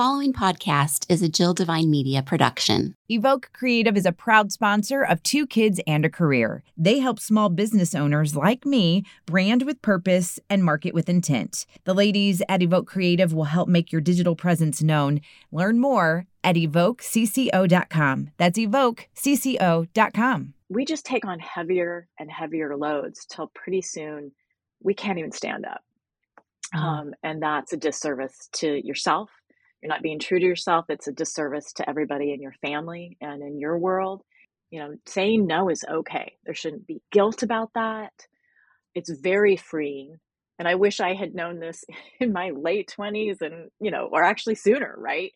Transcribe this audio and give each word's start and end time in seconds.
following 0.00 0.32
podcast 0.32 1.04
is 1.10 1.20
a 1.20 1.28
Jill 1.28 1.52
Devine 1.52 1.90
Media 1.90 2.22
production. 2.22 2.94
Evoke 3.10 3.50
Creative 3.52 3.94
is 3.98 4.06
a 4.06 4.12
proud 4.12 4.50
sponsor 4.50 5.02
of 5.02 5.22
Two 5.22 5.46
Kids 5.46 5.78
and 5.86 6.06
a 6.06 6.08
Career. 6.08 6.62
They 6.74 7.00
help 7.00 7.20
small 7.20 7.50
business 7.50 7.94
owners 7.94 8.34
like 8.34 8.64
me 8.64 9.04
brand 9.26 9.64
with 9.64 9.82
purpose 9.82 10.40
and 10.48 10.64
market 10.64 10.94
with 10.94 11.10
intent. 11.10 11.66
The 11.84 11.92
ladies 11.92 12.40
at 12.48 12.62
Evoke 12.62 12.86
Creative 12.86 13.34
will 13.34 13.44
help 13.44 13.68
make 13.68 13.92
your 13.92 14.00
digital 14.00 14.34
presence 14.34 14.82
known. 14.82 15.20
Learn 15.52 15.78
more 15.78 16.24
at 16.42 16.56
evokecco.com. 16.56 18.30
That's 18.38 18.58
evokecco.com. 18.58 20.54
We 20.70 20.84
just 20.86 21.04
take 21.04 21.26
on 21.26 21.38
heavier 21.40 22.08
and 22.18 22.30
heavier 22.30 22.74
loads 22.74 23.26
till 23.26 23.48
pretty 23.48 23.82
soon 23.82 24.32
we 24.82 24.94
can't 24.94 25.18
even 25.18 25.32
stand 25.32 25.66
up. 25.66 25.82
Mm-hmm. 26.74 26.86
Um, 26.86 27.14
and 27.22 27.42
that's 27.42 27.74
a 27.74 27.76
disservice 27.76 28.48
to 28.52 28.80
yourself 28.86 29.30
you're 29.82 29.90
not 29.90 30.02
being 30.02 30.18
true 30.18 30.38
to 30.38 30.44
yourself. 30.46 30.86
It's 30.88 31.08
a 31.08 31.12
disservice 31.12 31.72
to 31.74 31.88
everybody 31.88 32.32
in 32.32 32.42
your 32.42 32.54
family 32.60 33.16
and 33.20 33.42
in 33.42 33.58
your 33.58 33.78
world. 33.78 34.22
You 34.70 34.80
know, 34.80 34.94
saying 35.06 35.46
no 35.46 35.68
is 35.68 35.84
okay. 35.90 36.34
There 36.44 36.54
shouldn't 36.54 36.86
be 36.86 37.02
guilt 37.10 37.42
about 37.42 37.70
that. 37.74 38.12
It's 38.94 39.10
very 39.10 39.56
freeing. 39.56 40.16
And 40.58 40.68
I 40.68 40.74
wish 40.74 41.00
I 41.00 41.14
had 41.14 41.34
known 41.34 41.58
this 41.58 41.84
in 42.20 42.32
my 42.32 42.50
late 42.50 42.94
20s 42.98 43.40
and, 43.40 43.70
you 43.80 43.90
know, 43.90 44.08
or 44.12 44.22
actually 44.22 44.54
sooner, 44.56 44.94
right? 44.96 45.32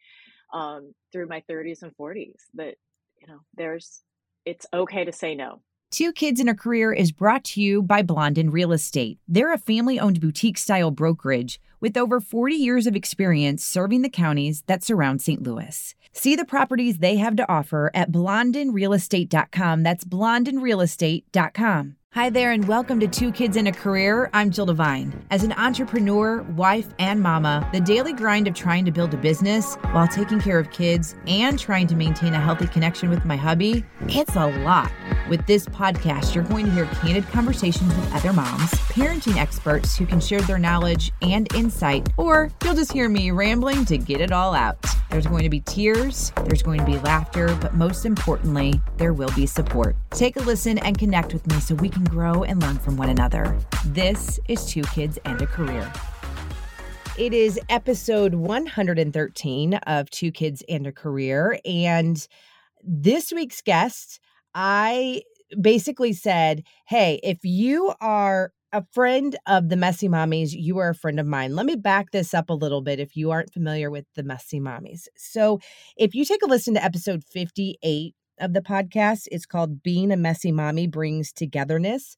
Um, 0.53 0.93
through 1.13 1.27
my 1.27 1.43
30s 1.51 1.83
and 1.83 1.93
40s 2.01 2.37
that, 2.55 2.75
you 3.21 3.27
know, 3.27 3.41
there's, 3.57 4.03
it's 4.45 4.67
okay 4.73 5.05
to 5.05 5.13
say 5.13 5.35
no. 5.35 5.63
Two 5.95 6.11
Kids 6.13 6.41
in 6.41 6.49
a 6.49 6.57
Career 6.57 6.93
is 6.93 7.13
brought 7.13 7.45
to 7.45 7.63
you 7.63 7.81
by 7.81 8.03
Blondin 8.03 8.51
Real 8.51 8.73
Estate. 8.73 9.21
They're 9.29 9.53
a 9.53 9.59
family 9.59 10.01
owned 10.01 10.21
boutique 10.21 10.59
style 10.59 10.91
brokerage 10.91 11.61
with 11.79 11.97
over 11.97 12.19
40 12.19 12.57
years 12.57 12.89
of 12.89 12.97
experience 12.97 13.65
serving 13.65 14.03
the 14.03 14.09
counties 14.09 14.65
that 14.67 14.83
surround 14.83 15.23
St. 15.23 15.45
Louis. 15.45 15.95
See 16.13 16.35
the 16.35 16.45
properties 16.45 16.99
they 16.99 17.19
have 17.19 17.37
to 17.37 17.49
offer 17.49 17.93
at 17.95 18.11
blondinrealestate.com. 18.11 19.85
That's 19.85 20.05
blondinrealestate.com. 20.05 21.97
Hi 22.15 22.31
there, 22.31 22.53
and 22.53 22.69
welcome 22.69 23.01
to 23.01 23.09
Two 23.09 23.33
Kids 23.33 23.57
in 23.57 23.67
a 23.67 23.73
Career. 23.73 24.31
I'm 24.33 24.53
Jill 24.53 24.67
Devine. 24.67 25.13
As 25.33 25.43
an 25.43 25.51
entrepreneur, 25.55 26.43
wife, 26.43 26.87
and 27.01 27.21
mama, 27.21 27.69
the 27.73 27.81
daily 27.81 28.13
grind 28.13 28.47
of 28.47 28.55
trying 28.55 28.85
to 28.85 28.93
build 28.93 29.13
a 29.15 29.17
business 29.17 29.75
while 29.91 30.07
taking 30.07 30.41
care 30.41 30.61
of 30.61 30.71
kids 30.71 31.17
and 31.27 31.59
trying 31.59 31.89
to 31.89 31.97
maintain 31.97 32.33
a 32.33 32.41
healthy 32.41 32.69
connection 32.69 33.11
with 33.11 33.25
my 33.25 33.35
hubby, 33.35 33.85
it's 34.03 34.37
a 34.37 34.47
lot. 34.61 34.93
With 35.29 35.45
this 35.49 35.67
podcast, 35.67 36.37
you're 36.37 36.45
going 36.45 36.67
to 36.67 36.71
hear 36.71 36.87
candid 36.87 37.27
conversations 37.31 37.93
with 37.97 38.15
other 38.15 38.33
moms, 38.33 38.71
parenting 38.93 39.37
experts 39.37 39.97
who 39.97 40.07
can 40.07 40.21
share 40.21 40.41
their 40.43 40.59
knowledge 40.59 41.11
and 41.21 41.53
insight, 41.53 42.11
or 42.17 42.49
you'll 42.63 42.75
just 42.75 42.93
hear 42.93 43.09
me 43.09 43.33
rambling 43.33 43.85
to 43.87 43.99
get 43.99 44.21
it 44.21 44.31
all 44.31 44.55
out. 44.55 44.77
There's 45.11 45.27
going 45.27 45.43
to 45.45 45.49
be 45.49 45.61
tears, 45.61 46.33
there's 46.45 46.63
going 46.63 46.79
to 46.79 46.85
be 46.85 46.99
laughter, 46.99 47.57
but 47.61 47.75
most 47.75 48.05
importantly, 48.05 48.81
there 48.99 49.13
will 49.13 49.31
be 49.35 49.47
support. 49.47 49.97
Take 50.11 50.37
a 50.37 50.41
listen 50.41 50.79
and 50.79 50.99
connect 50.99 51.33
with 51.33 51.47
me 51.47 51.61
so 51.61 51.75
we 51.77 51.89
can 51.89 52.04
grow 52.05 52.45
and 52.45 52.63
learn 52.63 52.79
from 52.79 52.97
one 52.97 53.09
another. 53.09 53.59
This 53.87 54.39
is 54.49 54.65
Two 54.67 54.83
Kids 54.83 55.19
and 55.25 55.41
a 55.41 55.47
Career. 55.47 55.91
It 57.17 57.33
is 57.33 57.61
episode 57.69 58.35
113 58.35 59.75
of 59.75 60.11
Two 60.11 60.33
Kids 60.33 60.63
and 60.69 60.87
a 60.87 60.93
Career. 60.93 61.59
And 61.65 62.27
this 62.83 63.33
week's 63.33 63.63
guest, 63.63 64.21
I 64.55 65.23
basically 65.61 66.13
said, 66.13 66.65
Hey, 66.87 67.21
if 67.23 67.39
you 67.45 67.95
are 68.01 68.53
a 68.73 68.85
friend 68.93 69.37
of 69.47 69.69
the 69.69 69.77
Messy 69.77 70.09
Mommies, 70.09 70.51
you 70.53 70.79
are 70.79 70.89
a 70.89 70.95
friend 70.95 71.21
of 71.21 71.27
mine. 71.27 71.55
Let 71.55 71.67
me 71.67 71.77
back 71.77 72.11
this 72.11 72.35
up 72.35 72.51
a 72.51 72.55
little 72.55 72.83
bit 72.83 72.99
if 72.99 73.17
you 73.17 73.31
aren't 73.31 73.53
familiar 73.53 73.91
with 73.91 74.07
the 74.17 74.25
Messy 74.25 74.59
Mommies. 74.59 75.07
So, 75.17 75.61
if 75.97 76.15
you 76.15 76.25
take 76.25 76.43
a 76.43 76.47
listen 76.47 76.75
to 76.75 76.85
episode 76.85 77.23
58 77.23 78.15
of 78.39 78.53
the 78.53 78.61
podcast. 78.61 79.29
It's 79.31 79.47
called 79.47 79.83
Being 79.83 80.11
a 80.11 80.17
Messy 80.17 80.53
Mommy 80.53 80.87
Brings 80.87 81.33
Togetherness. 81.33 82.17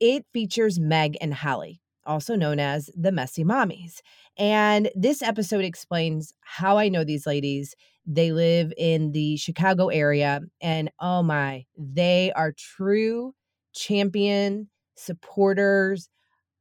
It 0.00 0.24
features 0.32 0.80
Meg 0.80 1.16
and 1.20 1.34
Holly, 1.34 1.80
also 2.04 2.34
known 2.34 2.58
as 2.58 2.90
the 2.96 3.12
Messy 3.12 3.44
Mommies. 3.44 4.00
And 4.38 4.90
this 4.94 5.22
episode 5.22 5.64
explains 5.64 6.32
how 6.40 6.78
I 6.78 6.88
know 6.88 7.04
these 7.04 7.26
ladies. 7.26 7.74
They 8.06 8.32
live 8.32 8.72
in 8.76 9.12
the 9.12 9.36
Chicago 9.36 9.88
area, 9.88 10.40
and 10.60 10.90
oh 11.00 11.22
my, 11.22 11.66
they 11.76 12.32
are 12.34 12.52
true 12.52 13.34
champion 13.74 14.68
supporters. 14.96 16.08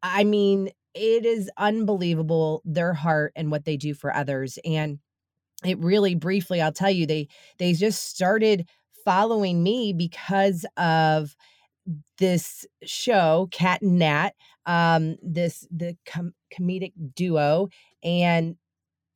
I 0.04 0.24
mean, 0.24 0.70
it 0.94 1.26
is 1.26 1.50
unbelievable 1.58 2.62
their 2.66 2.94
heart 2.94 3.32
and 3.36 3.52
what 3.52 3.66
they 3.66 3.78
do 3.78 3.94
for 3.94 4.14
others. 4.14 4.59
And 4.66 5.00
it 5.64 5.78
really 5.80 6.16
briefly, 6.16 6.62
I'll 6.62 6.72
tell 6.72 6.90
you, 6.90 7.06
they 7.06 7.28
they 7.58 7.74
just 7.74 8.04
started 8.08 8.68
following 9.09 9.64
me 9.64 9.92
because 9.92 10.68
of 10.78 11.36
this 12.20 12.64
show, 12.84 13.47
Cat 13.52 13.81
and 13.81 13.97
Nat, 13.97 14.36
um, 14.68 15.16
this 15.24 15.68
the 15.72 15.97
com- 16.06 16.36
comedic 16.56 16.94
duo, 17.16 17.70
and 18.03 18.56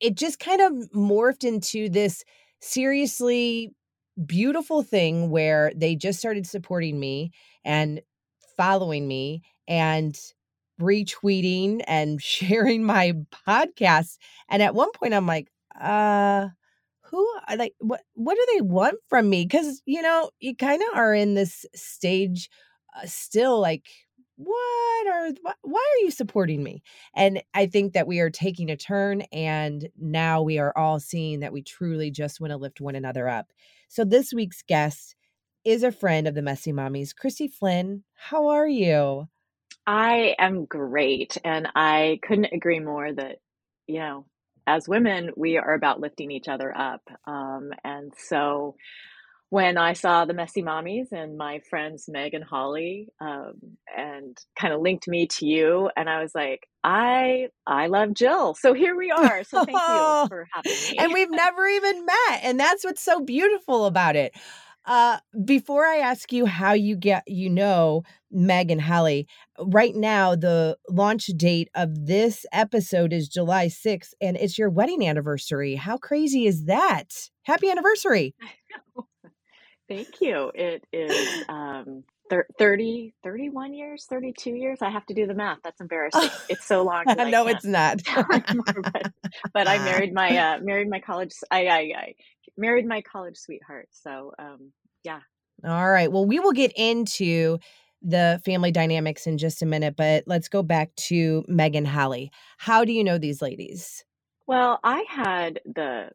it 0.00 0.16
just 0.16 0.40
kind 0.40 0.60
of 0.60 0.72
morphed 0.96 1.44
into 1.44 1.88
this 1.88 2.24
seriously 2.60 3.70
beautiful 4.26 4.82
thing 4.82 5.30
where 5.30 5.70
they 5.76 5.94
just 5.94 6.18
started 6.18 6.44
supporting 6.44 6.98
me 6.98 7.30
and 7.64 8.00
following 8.56 9.06
me 9.06 9.42
and 9.68 10.18
retweeting 10.80 11.82
and 11.86 12.20
sharing 12.20 12.82
my 12.82 13.12
podcast. 13.46 14.16
And 14.48 14.60
at 14.60 14.74
one 14.74 14.90
point, 14.90 15.14
I'm 15.14 15.28
like, 15.28 15.52
uh, 15.80 16.48
who 17.14 17.56
like 17.56 17.74
what 17.78 18.02
what 18.14 18.34
do 18.34 18.46
they 18.54 18.60
want 18.60 18.96
from 19.08 19.30
me? 19.30 19.44
Because 19.44 19.82
you 19.86 20.02
know 20.02 20.30
you 20.40 20.56
kind 20.56 20.82
of 20.82 20.98
are 20.98 21.14
in 21.14 21.34
this 21.34 21.64
stage 21.74 22.50
uh, 22.96 23.06
still 23.06 23.60
like 23.60 23.86
what 24.36 25.06
are 25.06 25.30
why 25.62 25.78
are 25.80 26.04
you 26.04 26.10
supporting 26.10 26.62
me? 26.62 26.82
And 27.14 27.40
i 27.54 27.66
think 27.66 27.92
that 27.92 28.08
we 28.08 28.18
are 28.18 28.30
taking 28.30 28.68
a 28.70 28.76
turn 28.76 29.22
and 29.32 29.88
now 29.96 30.42
we 30.42 30.58
are 30.58 30.76
all 30.76 30.98
seeing 30.98 31.40
that 31.40 31.52
we 31.52 31.62
truly 31.62 32.10
just 32.10 32.40
want 32.40 32.50
to 32.50 32.56
lift 32.56 32.80
one 32.80 32.96
another 32.96 33.28
up. 33.28 33.52
So 33.88 34.04
this 34.04 34.32
week's 34.32 34.62
guest 34.62 35.14
is 35.64 35.84
a 35.84 35.92
friend 35.92 36.26
of 36.26 36.34
the 36.34 36.42
messy 36.42 36.72
mommies 36.72 37.14
christy 37.14 37.46
flynn. 37.46 38.02
How 38.14 38.48
are 38.48 38.68
you? 38.68 39.28
I 39.86 40.34
am 40.38 40.64
great 40.64 41.38
and 41.44 41.68
i 41.76 42.18
couldn't 42.22 42.52
agree 42.52 42.80
more 42.80 43.12
that 43.12 43.38
you 43.86 44.00
know 44.00 44.26
as 44.66 44.88
women, 44.88 45.30
we 45.36 45.58
are 45.58 45.74
about 45.74 46.00
lifting 46.00 46.30
each 46.30 46.48
other 46.48 46.76
up. 46.76 47.02
Um, 47.26 47.70
and 47.84 48.12
so 48.16 48.76
when 49.50 49.78
I 49.78 49.92
saw 49.92 50.24
the 50.24 50.34
Messy 50.34 50.62
Mommies 50.62 51.12
and 51.12 51.36
my 51.36 51.60
friends 51.70 52.06
Meg 52.08 52.34
and 52.34 52.42
Holly, 52.42 53.08
um, 53.20 53.52
and 53.96 54.36
kind 54.58 54.74
of 54.74 54.80
linked 54.80 55.06
me 55.06 55.28
to 55.28 55.46
you, 55.46 55.90
and 55.96 56.10
I 56.10 56.20
was 56.22 56.34
like, 56.34 56.66
I 56.82 57.48
I 57.66 57.86
love 57.86 58.14
Jill. 58.14 58.54
So 58.54 58.74
here 58.74 58.96
we 58.96 59.10
are. 59.12 59.44
So 59.44 59.64
thank 59.64 59.70
you 59.70 59.74
for 60.28 60.48
having 60.52 60.72
me. 60.72 60.96
and 60.98 61.12
we've 61.12 61.30
never 61.30 61.66
even 61.68 62.04
met, 62.04 62.40
and 62.42 62.58
that's 62.58 62.84
what's 62.84 63.02
so 63.02 63.20
beautiful 63.20 63.86
about 63.86 64.16
it. 64.16 64.34
Uh, 64.86 65.18
before 65.44 65.86
I 65.86 65.98
ask 65.98 66.32
you 66.32 66.44
how 66.46 66.72
you 66.72 66.96
get, 66.96 67.24
you 67.26 67.48
know, 67.48 68.02
Meg 68.30 68.70
and 68.70 68.82
Holly, 68.82 69.26
right 69.58 69.94
now 69.94 70.34
the 70.34 70.76
launch 70.90 71.26
date 71.36 71.70
of 71.74 72.06
this 72.06 72.44
episode 72.52 73.12
is 73.12 73.28
July 73.28 73.66
6th, 73.66 74.12
and 74.20 74.36
it's 74.36 74.58
your 74.58 74.68
wedding 74.68 75.06
anniversary. 75.06 75.76
How 75.76 75.96
crazy 75.96 76.46
is 76.46 76.64
that? 76.64 77.30
Happy 77.44 77.70
anniversary. 77.70 78.34
Thank 79.88 80.20
you. 80.20 80.50
It 80.54 80.84
is 80.92 81.44
um, 81.48 82.04
30, 82.58 83.14
31 83.22 83.74
years, 83.74 84.06
32 84.08 84.50
years. 84.50 84.78
I 84.82 84.90
have 84.90 85.04
to 85.06 85.14
do 85.14 85.26
the 85.26 85.34
math. 85.34 85.58
That's 85.62 85.80
embarrassing. 85.80 86.30
It's 86.48 86.66
so 86.66 86.82
long. 86.82 87.04
no, 87.06 87.46
it's 87.48 87.64
not. 87.64 88.00
but, 88.28 89.12
but, 89.52 89.68
I 89.68 89.78
married 89.78 90.12
my 90.12 90.36
uh, 90.36 90.58
married 90.60 90.88
my 90.88 91.00
college. 91.00 91.32
I, 91.50 91.66
I, 91.66 91.78
I 91.78 92.14
married 92.56 92.86
my 92.86 93.02
college 93.02 93.36
sweetheart. 93.36 93.88
So 93.92 94.32
um, 94.38 94.72
yeah. 95.04 95.20
All 95.64 95.90
right. 95.90 96.10
Well, 96.10 96.26
we 96.26 96.40
will 96.40 96.52
get 96.52 96.72
into 96.76 97.58
the 98.02 98.40
family 98.44 98.70
dynamics 98.70 99.26
in 99.26 99.38
just 99.38 99.62
a 99.62 99.66
minute, 99.66 99.94
but 99.96 100.24
let's 100.26 100.48
go 100.48 100.62
back 100.62 100.94
to 100.96 101.44
Meg 101.48 101.74
and 101.74 101.86
Holly. 101.86 102.30
How 102.58 102.84
do 102.84 102.92
you 102.92 103.04
know 103.04 103.18
these 103.18 103.40
ladies? 103.40 104.04
Well, 104.46 104.78
I 104.82 105.04
had 105.08 105.60
the 105.64 106.10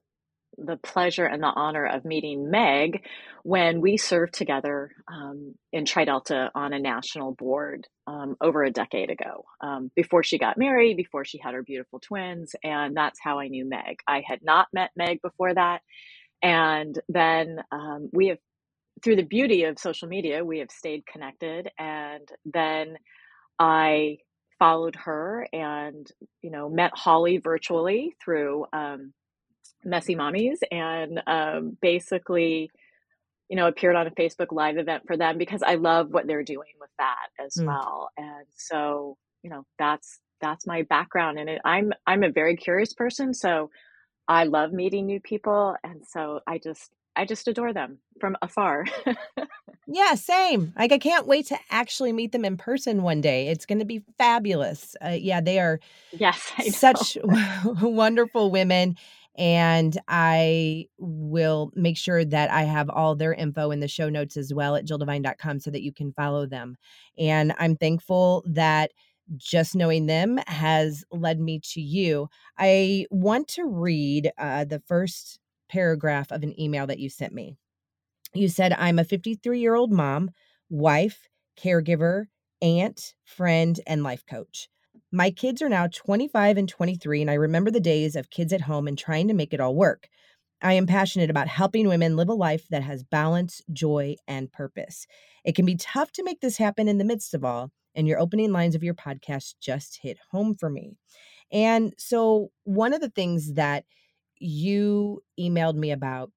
the 0.58 0.78
pleasure 0.78 1.26
and 1.26 1.42
the 1.42 1.48
honor 1.48 1.86
of 1.86 2.04
meeting 2.04 2.52
Meg 2.52 3.06
when 3.44 3.80
we 3.80 3.96
served 3.96 4.34
together 4.34 4.92
um, 5.08 5.56
in 5.72 5.86
Tri 5.86 6.04
Delta 6.04 6.52
on 6.54 6.74
a 6.74 6.80
national 6.80 7.34
board 7.34 7.88
um, 8.08 8.36
over 8.42 8.64
a 8.64 8.72
decade 8.72 9.10
ago, 9.10 9.46
um, 9.62 9.90
before 9.96 10.22
she 10.22 10.38
got 10.38 10.58
married, 10.58 10.98
before 10.98 11.24
she 11.24 11.40
had 11.42 11.54
her 11.54 11.64
beautiful 11.64 12.00
twins. 12.00 12.56
And 12.62 12.96
that's 12.96 13.20
how 13.22 13.40
I 13.40 13.48
knew 13.48 13.68
Meg. 13.68 14.00
I 14.06 14.22
had 14.28 14.40
not 14.44 14.68
met 14.74 14.92
Meg 14.98 15.22
before 15.22 15.54
that. 15.54 15.82
And 16.44 17.00
then 17.08 17.60
um, 17.72 18.10
we 18.12 18.28
have, 18.28 18.40
through 19.04 19.16
the 19.16 19.24
beauty 19.24 19.64
of 19.64 19.80
social 19.80 20.08
media, 20.08 20.44
we 20.44 20.60
have 20.60 20.72
stayed 20.72 21.06
connected. 21.06 21.70
And 21.78 22.28
then 22.46 22.98
I 23.58 24.18
followed 24.58 24.96
her 24.98 25.48
and, 25.54 26.08
you 26.42 26.52
know, 26.52 26.70
met 26.70 26.92
Holly 26.94 27.38
virtually 27.38 28.16
through 28.24 28.66
um, 28.74 29.14
Messy 29.84 30.16
Mommies 30.16 30.58
and 30.72 31.22
um, 31.28 31.78
basically, 31.82 32.70
you 33.50 33.56
know, 33.56 33.68
appeared 33.68 33.96
on 33.96 34.08
a 34.08 34.12
Facebook 34.12 34.52
Live 34.52 34.78
event 34.78 35.04
for 35.08 35.18
them 35.18 35.38
because 35.38 35.64
I 35.64 35.76
love 35.76 36.10
what 36.12 36.28
they're 36.28 36.44
doing 36.44 36.74
with 36.80 36.92
that 37.00 37.28
as 37.44 37.56
mm. 37.56 37.66
well. 37.66 38.10
And 38.18 38.46
so, 38.56 39.18
you 39.42 39.50
know, 39.50 39.66
that's 39.78 40.20
that's 40.42 40.68
my 40.68 40.84
background 40.84 41.40
and 41.40 41.50
it. 41.50 41.62
I'm 41.66 41.92
I'm 42.06 42.24
a 42.24 42.32
very 42.32 42.56
curious 42.56 42.94
person, 42.94 43.34
so 43.34 43.70
I 44.28 44.44
love 44.44 44.72
meeting 44.72 45.06
new 45.06 45.20
people, 45.20 45.76
and 45.84 46.06
so 46.08 46.42
I 46.46 46.60
just 46.60 46.92
I 47.16 47.26
just 47.26 47.48
adore 47.48 47.74
them 47.74 48.00
from 48.20 48.38
afar. 48.42 48.86
yeah, 49.88 50.16
same. 50.16 50.74
Like 50.78 50.92
I 50.92 50.98
can't 50.98 51.28
wait 51.28 51.48
to 51.48 51.58
actually 51.70 52.14
meet 52.14 52.32
them 52.32 52.46
in 52.46 52.58
person 52.58 53.04
one 53.04 53.22
day. 53.22 53.48
It's 53.48 53.66
going 53.66 53.80
to 53.80 53.86
be 53.86 54.04
fabulous. 54.18 54.96
Uh, 55.04 55.10
yeah, 55.10 55.42
they 55.42 55.60
are 55.60 55.80
yes, 56.12 56.52
such 56.76 57.18
wonderful 57.64 58.52
women 58.52 58.96
and 59.38 59.98
I 60.10 60.88
will 60.98 61.72
make 61.74 61.98
sure 61.98 62.26
that 62.26 62.52
I 62.52 62.64
have 62.64 62.90
all 62.90 63.16
their 63.16 63.34
info 63.34 63.72
in 63.72 63.80
the 63.80 63.88
show 63.88 64.10
notes 64.10 64.36
as 64.36 64.54
well 64.54 64.76
at 64.76 64.86
jilldevine.com 64.86 65.60
so 65.62 65.72
that 65.72 65.82
you 65.82 65.94
can 65.94 66.12
follow 66.12 66.46
them. 66.46 66.76
And 67.18 67.54
I'm 67.58 67.78
thankful 67.78 68.44
that 68.48 68.92
just 69.38 69.76
knowing 69.76 70.08
them 70.08 70.40
has 70.48 71.06
led 71.12 71.40
me 71.40 71.62
to 71.72 71.80
you. 71.80 72.28
I 72.58 73.06
want 73.12 73.48
to 73.50 73.66
read 73.66 74.32
uh, 74.38 74.66
the 74.66 74.82
first 74.88 75.40
paragraph 75.70 76.32
of 76.32 76.44
an 76.44 76.60
email 76.60 76.88
that 76.88 77.00
you 77.00 77.10
sent 77.10 77.34
me. 77.34 77.56
You 78.34 78.50
said, 78.50 78.74
I'm 78.74 79.00
a 79.00 79.04
53 79.04 79.60
year 79.60 79.76
old 79.76 79.92
mom, 79.92 80.32
wife, 80.70 81.28
caregiver, 81.60 82.26
aunt, 82.62 83.14
friend, 83.24 83.80
and 83.88 84.04
life 84.04 84.24
coach. 84.30 84.70
My 85.12 85.32
kids 85.32 85.62
are 85.62 85.70
now 85.70 85.88
25 85.88 86.58
and 86.58 86.70
23, 86.70 87.22
and 87.22 87.32
I 87.32 87.36
remember 87.36 87.72
the 87.72 87.80
days 87.80 88.16
of 88.16 88.30
kids 88.30 88.54
at 88.54 88.62
home 88.62 88.88
and 88.88 88.98
trying 88.98 89.28
to 89.28 89.34
make 89.34 89.54
it 89.54 89.60
all 89.60 89.76
work. 89.76 90.08
I 90.62 90.74
am 90.74 90.86
passionate 90.86 91.30
about 91.30 91.48
helping 91.48 91.88
women 91.88 92.16
live 92.16 92.30
a 92.30 92.34
life 92.34 92.68
that 92.70 92.84
has 92.84 93.04
balance, 93.04 93.62
joy, 93.72 94.18
and 94.28 94.52
purpose. 94.52 95.08
It 95.46 95.56
can 95.56 95.66
be 95.66 95.78
tough 95.78 96.12
to 96.14 96.24
make 96.24 96.42
this 96.42 96.58
happen 96.58 96.88
in 96.88 96.98
the 96.98 97.06
midst 97.06 97.34
of 97.34 97.46
all, 97.46 97.72
and 97.96 98.08
your 98.08 98.20
opening 98.20 98.52
lines 98.52 98.76
of 98.76 98.84
your 98.84 98.94
podcast 98.94 99.56
just 99.62 100.00
hit 100.02 100.18
home 100.32 100.54
for 100.54 100.70
me. 100.70 100.98
And 101.52 101.94
so, 101.98 102.52
one 102.66 102.94
of 102.94 103.02
the 103.02 103.10
things 103.10 103.54
that 103.54 103.86
you 104.40 105.22
emailed 105.40 105.76
me 105.76 105.92
about, 105.92 106.32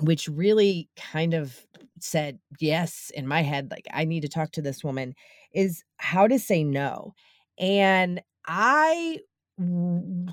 which 0.00 0.28
really 0.28 0.88
kind 0.96 1.34
of 1.34 1.66
said 2.00 2.38
yes 2.60 3.10
in 3.14 3.26
my 3.26 3.42
head, 3.42 3.70
like, 3.70 3.86
I 3.92 4.04
need 4.04 4.20
to 4.20 4.28
talk 4.28 4.52
to 4.52 4.62
this 4.62 4.84
woman, 4.84 5.14
is 5.52 5.82
how 5.96 6.28
to 6.28 6.38
say 6.38 6.62
no. 6.64 7.14
And 7.58 8.22
I 8.46 9.18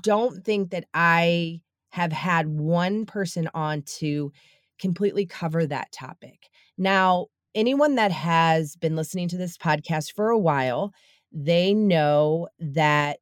don't 0.02 0.44
think 0.44 0.70
that 0.70 0.84
I 0.94 1.60
have 1.90 2.12
had 2.12 2.46
one 2.48 3.06
person 3.06 3.48
on 3.54 3.82
to 3.82 4.32
completely 4.78 5.26
cover 5.26 5.66
that 5.66 5.90
topic. 5.90 6.48
Now, 6.78 7.26
anyone 7.54 7.96
that 7.96 8.12
has 8.12 8.76
been 8.76 8.94
listening 8.94 9.28
to 9.28 9.36
this 9.36 9.56
podcast 9.56 10.12
for 10.14 10.28
a 10.28 10.38
while, 10.38 10.92
they 11.32 11.74
know 11.74 12.48
that 12.60 13.18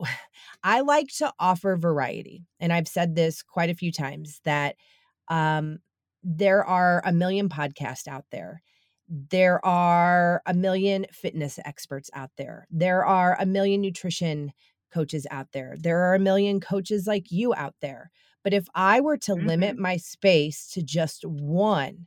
I 0.62 0.80
like 0.80 1.08
to 1.18 1.32
offer 1.38 1.76
variety. 1.76 2.46
And 2.60 2.72
I've 2.72 2.88
said 2.88 3.14
this 3.14 3.42
quite 3.42 3.70
a 3.70 3.74
few 3.74 3.92
times 3.92 4.40
that 4.44 4.76
um, 5.28 5.78
there 6.22 6.64
are 6.64 7.02
a 7.04 7.12
million 7.12 7.48
podcasts 7.48 8.08
out 8.08 8.24
there 8.30 8.62
there 9.08 9.64
are 9.64 10.42
a 10.46 10.54
million 10.54 11.06
fitness 11.12 11.58
experts 11.64 12.10
out 12.12 12.30
there. 12.36 12.66
There 12.70 13.04
are 13.04 13.36
a 13.40 13.46
million 13.46 13.80
nutrition 13.80 14.52
coaches 14.92 15.26
out 15.30 15.48
there. 15.52 15.76
There 15.78 16.00
are 16.00 16.14
a 16.14 16.20
million 16.20 16.60
coaches 16.60 17.06
like 17.06 17.30
you 17.30 17.54
out 17.54 17.74
there. 17.80 18.10
But 18.42 18.54
if 18.54 18.66
I 18.74 19.00
were 19.00 19.16
to 19.18 19.32
mm-hmm. 19.32 19.46
limit 19.46 19.78
my 19.78 19.96
space 19.96 20.68
to 20.72 20.82
just 20.82 21.24
one 21.24 22.06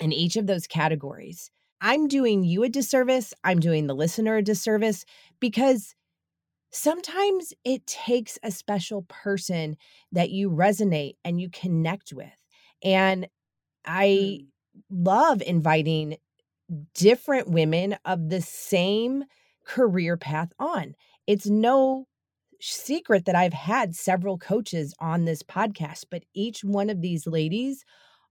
in 0.00 0.12
each 0.12 0.36
of 0.36 0.46
those 0.46 0.66
categories, 0.66 1.50
I'm 1.80 2.08
doing 2.08 2.44
you 2.44 2.64
a 2.64 2.68
disservice. 2.68 3.32
I'm 3.44 3.60
doing 3.60 3.86
the 3.86 3.94
listener 3.94 4.36
a 4.36 4.42
disservice 4.42 5.04
because 5.40 5.94
sometimes 6.70 7.52
it 7.64 7.86
takes 7.86 8.38
a 8.42 8.50
special 8.50 9.02
person 9.08 9.76
that 10.12 10.30
you 10.30 10.50
resonate 10.50 11.14
and 11.24 11.40
you 11.40 11.50
connect 11.50 12.12
with. 12.12 12.32
And 12.82 13.28
I 13.86 14.40
mm 14.40 14.48
love 14.90 15.42
inviting 15.42 16.18
different 16.94 17.50
women 17.50 17.96
of 18.04 18.28
the 18.28 18.40
same 18.40 19.24
career 19.64 20.16
path 20.16 20.52
on. 20.58 20.94
It's 21.26 21.46
no 21.46 22.06
secret 22.60 23.24
that 23.26 23.36
I've 23.36 23.52
had 23.52 23.94
several 23.94 24.38
coaches 24.38 24.94
on 25.00 25.24
this 25.24 25.42
podcast, 25.42 26.06
but 26.10 26.24
each 26.34 26.64
one 26.64 26.90
of 26.90 27.00
these 27.00 27.26
ladies 27.26 27.84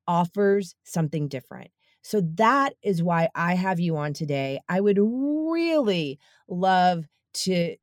offers 0.08 0.76
something 0.84 1.28
different. 1.28 1.72
So 2.04 2.22
that 2.36 2.76
is 2.84 3.04
why 3.04 3.30
I 3.36 3.56
have 3.56 3.80
you 3.80 3.98
on 3.98 4.14
today. 4.14 4.60
I 4.70 4.82
would 4.82 5.00
really 5.00 6.20
love 6.48 7.06
to 7.36 7.76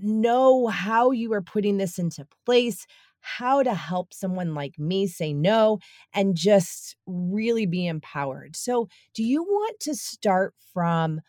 know 0.00 0.68
how 0.68 1.10
you 1.10 1.32
are 1.32 1.42
putting 1.42 1.76
this 1.76 1.98
into 1.98 2.26
place, 2.46 2.86
how 3.20 3.62
to 3.62 3.74
help 3.74 4.12
someone 4.12 4.54
like 4.54 4.78
me 4.78 5.06
say 5.06 5.32
no 5.32 5.78
and 6.14 6.36
just 6.36 6.96
really 7.06 7.66
be 7.66 7.86
empowered. 7.86 8.56
So, 8.56 8.88
do 9.14 9.22
you 9.22 9.42
want 9.42 9.80
to 9.80 9.94
start 9.94 10.54
from 10.72 11.20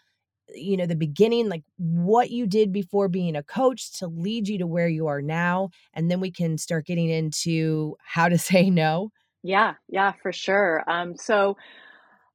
you 0.54 0.76
know 0.76 0.86
the 0.86 0.96
beginning 0.96 1.48
like 1.48 1.64
what 1.78 2.30
you 2.30 2.46
did 2.46 2.72
before 2.72 3.08
being 3.08 3.36
a 3.36 3.42
coach 3.42 3.94
to 3.94 4.08
lead 4.08 4.48
you 4.48 4.58
to 4.58 4.68
where 4.68 4.90
you 4.90 5.08
are 5.08 5.22
now 5.22 5.70
and 5.94 6.12
then 6.12 6.20
we 6.20 6.30
can 6.30 6.58
start 6.58 6.86
getting 6.86 7.10
into 7.10 7.96
how 8.04 8.28
to 8.28 8.38
say 8.38 8.70
no 8.70 9.10
yeah 9.42 9.76
yeah 9.88 10.12
for 10.22 10.34
sure 10.34 10.84
um 10.86 11.16
so 11.16 11.56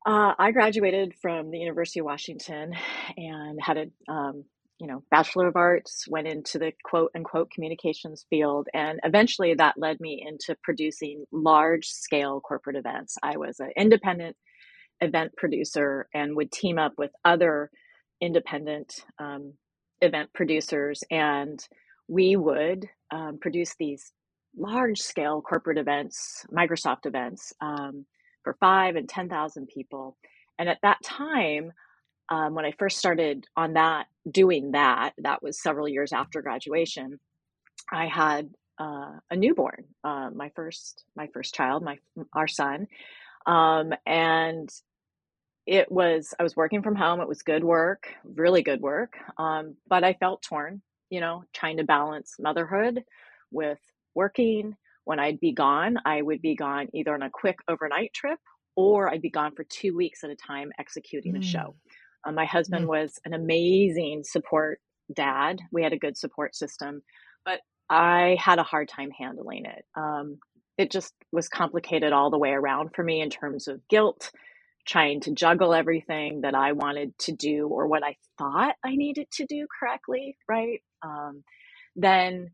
uh, 0.06 0.32
I 0.38 0.52
graduated 0.52 1.14
from 1.20 1.50
the 1.50 1.58
University 1.58 2.00
of 2.00 2.06
Washington 2.06 2.74
and 3.16 3.58
had 3.60 3.76
a 3.76 4.10
um, 4.10 4.44
you 4.78 4.86
know, 4.86 5.02
Bachelor 5.10 5.48
of 5.48 5.56
Arts, 5.56 6.06
went 6.08 6.28
into 6.28 6.58
the 6.58 6.72
quote 6.84 7.10
unquote 7.14 7.50
communications 7.50 8.25
field. 8.30 8.69
And 8.75 9.00
eventually 9.04 9.54
that 9.54 9.78
led 9.78 10.00
me 10.00 10.25
into 10.26 10.56
producing 10.62 11.25
large 11.32 11.86
scale 11.86 12.40
corporate 12.40 12.76
events. 12.76 13.16
I 13.22 13.36
was 13.36 13.60
an 13.60 13.70
independent 13.76 14.36
event 15.00 15.32
producer 15.36 16.08
and 16.14 16.36
would 16.36 16.52
team 16.52 16.78
up 16.78 16.92
with 16.98 17.10
other 17.25 17.70
independent 18.20 18.94
um, 19.19 19.54
event 20.00 20.30
producers. 20.32 21.02
And 21.10 21.60
we 22.08 22.36
would 22.36 22.86
um, 23.10 23.38
produce 23.40 23.74
these 23.78 24.12
large 24.56 24.98
scale 24.98 25.40
corporate 25.40 25.78
events, 25.78 26.44
Microsoft 26.52 27.06
events 27.06 27.53
um, 27.60 28.06
for 28.44 28.56
five 28.60 28.96
and 28.96 29.08
10,000 29.08 29.69
people. 29.69 30.17
And 30.58 30.69
at 30.69 30.79
that 30.82 30.98
time, 31.03 31.72
um, 32.31 32.55
when 32.55 32.64
I 32.64 32.72
first 32.79 32.98
started 32.98 33.46
on 33.56 33.74
that, 33.74 34.06
doing 34.31 34.73
that, 34.73 35.13
that 35.19 35.43
was 35.43 35.63
several 35.63 35.89
years 35.89 36.13
after 36.13 36.43
graduation. 36.43 37.19
I 37.91 38.06
had 38.06 38.51
uh, 38.79 39.13
a 39.31 39.37
newborn, 39.37 39.85
uh, 40.05 40.31
my 40.35 40.51
first, 40.55 41.05
my 41.17 41.29
first 41.32 41.55
child, 41.55 41.82
my 41.82 41.99
our 42.35 42.49
son, 42.49 42.87
um, 43.47 43.93
and 44.06 44.69
it 45.67 45.91
was 45.91 46.35
I 46.39 46.43
was 46.43 46.56
working 46.56 46.82
from 46.82 46.97
home. 46.97 47.20
It 47.20 47.29
was 47.29 47.43
good 47.43 47.65
work, 47.65 48.08
really 48.25 48.63
good 48.63 48.81
work, 48.81 49.15
um, 49.39 49.77
but 49.89 50.05
I 50.05 50.15
felt 50.15 50.43
torn. 50.43 50.82
You 51.11 51.20
know, 51.20 51.44
trying 51.55 51.79
to 51.79 51.85
balance 51.85 52.35
motherhood 52.39 53.03
with 53.51 53.81
working. 54.15 54.77
When 55.05 55.19
I'd 55.19 55.41
be 55.41 55.53
gone, 55.53 55.97
I 56.05 56.20
would 56.20 56.43
be 56.43 56.55
gone 56.55 56.89
either 56.93 57.15
on 57.15 57.23
a 57.23 57.31
quick 57.31 57.56
overnight 57.67 58.13
trip 58.13 58.39
or 58.79 59.08
I'd 59.08 59.23
be 59.23 59.31
gone 59.31 59.56
for 59.56 59.65
two 59.65 59.97
weeks 59.97 60.23
at 60.23 60.31
a 60.31 60.37
time 60.37 60.70
executing 60.79 61.35
mm. 61.35 61.41
a 61.41 61.43
show. 61.43 61.75
Um, 62.27 62.34
my 62.34 62.44
husband 62.44 62.87
mm. 62.87 62.89
was 62.89 63.19
an 63.25 63.34
amazing 63.34 64.22
support 64.25 64.81
dad. 65.15 65.60
We 65.72 65.82
had 65.82 65.93
a 65.93 65.98
good 65.98 66.17
support 66.17 66.55
system, 66.55 67.03
but 67.44 67.60
I 67.91 68.37
had 68.41 68.58
a 68.58 68.65
hard 68.65 68.89
time 68.89 69.10
handling 69.10 69.65
it. 69.65 69.84
Um, 69.96 70.39
it 70.77 70.91
just 70.91 71.13
was 71.32 71.48
complicated 71.48 72.13
all 72.13 72.31
the 72.31 72.39
way 72.39 72.51
around 72.51 72.91
for 72.94 73.03
me 73.03 73.20
in 73.20 73.31
terms 73.31 73.67
of 73.69 73.87
guilt, 73.89 74.31
trying 74.87 75.20
to 75.22 75.32
juggle 75.32 75.75
everything 75.75 76.43
that 76.43 76.55
I 76.55 76.72
wanted 76.72 77.19
to 77.20 77.32
do 77.32 77.67
or 77.69 77.89
what 77.89 78.05
I 78.05 78.17
thought 78.39 78.75
I 78.84 78.94
needed 78.94 79.27
to 79.32 79.46
do 79.46 79.67
correctly, 79.81 80.37
right? 80.48 80.81
Um, 81.03 81.43
then 81.96 82.51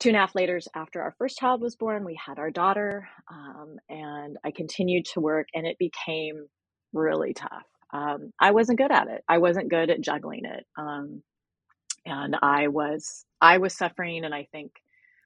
two 0.00 0.08
and 0.08 0.16
a 0.16 0.20
half 0.20 0.34
later 0.34 0.60
after 0.74 1.00
our 1.00 1.14
first 1.16 1.38
child 1.38 1.60
was 1.60 1.76
born 1.76 2.04
we 2.04 2.18
had 2.26 2.38
our 2.38 2.50
daughter 2.50 3.08
um, 3.30 3.76
and 3.88 4.36
i 4.44 4.50
continued 4.50 5.04
to 5.04 5.20
work 5.20 5.46
and 5.54 5.64
it 5.64 5.78
became 5.78 6.46
really 6.92 7.32
tough 7.32 7.62
um, 7.92 8.32
I 8.40 8.52
wasn't 8.52 8.78
good 8.78 8.92
at 8.92 9.08
it. 9.08 9.22
I 9.28 9.38
wasn't 9.38 9.70
good 9.70 9.90
at 9.90 10.00
juggling 10.02 10.44
it. 10.46 10.66
Um, 10.78 11.22
and 12.06 12.36
I 12.42 12.68
was, 12.68 13.24
I 13.40 13.58
was 13.58 13.76
suffering 13.76 14.24
and 14.24 14.34
I 14.34 14.48
think 14.52 14.72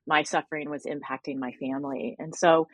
my 0.07 0.23
suffering 0.25 0.71
was 0.71 0.85
impacting 0.85 1.39
my 1.39 1.53
family. 1.53 2.17
And 2.19 2.35
so 2.35 2.69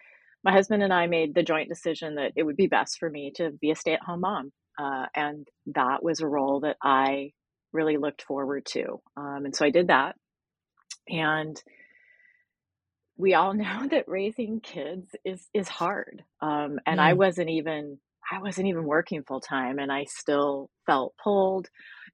my 0.45 0.53
husband 0.53 0.83
and 0.83 0.93
I 0.93 1.07
made 1.07 1.35
the 1.35 1.43
joint 1.45 1.69
decision 1.69 2.17
that 2.17 2.33
it 2.37 2.43
would 2.45 2.57
be 2.57 2.67
best 2.67 2.99
for 2.99 3.11
me 3.11 3.33
to 3.37 3.51
be 3.51 3.71
a 3.71 3.77
stay 3.77 3.95
at 3.95 4.03
home 4.03 4.21
mom. 4.23 4.53
Uh, 4.79 5.07
and 5.15 5.47
that 5.75 6.03
was 6.03 6.21
a 6.21 6.27
role 6.29 6.61
that 6.61 6.77
I 6.83 7.33
really 7.73 7.97
looked 7.99 8.23
forward 8.23 8.67
to. 8.67 9.01
Um, 9.17 9.43
and 9.47 9.55
so 9.57 9.65
I 9.65 9.71
did 9.71 9.89
that. 9.89 10.17
And 11.09 11.61
we 13.19 13.35
all 13.35 13.55
know 13.55 13.89
that 13.91 14.09
raising 14.09 14.61
kids 14.61 15.09
is 15.25 15.49
is 15.55 15.69
hard. 15.69 16.25
Um, 16.43 16.81
and 16.87 17.01
I 17.01 17.13
Mm. 17.13 17.15
wasn't 17.15 17.51
even 17.51 17.99
I 18.31 18.41
wasn't 18.41 18.69
even 18.69 18.85
working 18.85 19.23
full 19.23 19.41
time, 19.41 19.79
and 19.79 19.91
I 19.93 20.05
still 20.05 20.71
felt 20.87 21.15
pulled. 21.23 21.69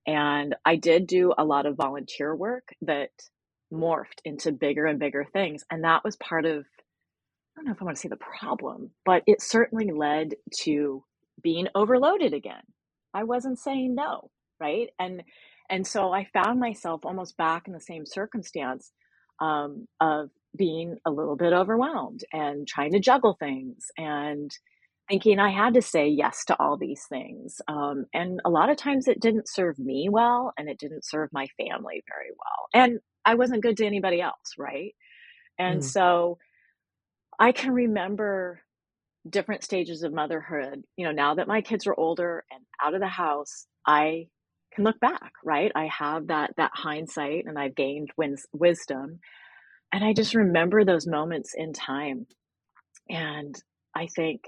And 0.07 0.55
I 0.65 0.77
did 0.77 1.07
do 1.07 1.35
a 1.37 1.45
lot 1.45 1.67
of 1.67 1.77
volunteer 1.77 2.35
work 2.35 2.69
that 2.83 3.11
morphed 3.73 4.21
into 4.25 4.53
bigger 4.53 4.87
and 4.87 4.99
bigger 4.99 5.27
things. 5.33 5.65
And 5.71 5.85
that 5.85 6.05
was 6.05 6.17
part 6.17 6.45
of 6.47 6.65
I 7.57 7.61
don't 7.61 7.67
know 7.67 7.73
if 7.73 7.83
I 7.83 7.85
want 7.85 7.97
to 7.97 8.00
say 8.00 8.09
the 8.09 8.17
problem, 8.17 8.91
but 9.05 9.23
it 9.27 9.43
certainly 9.43 9.91
led 9.93 10.35
to 10.62 11.05
being 11.43 11.69
overloaded 11.75 12.33
again. 12.33 12.62
I 13.15 13.25
wasn't 13.25 13.59
saying 13.59 13.95
no, 13.95 14.31
right? 14.61 14.88
And 14.99 15.23
and 15.71 15.87
so 15.87 16.12
I 16.12 16.27
found 16.33 16.61
myself 16.61 17.03
almost 17.05 17.37
back 17.37 17.67
in 17.69 17.75
the 17.75 17.81
same 17.81 18.07
circumstance 18.07 18.93
um, 19.41 19.87
of 20.00 20.31
being 20.57 20.97
a 21.07 21.11
little 21.11 21.37
bit 21.37 21.53
overwhelmed 21.53 22.25
and 22.33 22.67
trying 22.67 22.93
to 22.93 23.00
juggle 23.00 23.37
things 23.38 23.87
and 23.99 24.50
thinking 25.09 25.38
I 25.38 25.50
had 25.50 25.75
to 25.75 25.83
say 25.83 26.09
yes 26.09 26.45
to 26.47 26.57
all 26.61 26.77
these 26.77 27.05
things. 27.09 27.61
Um, 27.69 28.07
and 28.15 28.41
a 28.45 28.50
lot 28.50 28.71
of 28.71 28.77
times 28.77 29.09
it 29.09 29.21
didn't 29.21 29.49
serve 29.49 29.79
me 29.79 30.09
well 30.11 30.53
and 30.59 30.69
it 30.69 30.79
didn't 30.79 31.05
serve 31.05 31.31
my 31.33 31.47
family 31.59 32.05
very 32.09 32.31
well. 32.31 32.69
And 32.75 33.00
I 33.25 33.35
wasn't 33.37 33.62
good 33.62 33.77
to 33.79 33.87
anybody 33.87 34.21
else, 34.21 34.55
right? 34.59 34.95
And 35.59 35.85
Mm. 35.85 35.85
so 35.85 36.38
I 37.38 37.53
can 37.53 37.73
remember 37.73 38.61
different 39.29 39.65
stages 39.65 40.03
of 40.03 40.12
motherhood. 40.12 40.83
You 40.97 41.07
know, 41.07 41.12
now 41.12 41.35
that 41.37 41.49
my 41.49 41.61
kids 41.62 41.87
are 41.87 41.99
older 41.99 42.45
and 42.50 42.62
out 42.83 42.95
of 42.95 43.00
the 43.00 43.09
house, 43.09 43.67
I 43.87 44.29
can 44.75 44.85
look 44.85 45.00
back, 45.00 45.33
right? 45.45 45.73
I 45.75 45.87
have 45.87 46.29
that 46.29 46.53
that 46.57 46.73
hindsight 46.75 47.47
and 47.47 47.59
I've 47.59 47.77
gained 47.77 48.11
wins, 48.17 48.47
wisdom. 48.53 49.21
And 49.93 50.05
I 50.05 50.12
just 50.12 50.35
remember 50.35 50.85
those 50.85 51.07
moments 51.07 51.55
in 51.57 51.73
time. 51.73 52.27
And 53.11 53.55
I 53.97 54.09
think 54.09 54.43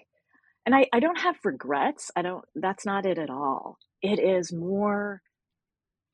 and 0.66 0.74
I, 0.74 0.86
I 0.92 1.00
don't 1.00 1.18
have 1.18 1.36
regrets. 1.44 2.10
I 2.16 2.22
don't 2.22 2.44
that's 2.54 2.86
not 2.86 3.06
it 3.06 3.18
at 3.18 3.30
all. 3.30 3.78
It 4.02 4.18
is 4.18 4.52
more 4.52 5.22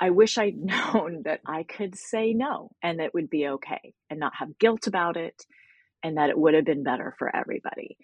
I 0.01 0.11
wish 0.11 0.39
I'd 0.39 0.57
known 0.63 1.23
that 1.25 1.41
I 1.47 1.63
could 1.65 1.97
say 1.97 2.33
no 2.33 2.71
and 2.83 3.01
it 3.01 3.15
would 3.15 3.31
be 3.31 3.49
okay 3.49 3.95
and 4.11 4.21
not 4.21 4.33
have 4.39 4.59
guilt 4.59 4.87
about 4.87 5.17
it 5.17 5.45
and 6.03 6.19
that 6.19 6.31
it 6.31 6.39
would 6.39 6.55
have 6.55 6.65
been 6.65 6.83
better 6.85 7.15
for 7.19 7.35
everybody. 7.35 7.97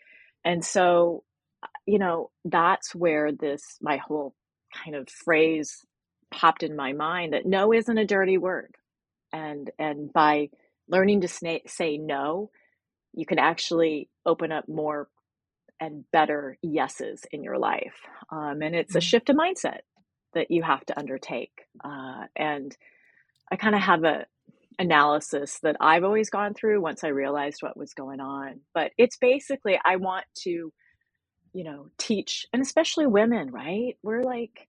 And 0.45 0.65
so, 0.65 1.23
uh, 1.63 1.69
you 1.87 1.99
know, 1.99 2.31
that's 2.45 2.95
where 2.95 3.31
this, 3.33 3.79
my 3.81 3.99
whole 3.99 4.35
kind 4.85 4.97
of 4.97 5.09
phrase 5.09 5.85
popped 6.33 6.63
in 6.63 6.75
my 6.75 6.93
mind 6.93 7.35
that 7.35 7.47
no 7.47 7.73
isn't 7.73 7.99
a 7.99 8.07
dirty 8.07 8.39
word. 8.39 8.75
And, 9.33 9.71
and 9.79 10.13
by 10.13 10.49
learning 10.89 11.23
to 11.23 11.29
say 11.29 11.99
no, 11.99 12.51
you 13.15 13.27
can 13.27 13.39
actually 13.39 14.09
open 14.27 14.51
up 14.53 14.69
more 14.69 15.09
and 15.81 16.05
better 16.13 16.59
yeses 16.63 17.25
in 17.33 17.43
your 17.45 17.59
life. 17.59 17.95
Um, 18.31 18.63
and 18.63 18.75
it's 18.75 18.97
a 18.97 19.01
Mm. 19.01 19.03
shift 19.03 19.31
of 19.31 19.37
mindset 19.37 19.81
that 20.35 20.51
you 20.51 20.63
have 20.63 20.85
to 20.87 20.99
undertake. 20.99 21.53
Uh, 21.85 22.27
and 22.37 22.77
I 23.53 23.57
kind 23.57 23.75
of 23.75 23.83
have 23.83 24.05
a 24.05 24.27
analysis 24.79 25.59
that 25.63 25.77
I've 25.81 26.05
always 26.05 26.31
gone 26.31 26.55
through 26.55 26.81
once 26.83 27.05
I 27.05 27.09
realized 27.09 27.63
what 27.63 27.77
was 27.77 27.95
going 27.95 28.21
on. 28.21 28.61
But 28.75 28.93
it's 28.99 29.17
basically 29.19 29.81
I 29.85 29.97
want 29.97 30.27
to, 30.45 30.73
you 31.55 31.65
know, 31.65 31.89
teach 31.99 32.47
and 32.53 32.63
especially 32.63 33.07
women, 33.07 33.51
right? 33.53 33.97
We're 34.03 34.25
like 34.25 34.69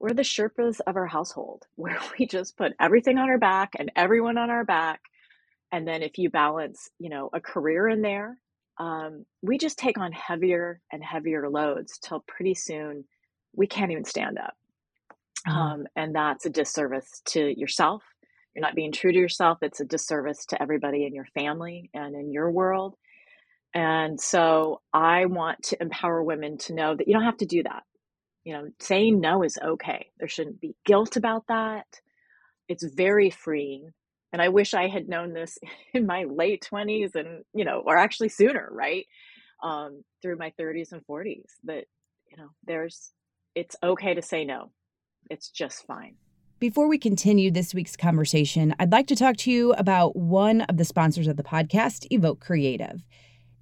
we're 0.00 0.14
the 0.14 0.22
Sherpas 0.22 0.80
of 0.86 0.96
our 0.96 1.06
household 1.06 1.64
where 1.76 1.98
we 2.18 2.26
just 2.26 2.56
put 2.58 2.72
everything 2.80 3.18
on 3.18 3.30
our 3.30 3.38
back 3.38 3.72
and 3.78 3.92
everyone 3.96 4.38
on 4.38 4.50
our 4.50 4.64
back. 4.64 5.00
And 5.72 5.88
then 5.88 6.02
if 6.02 6.18
you 6.18 6.30
balance, 6.30 6.90
you 6.98 7.10
know, 7.10 7.30
a 7.32 7.40
career 7.40 7.88
in 7.88 8.02
there, 8.02 8.38
um, 8.78 9.24
we 9.42 9.58
just 9.58 9.78
take 9.78 9.98
on 9.98 10.12
heavier 10.12 10.80
and 10.92 11.02
heavier 11.02 11.48
loads 11.48 11.98
till 11.98 12.20
pretty 12.26 12.54
soon 12.54 13.04
we 13.54 13.66
can't 13.66 13.92
even 13.92 14.04
stand 14.04 14.38
up. 14.38 14.54
Mm. 15.46 15.52
Um, 15.52 15.86
and 15.96 16.14
that's 16.14 16.46
a 16.46 16.50
disservice 16.50 17.22
to 17.26 17.58
yourself. 17.58 18.02
You're 18.54 18.62
not 18.62 18.74
being 18.74 18.92
true 18.92 19.12
to 19.12 19.18
yourself. 19.18 19.58
It's 19.62 19.80
a 19.80 19.84
disservice 19.84 20.46
to 20.46 20.62
everybody 20.62 21.06
in 21.06 21.14
your 21.14 21.26
family 21.34 21.90
and 21.94 22.14
in 22.14 22.30
your 22.30 22.50
world. 22.50 22.96
And 23.74 24.20
so 24.20 24.82
I 24.92 25.26
want 25.26 25.62
to 25.64 25.82
empower 25.82 26.22
women 26.22 26.58
to 26.58 26.74
know 26.74 26.94
that 26.94 27.08
you 27.08 27.14
don't 27.14 27.24
have 27.24 27.38
to 27.38 27.46
do 27.46 27.62
that. 27.62 27.84
You 28.44 28.54
know, 28.54 28.68
saying 28.80 29.20
no 29.20 29.42
is 29.42 29.58
okay. 29.62 30.10
There 30.18 30.28
shouldn't 30.28 30.60
be 30.60 30.74
guilt 30.84 31.16
about 31.16 31.46
that. 31.48 31.86
It's 32.68 32.84
very 32.84 33.30
freeing. 33.30 33.92
And 34.32 34.40
I 34.40 34.48
wish 34.48 34.74
I 34.74 34.88
had 34.88 35.08
known 35.08 35.32
this 35.32 35.58
in 35.94 36.06
my 36.06 36.24
late 36.24 36.66
20s 36.70 37.14
and, 37.14 37.44
you 37.54 37.64
know, 37.64 37.82
or 37.84 37.96
actually 37.96 38.28
sooner, 38.28 38.68
right? 38.70 39.06
Um, 39.62 40.02
through 40.20 40.38
my 40.38 40.52
30s 40.58 40.92
and 40.92 41.02
40s 41.06 41.44
that, 41.64 41.84
you 42.30 42.36
know, 42.36 42.48
there's, 42.66 43.12
it's 43.54 43.76
okay 43.82 44.14
to 44.14 44.22
say 44.22 44.44
no. 44.44 44.72
It's 45.30 45.50
just 45.50 45.86
fine. 45.86 46.16
Before 46.58 46.88
we 46.88 46.98
continue 46.98 47.50
this 47.50 47.74
week's 47.74 47.96
conversation, 47.96 48.74
I'd 48.78 48.92
like 48.92 49.08
to 49.08 49.16
talk 49.16 49.36
to 49.38 49.50
you 49.50 49.72
about 49.72 50.16
one 50.16 50.62
of 50.62 50.76
the 50.76 50.84
sponsors 50.84 51.26
of 51.26 51.36
the 51.36 51.42
podcast, 51.42 52.06
Evoke 52.10 52.40
Creative. 52.40 53.04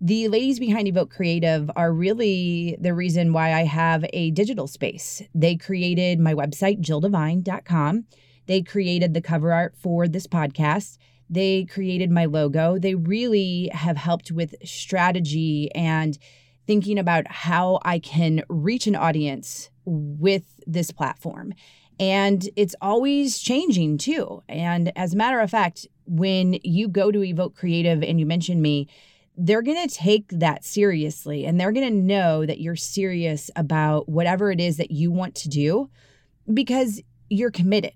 The 0.02 0.28
ladies 0.28 0.58
behind 0.58 0.88
Evoke 0.88 1.10
Creative 1.10 1.70
are 1.76 1.92
really 1.92 2.76
the 2.80 2.94
reason 2.94 3.32
why 3.32 3.52
I 3.52 3.64
have 3.64 4.04
a 4.12 4.30
digital 4.30 4.66
space. 4.66 5.22
They 5.34 5.56
created 5.56 6.18
my 6.20 6.34
website, 6.34 6.80
jilldevine.com. 6.80 8.04
They 8.46 8.62
created 8.62 9.14
the 9.14 9.20
cover 9.20 9.52
art 9.52 9.74
for 9.76 10.08
this 10.08 10.26
podcast. 10.26 10.98
They 11.28 11.64
created 11.64 12.10
my 12.10 12.24
logo. 12.24 12.78
They 12.78 12.94
really 12.94 13.70
have 13.72 13.96
helped 13.96 14.32
with 14.32 14.54
strategy 14.64 15.70
and 15.74 16.18
thinking 16.66 16.98
about 16.98 17.30
how 17.30 17.80
I 17.82 17.98
can 17.98 18.42
reach 18.48 18.86
an 18.86 18.96
audience 18.96 19.70
with 19.84 20.44
this 20.66 20.90
platform. 20.90 21.52
And 21.98 22.48
it's 22.56 22.74
always 22.80 23.38
changing 23.38 23.98
too. 23.98 24.42
And 24.48 24.90
as 24.96 25.12
a 25.12 25.16
matter 25.16 25.40
of 25.40 25.50
fact, 25.50 25.86
when 26.06 26.58
you 26.64 26.88
go 26.88 27.12
to 27.12 27.22
Evoke 27.22 27.54
Creative 27.54 28.02
and 28.02 28.18
you 28.18 28.26
mention 28.26 28.62
me, 28.62 28.88
they're 29.36 29.62
going 29.62 29.88
to 29.88 29.94
take 29.94 30.28
that 30.30 30.64
seriously 30.64 31.46
and 31.46 31.58
they're 31.58 31.72
going 31.72 31.88
to 31.88 32.02
know 32.02 32.44
that 32.44 32.60
you're 32.60 32.76
serious 32.76 33.50
about 33.54 34.08
whatever 34.08 34.50
it 34.50 34.60
is 34.60 34.76
that 34.78 34.90
you 34.90 35.10
want 35.10 35.34
to 35.36 35.48
do 35.48 35.88
because 36.52 37.00
you're 37.28 37.50
committed. 37.50 37.92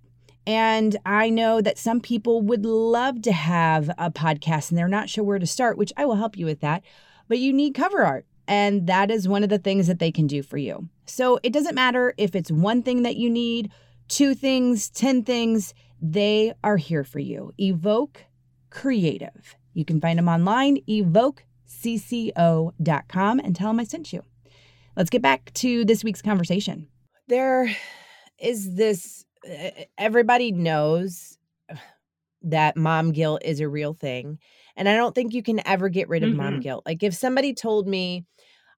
And 0.46 0.96
I 1.06 1.30
know 1.30 1.60
that 1.60 1.78
some 1.78 2.00
people 2.00 2.42
would 2.42 2.66
love 2.66 3.22
to 3.22 3.32
have 3.32 3.88
a 3.96 4.10
podcast 4.10 4.70
and 4.70 4.78
they're 4.78 4.88
not 4.88 5.08
sure 5.08 5.24
where 5.24 5.38
to 5.38 5.46
start, 5.46 5.78
which 5.78 5.92
I 5.96 6.04
will 6.04 6.16
help 6.16 6.36
you 6.36 6.44
with 6.44 6.60
that. 6.60 6.82
But 7.28 7.38
you 7.38 7.52
need 7.52 7.74
cover 7.74 8.04
art. 8.04 8.26
And 8.46 8.86
that 8.86 9.10
is 9.10 9.26
one 9.26 9.42
of 9.42 9.48
the 9.48 9.58
things 9.58 9.86
that 9.86 9.98
they 9.98 10.12
can 10.12 10.26
do 10.26 10.42
for 10.42 10.58
you. 10.58 10.88
So 11.06 11.40
it 11.42 11.52
doesn't 11.52 11.74
matter 11.74 12.12
if 12.18 12.34
it's 12.34 12.50
one 12.50 12.82
thing 12.82 13.02
that 13.02 13.16
you 13.16 13.30
need, 13.30 13.70
two 14.08 14.34
things, 14.34 14.90
10 14.90 15.24
things, 15.24 15.72
they 16.00 16.52
are 16.62 16.76
here 16.76 17.04
for 17.04 17.20
you. 17.20 17.52
Evoke 17.58 18.24
Creative. 18.68 19.56
You 19.72 19.84
can 19.84 20.00
find 20.00 20.18
them 20.18 20.28
online, 20.28 20.78
evokecco.com, 20.88 23.40
and 23.40 23.56
tell 23.56 23.68
them 23.68 23.80
I 23.80 23.84
sent 23.84 24.12
you. 24.12 24.22
Let's 24.96 25.10
get 25.10 25.22
back 25.22 25.52
to 25.54 25.84
this 25.84 26.04
week's 26.04 26.22
conversation. 26.22 26.86
There 27.28 27.74
is 28.38 28.74
this, 28.74 29.24
everybody 29.98 30.52
knows 30.52 31.38
that 32.42 32.76
mom 32.76 33.12
guilt 33.12 33.42
is 33.44 33.60
a 33.60 33.68
real 33.68 33.94
thing. 33.94 34.38
And 34.76 34.88
I 34.88 34.96
don't 34.96 35.14
think 35.14 35.32
you 35.32 35.42
can 35.42 35.66
ever 35.66 35.88
get 35.88 36.08
rid 36.08 36.22
of 36.22 36.34
mom 36.34 36.56
Mhm. 36.56 36.62
guilt. 36.62 36.82
Like 36.86 37.02
if 37.02 37.14
somebody 37.14 37.54
told 37.54 37.86
me, 37.88 38.24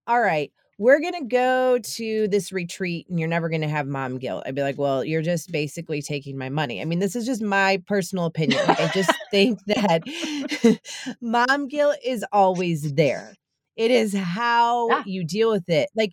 all 0.07 0.21
right, 0.21 0.53
we're 0.79 1.01
going 1.01 1.15
to 1.15 1.25
go 1.27 1.79
to 1.79 2.29
this 2.29 2.53
retreat 2.53 3.09
and 3.09 3.19
you're 3.19 3.29
never 3.29 3.49
going 3.49 3.63
to 3.63 3.69
have 3.69 3.87
mom 3.87 4.19
guilt. 4.19 4.43
I'd 4.47 4.55
be 4.55 4.63
like, 4.63 4.79
well, 4.79 5.05
you're 5.05 5.23
just 5.23 5.51
basically 5.51 6.03
taking 6.03 6.37
my 6.39 6.49
money. 6.51 6.83
I 6.83 6.85
mean, 6.85 6.99
this 6.99 7.17
is 7.17 7.27
just 7.27 7.43
my 7.43 7.83
personal 7.87 8.27
opinion. 8.27 8.67
Like, 8.67 8.81
I 8.81 8.89
just 8.89 9.11
think 9.31 9.59
that 9.67 10.03
mom 11.21 11.69
guilt 11.69 11.97
is 12.05 12.25
always 12.33 12.93
there. 12.95 13.35
It 13.77 13.91
is 13.91 14.15
how 14.15 14.89
Yeah. 14.91 15.03
you 15.07 15.25
deal 15.25 15.51
with 15.51 15.69
it. 15.69 15.89
Like, 15.97 16.13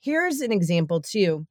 here's 0.00 0.40
an 0.40 0.52
example 0.52 1.00
too. 1.00 1.46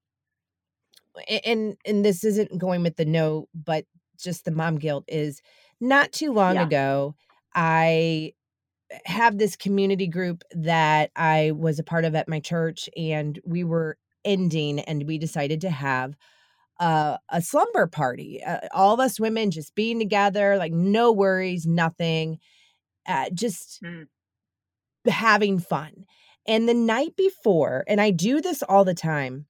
And 1.45 1.77
and 1.85 2.05
this 2.05 2.23
isn't 2.23 2.57
going 2.57 2.83
with 2.83 2.97
the 2.97 3.05
no, 3.05 3.47
but 3.53 3.85
just 4.17 4.45
the 4.45 4.51
mom 4.51 4.77
guilt 4.77 5.05
is 5.07 5.41
not 5.79 6.11
too 6.11 6.31
long 6.31 6.55
Yeah. 6.55 6.63
ago. 6.63 7.15
I 7.53 8.33
have 9.05 9.37
this 9.37 9.55
community 9.55 10.07
group 10.07 10.43
that 10.51 11.11
I 11.15 11.51
was 11.51 11.79
a 11.79 11.83
part 11.83 12.05
of 12.05 12.15
at 12.15 12.29
my 12.29 12.39
church, 12.39 12.89
and 12.95 13.39
we 13.45 13.63
were 13.63 13.97
ending, 14.23 14.79
and 14.79 15.07
we 15.07 15.17
decided 15.17 15.61
to 15.61 15.69
have 15.69 16.15
a, 16.79 17.19
a 17.29 17.41
slumber 17.41 17.87
party. 17.87 18.43
Uh, 18.43 18.59
all 18.73 18.93
of 18.93 18.99
us 18.99 19.19
women 19.19 19.51
just 19.51 19.75
being 19.75 19.99
together, 19.99 20.57
like 20.57 20.73
no 20.73 21.11
worries, 21.11 21.65
nothing, 21.65 22.39
uh, 23.07 23.29
just 23.33 23.81
Mm. 23.83 24.07
having 25.07 25.59
fun. 25.59 26.05
And 26.47 26.69
the 26.69 26.73
night 26.73 27.15
before, 27.15 27.83
and 27.87 27.99
I 27.99 28.11
do 28.11 28.41
this 28.41 28.61
all 28.63 28.85
the 28.85 28.93
time, 28.93 29.47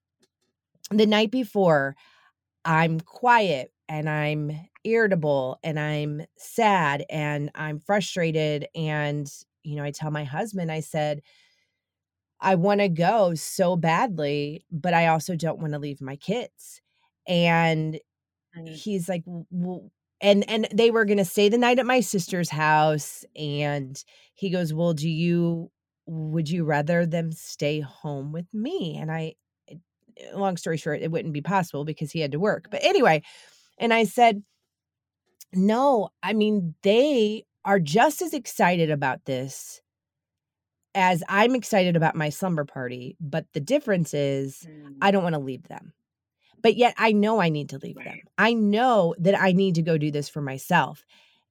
the 0.91 1.05
night 1.05 1.31
before, 1.31 1.95
I'm 2.65 2.99
quiet 3.01 3.73
and 3.89 4.09
I'm 4.09 4.51
irritable 4.83 5.59
and 5.63 5.79
I'm 5.79 6.23
sad 6.37 7.05
and 7.09 7.51
I'm 7.55 7.81
frustrated. 7.81 8.67
And, 8.75 9.31
you 9.63 9.75
know, 9.77 9.83
I 9.83 9.91
tell 9.91 10.11
my 10.11 10.23
husband, 10.25 10.71
I 10.71 10.81
said, 10.81 11.21
I 12.41 12.55
want 12.55 12.81
to 12.81 12.89
go 12.89 13.33
so 13.35 13.75
badly, 13.75 14.65
but 14.71 14.93
I 14.93 15.07
also 15.07 15.35
don't 15.35 15.59
want 15.59 15.73
to 15.73 15.79
leave 15.79 16.01
my 16.01 16.15
kids. 16.15 16.81
And 17.27 17.99
Mm. 18.55 18.81
he's 18.83 19.09
like, 19.09 19.23
well, 19.27 19.91
and 20.21 20.49
and 20.49 20.67
they 20.73 20.91
were 20.91 21.05
going 21.05 21.19
to 21.19 21.25
stay 21.25 21.49
the 21.49 21.57
night 21.59 21.79
at 21.79 21.85
my 21.87 22.01
sister's 22.01 22.49
house 22.49 23.25
and 23.35 24.03
he 24.35 24.49
goes, 24.51 24.73
"Well, 24.73 24.93
do 24.93 25.09
you 25.09 25.71
would 26.07 26.49
you 26.49 26.65
rather 26.65 27.05
them 27.05 27.31
stay 27.33 27.81
home 27.81 28.31
with 28.33 28.47
me?" 28.53 28.97
And 28.97 29.11
I 29.11 29.35
long 30.33 30.57
story 30.57 30.77
short, 30.77 31.01
it 31.01 31.11
wouldn't 31.11 31.33
be 31.33 31.41
possible 31.41 31.85
because 31.85 32.11
he 32.11 32.19
had 32.19 32.31
to 32.31 32.39
work. 32.39 32.67
But 32.71 32.83
anyway, 32.83 33.23
and 33.77 33.93
I 33.93 34.05
said, 34.05 34.43
"No, 35.53 36.09
I 36.23 36.33
mean, 36.33 36.75
they 36.83 37.45
are 37.63 37.79
just 37.79 38.21
as 38.21 38.33
excited 38.33 38.91
about 38.91 39.25
this 39.25 39.81
as 40.95 41.23
I'm 41.27 41.55
excited 41.55 41.95
about 41.95 42.15
my 42.15 42.29
slumber 42.29 42.63
party, 42.63 43.17
but 43.19 43.45
the 43.53 43.59
difference 43.59 44.13
is 44.13 44.65
Mm. 44.65 44.97
I 45.01 45.11
don't 45.11 45.23
want 45.23 45.35
to 45.35 45.39
leave 45.39 45.67
them. 45.67 45.93
But 46.61 46.77
yet 46.77 46.95
I 46.97 47.11
know 47.11 47.41
I 47.41 47.49
need 47.49 47.69
to 47.69 47.77
leave 47.77 47.95
them. 47.95 48.19
I 48.37 48.53
know 48.53 49.13
that 49.19 49.39
I 49.39 49.51
need 49.51 49.75
to 49.75 49.81
go 49.83 49.97
do 49.97 50.09
this 50.09 50.29
for 50.29 50.41
myself. 50.41 51.05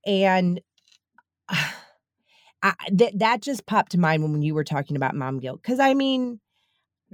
And 0.07 0.61
I, 1.51 2.75
that 2.93 3.19
that 3.19 3.43
just 3.43 3.67
popped 3.67 3.93
to 3.93 4.01
mind 4.01 4.23
when 4.23 4.41
you 4.41 4.55
were 4.55 4.65
talking 4.65 4.97
about 4.97 5.15
mom 5.15 5.39
guilt. 5.39 5.63
Cause 5.63 5.79
I 5.79 5.93
mean, 5.93 6.41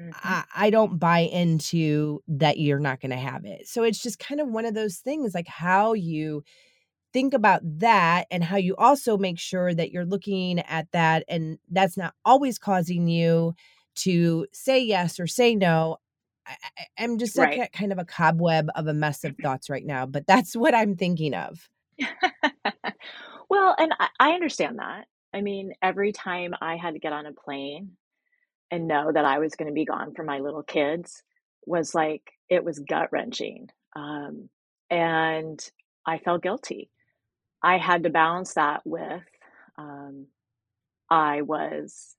Mhm. 0.01 0.15
I, 0.25 0.45
I 0.55 0.71
don't 0.71 0.99
buy 0.99 1.21
into 1.21 2.21
that 2.29 2.59
you're 2.59 2.81
not 2.81 3.01
going 3.01 3.11
to 3.11 3.17
have 3.17 3.45
it. 3.45 3.69
So 3.69 3.83
it's 3.85 4.01
just 4.03 4.19
kind 4.19 4.41
of 4.41 4.49
one 4.49 4.65
of 4.65 4.75
those 4.75 4.99
things 4.99 5.35
like 5.35 5.49
how 5.49 5.93
you 5.95 6.43
think 7.13 7.35
about 7.35 7.61
that 7.65 8.27
and 8.31 8.45
how 8.45 8.57
you 8.57 8.77
also 8.77 9.19
make 9.19 9.39
sure 9.39 9.75
that 9.75 9.91
you're 9.93 10.05
looking 10.07 10.61
at 10.61 10.91
that 10.93 11.25
and 11.29 11.59
that's 11.71 11.97
not 11.97 12.15
always 12.25 12.59
causing 12.59 13.09
you 13.09 13.55
to 13.97 14.47
say 14.53 14.79
yes 14.83 15.19
or 15.21 15.27
say 15.27 15.55
no. 15.55 15.99
I, 16.47 16.57
I'm 16.99 17.19
just 17.19 17.39
like 17.39 17.57
Right. 17.57 17.59
a, 17.59 17.69
kind 17.71 17.93
of 17.93 17.99
a 17.99 18.05
cobweb 18.05 18.69
of 18.77 18.87
a 18.87 18.95
mess 18.95 19.25
of 19.25 19.37
thoughts 19.43 19.71
right 19.71 19.85
now, 19.85 20.07
but 20.07 20.27
that's 20.27 20.55
what 20.57 20.75
I'm 20.75 20.97
thinking 20.97 21.35
of. 21.35 21.69
well, 23.49 23.75
and 23.79 23.93
I, 23.99 24.09
I 24.19 24.31
understand 24.33 24.79
that. 24.79 25.07
I 25.33 25.41
mean, 25.43 25.75
every 25.83 26.13
time 26.13 26.55
I 26.61 26.77
had 26.77 26.95
to 26.95 27.01
get 27.01 27.13
on 27.13 27.27
a 27.27 27.33
plane 27.33 27.97
and 28.71 28.89
know 28.89 29.11
that 29.13 29.25
I 29.25 29.39
was 29.39 29.55
going 29.55 29.69
to 29.69 29.75
be 29.75 29.85
gone 29.85 30.15
for 30.15 30.23
my 30.25 30.39
little 30.39 30.63
kids 30.63 31.23
was 31.67 31.95
like, 31.95 32.23
it 32.49 32.65
was 32.65 32.79
gut 32.79 33.09
wrenching. 33.13 33.69
Um, 33.97 34.49
and 34.91 35.61
I 36.07 36.19
felt 36.19 36.43
guilty. 36.43 36.91
I 37.63 37.79
had 37.79 38.05
to 38.05 38.11
balance 38.11 38.55
that 38.55 38.81
with, 38.85 39.23
um, 39.79 40.27
I 41.11 41.43
was, 41.43 42.17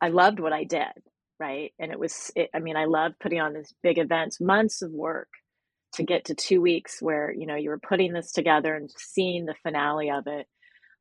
I 0.00 0.08
loved 0.08 0.40
what 0.40 0.52
I 0.52 0.64
did, 0.64 0.92
right? 1.38 1.72
And 1.78 1.92
it 1.92 1.98
was, 1.98 2.30
it, 2.34 2.50
I 2.54 2.58
mean, 2.60 2.76
I 2.76 2.86
loved 2.86 3.18
putting 3.20 3.40
on 3.40 3.54
these 3.54 3.72
big 3.82 3.98
events, 3.98 4.40
months 4.40 4.82
of 4.82 4.90
work 4.90 5.28
to 5.94 6.02
get 6.02 6.26
to 6.26 6.34
two 6.34 6.60
weeks 6.60 7.00
where, 7.00 7.32
you 7.32 7.46
know, 7.46 7.56
you 7.56 7.70
were 7.70 7.78
putting 7.78 8.12
this 8.12 8.32
together 8.32 8.74
and 8.74 8.90
seeing 8.96 9.44
the 9.46 9.54
finale 9.62 10.10
of 10.10 10.26
it. 10.26 10.46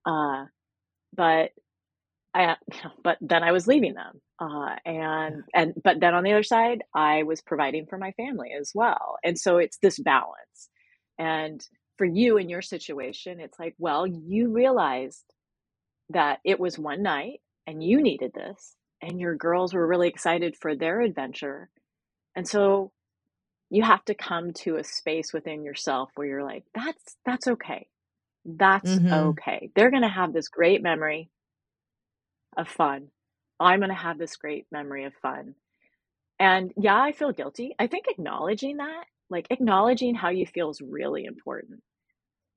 Uh, 0.05 0.45
but 1.15 1.51
I, 2.37 2.57
but 3.03 3.19
then 3.21 3.43
I 3.43 3.53
was 3.53 3.67
leaving 3.67 3.95
them. 3.95 4.21
Uh, 4.41 4.75
and, 4.85 5.43
and, 5.55 5.73
but 5.83 5.99
then 6.01 6.15
on 6.15 6.23
the 6.23 6.33
other 6.33 6.43
side, 6.43 6.83
I 6.95 7.23
was 7.23 7.41
providing 7.41 7.87
for 7.87 7.97
my 7.99 8.13
family 8.13 8.51
as 8.59 8.71
well. 8.75 9.17
And 9.23 9.39
so 9.39 9.57
it's 9.59 9.79
this 9.79 9.99
balance. 9.99 10.69
And 11.19 11.65
for 11.97 12.05
you 12.05 12.37
in 12.37 12.49
your 12.49 12.63
situation, 12.63 13.41
it's 13.41 13.59
like, 13.59 13.75
well, 13.79 14.07
you 14.07 14.51
realized 14.53 15.25
that 16.09 16.39
it 16.45 16.59
was 16.59 16.79
one 16.79 17.03
night 17.03 17.41
and 17.67 17.83
you 17.83 18.01
needed 18.01 18.33
this 18.33 18.75
and 19.01 19.19
your 19.19 19.35
girls 19.35 19.73
were 19.73 19.87
really 19.87 20.09
excited 20.09 20.55
for 20.59 20.75
their 20.75 21.01
adventure. 21.01 21.69
And 22.35 22.47
so 22.47 22.91
you 23.69 23.83
have 23.83 24.05
to 24.05 24.15
come 24.15 24.53
to 24.53 24.77
a 24.77 24.83
space 24.85 25.33
within 25.33 25.63
yourself 25.63 26.11
where 26.15 26.27
you're 26.27 26.43
like, 26.45 26.65
that's, 26.75 27.17
that's 27.25 27.47
okay. 27.47 27.87
That's 28.45 28.99
Mhm. 28.99 29.09
okay. 29.11 29.71
They're 29.75 29.91
going 29.91 30.03
to 30.03 30.09
have 30.09 30.33
this 30.33 30.49
great 30.49 30.83
memory 30.83 31.29
of 32.57 32.67
fun. 32.67 33.09
I'm 33.59 33.79
going 33.79 33.89
to 33.89 33.95
have 33.95 34.17
this 34.17 34.35
great 34.35 34.65
memory 34.71 35.05
of 35.05 35.13
fun. 35.21 35.55
And 36.39 36.71
yeah, 36.77 37.01
I 37.01 37.11
feel 37.11 37.31
guilty. 37.31 37.75
I 37.79 37.87
think 37.87 38.05
acknowledging 38.07 38.77
that, 38.77 39.05
like 39.29 39.47
acknowledging 39.49 40.15
how 40.15 40.29
you 40.29 40.45
feel 40.45 40.69
is 40.69 40.81
really 40.81 41.25
important. 41.25 41.81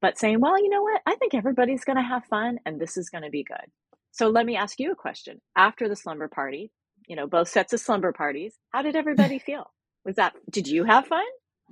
But 0.03 0.19
saying, 0.19 0.41
well, 0.41 0.59
you 0.63 0.69
know 0.69 0.83
what? 0.83 1.03
I 1.07 1.15
think 1.17 1.35
everybody's 1.35 1.85
going 1.85 1.97
to 1.97 2.03
have 2.03 2.25
fun 2.25 2.59
and 2.65 2.81
this 2.81 2.97
is 2.97 3.11
going 3.11 3.25
to 3.25 3.31
be 3.31 3.45
good. 3.45 3.71
So 4.13 4.29
let 4.29 4.47
me 4.47 4.57
ask 4.57 4.79
you 4.81 4.93
a 4.93 4.97
question. 4.97 5.41
After 5.57 5.89
the 5.89 5.97
slumber 5.97 6.29
party, 6.29 6.71
you 7.07 7.17
know, 7.17 7.27
both 7.27 7.49
sets 7.49 7.73
of 7.73 7.81
slumber 7.81 8.13
parties, 8.13 8.55
how 8.71 8.83
did 8.83 8.97
everybody 8.97 9.39
feel? 9.47 9.71
Was 10.05 10.17
that, 10.17 10.35
did 10.51 10.67
you 10.67 10.85
have 10.85 11.07
fun? 11.07 11.25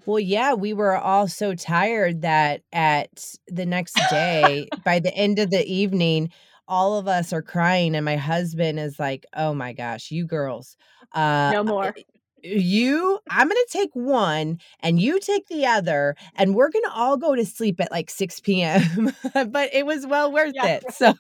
Well, 0.07 0.21
yeah, 0.21 0.55
we 0.55 0.73
were 0.73 0.97
all 0.97 1.27
so 1.27 1.55
tired 1.55 2.23
that 2.23 2.63
at 2.73 3.35
the 3.49 3.67
next 3.67 3.99
day, 4.11 4.69
by 4.85 5.01
the 5.01 5.15
end 5.15 5.39
of 5.39 5.51
the 5.51 5.67
evening, 5.67 6.31
all 6.69 6.99
of 6.99 7.09
us 7.09 7.33
are 7.33 7.43
crying, 7.43 7.95
and 7.97 8.05
my 8.05 8.17
husband 8.17 8.79
is 8.81 8.99
like, 8.99 9.27
"Oh 9.35 9.55
my 9.55 9.73
gosh, 9.73 10.11
you 10.11 10.27
girls, 10.27 10.77
uh, 11.15 11.55
No 11.55 11.65
more. 11.65 11.99
you, 12.43 13.19
I'm 13.31 13.49
gonna 13.49 13.61
take 13.71 13.91
one, 13.95 14.59
and 14.81 15.01
you 15.01 15.19
take 15.21 15.49
the 15.49 15.67
other, 15.67 16.15
and 16.37 16.55
we're 16.55 16.71
gonna 16.71 16.93
all 16.95 17.17
go 17.17 17.35
to 17.35 17.45
sleep 17.47 17.81
at 17.81 17.91
like 17.91 18.11
6 18.11 18.63
p.m." 18.63 19.13
but 19.51 19.75
it 19.75 19.87
was 19.87 20.07
well 20.07 20.33
worth 20.33 20.55
Yeah, 20.55 20.63
it. 20.63 20.91
So, 20.91 21.15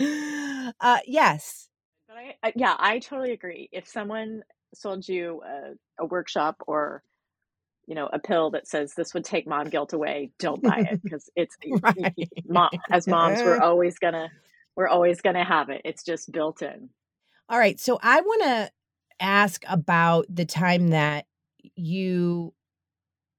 uh, 0.80 1.00
yes, 1.06 1.68
But 2.08 2.16
I, 2.16 2.34
I, 2.42 2.52
yeah, 2.56 2.76
I 2.78 2.98
totally 2.98 3.32
agree. 3.32 3.68
If 3.72 3.88
someone 3.88 4.42
sold 4.74 5.08
you 5.08 5.42
a, 5.44 5.74
a 5.98 6.06
workshop 6.06 6.56
or, 6.66 7.02
you 7.86 7.94
know, 7.94 8.08
a 8.12 8.18
pill 8.18 8.50
that 8.50 8.66
says 8.66 8.94
this 8.94 9.14
would 9.14 9.24
take 9.24 9.46
mom 9.46 9.68
guilt 9.70 9.92
away, 9.92 10.30
don't 10.38 10.62
buy 10.62 10.80
it 10.80 11.00
because 11.04 11.30
it's 11.36 11.56
right. 11.82 12.14
mom, 12.48 12.70
as 12.90 13.06
moms, 13.06 13.44
we're 13.44 13.58
always 13.62 13.98
gonna, 13.98 14.28
we're 14.76 14.88
always 14.88 15.20
gonna 15.20 15.44
have 15.44 15.68
it. 15.70 15.82
It's 15.84 16.04
just 16.04 16.32
built 16.32 16.62
in. 16.62 16.90
All 17.48 17.58
right. 17.58 17.78
So 17.78 17.98
I 18.02 18.20
want 18.20 18.42
to 18.42 18.70
ask 19.20 19.62
about 19.68 20.26
the 20.28 20.44
time 20.44 20.88
that 20.88 21.26
you 21.76 22.52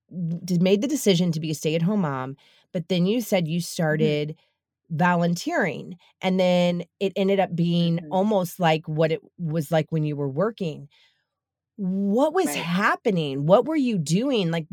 made 0.09 0.81
the 0.81 0.87
decision 0.87 1.31
to 1.33 1.39
be 1.39 1.51
a 1.51 1.55
stay 1.55 1.75
at 1.75 1.81
home 1.81 2.01
mom, 2.01 2.37
but 2.71 2.87
then 2.87 3.05
you 3.05 3.21
said 3.21 3.47
you 3.47 3.59
started 3.59 4.35
volunteering 4.89 5.97
and 6.21 6.39
then 6.39 6.83
it 6.99 7.11
ended 7.17 7.39
up 7.39 7.53
being 7.55 7.99
Mhm. 7.99 8.09
almost 8.11 8.59
like 8.59 8.87
what 8.87 9.11
it 9.11 9.21
was 9.37 9.71
like 9.71 9.87
when 9.91 10.05
you 10.05 10.15
were 10.15 10.29
working. 10.29 10.87
What 11.77 12.33
was 12.33 12.53
Right. 12.53 12.55
happening? 12.55 13.45
What 13.47 13.65
were 13.65 13.75
you 13.77 13.97
doing? 13.99 14.51
Like, 14.51 14.67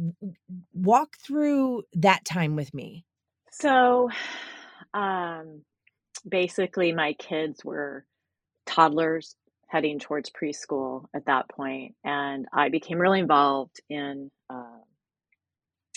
walk 0.75 1.17
through 1.19 1.85
that 1.95 2.25
time 2.25 2.57
with 2.57 2.75
me. 2.75 3.05
So, 3.53 4.11
um, 4.95 5.62
basically, 6.29 6.93
my 6.93 7.14
kids 7.14 7.64
were 7.64 8.05
toddlers 8.67 9.37
heading 9.69 9.99
towards 9.99 10.31
preschool 10.31 11.07
at 11.14 11.27
that 11.27 11.49
point, 11.51 11.97
and 12.05 12.47
I 12.53 12.69
became 12.71 12.99
really 13.01 13.21
involved 13.21 13.81
in 13.90 14.31
uh, 14.51 14.79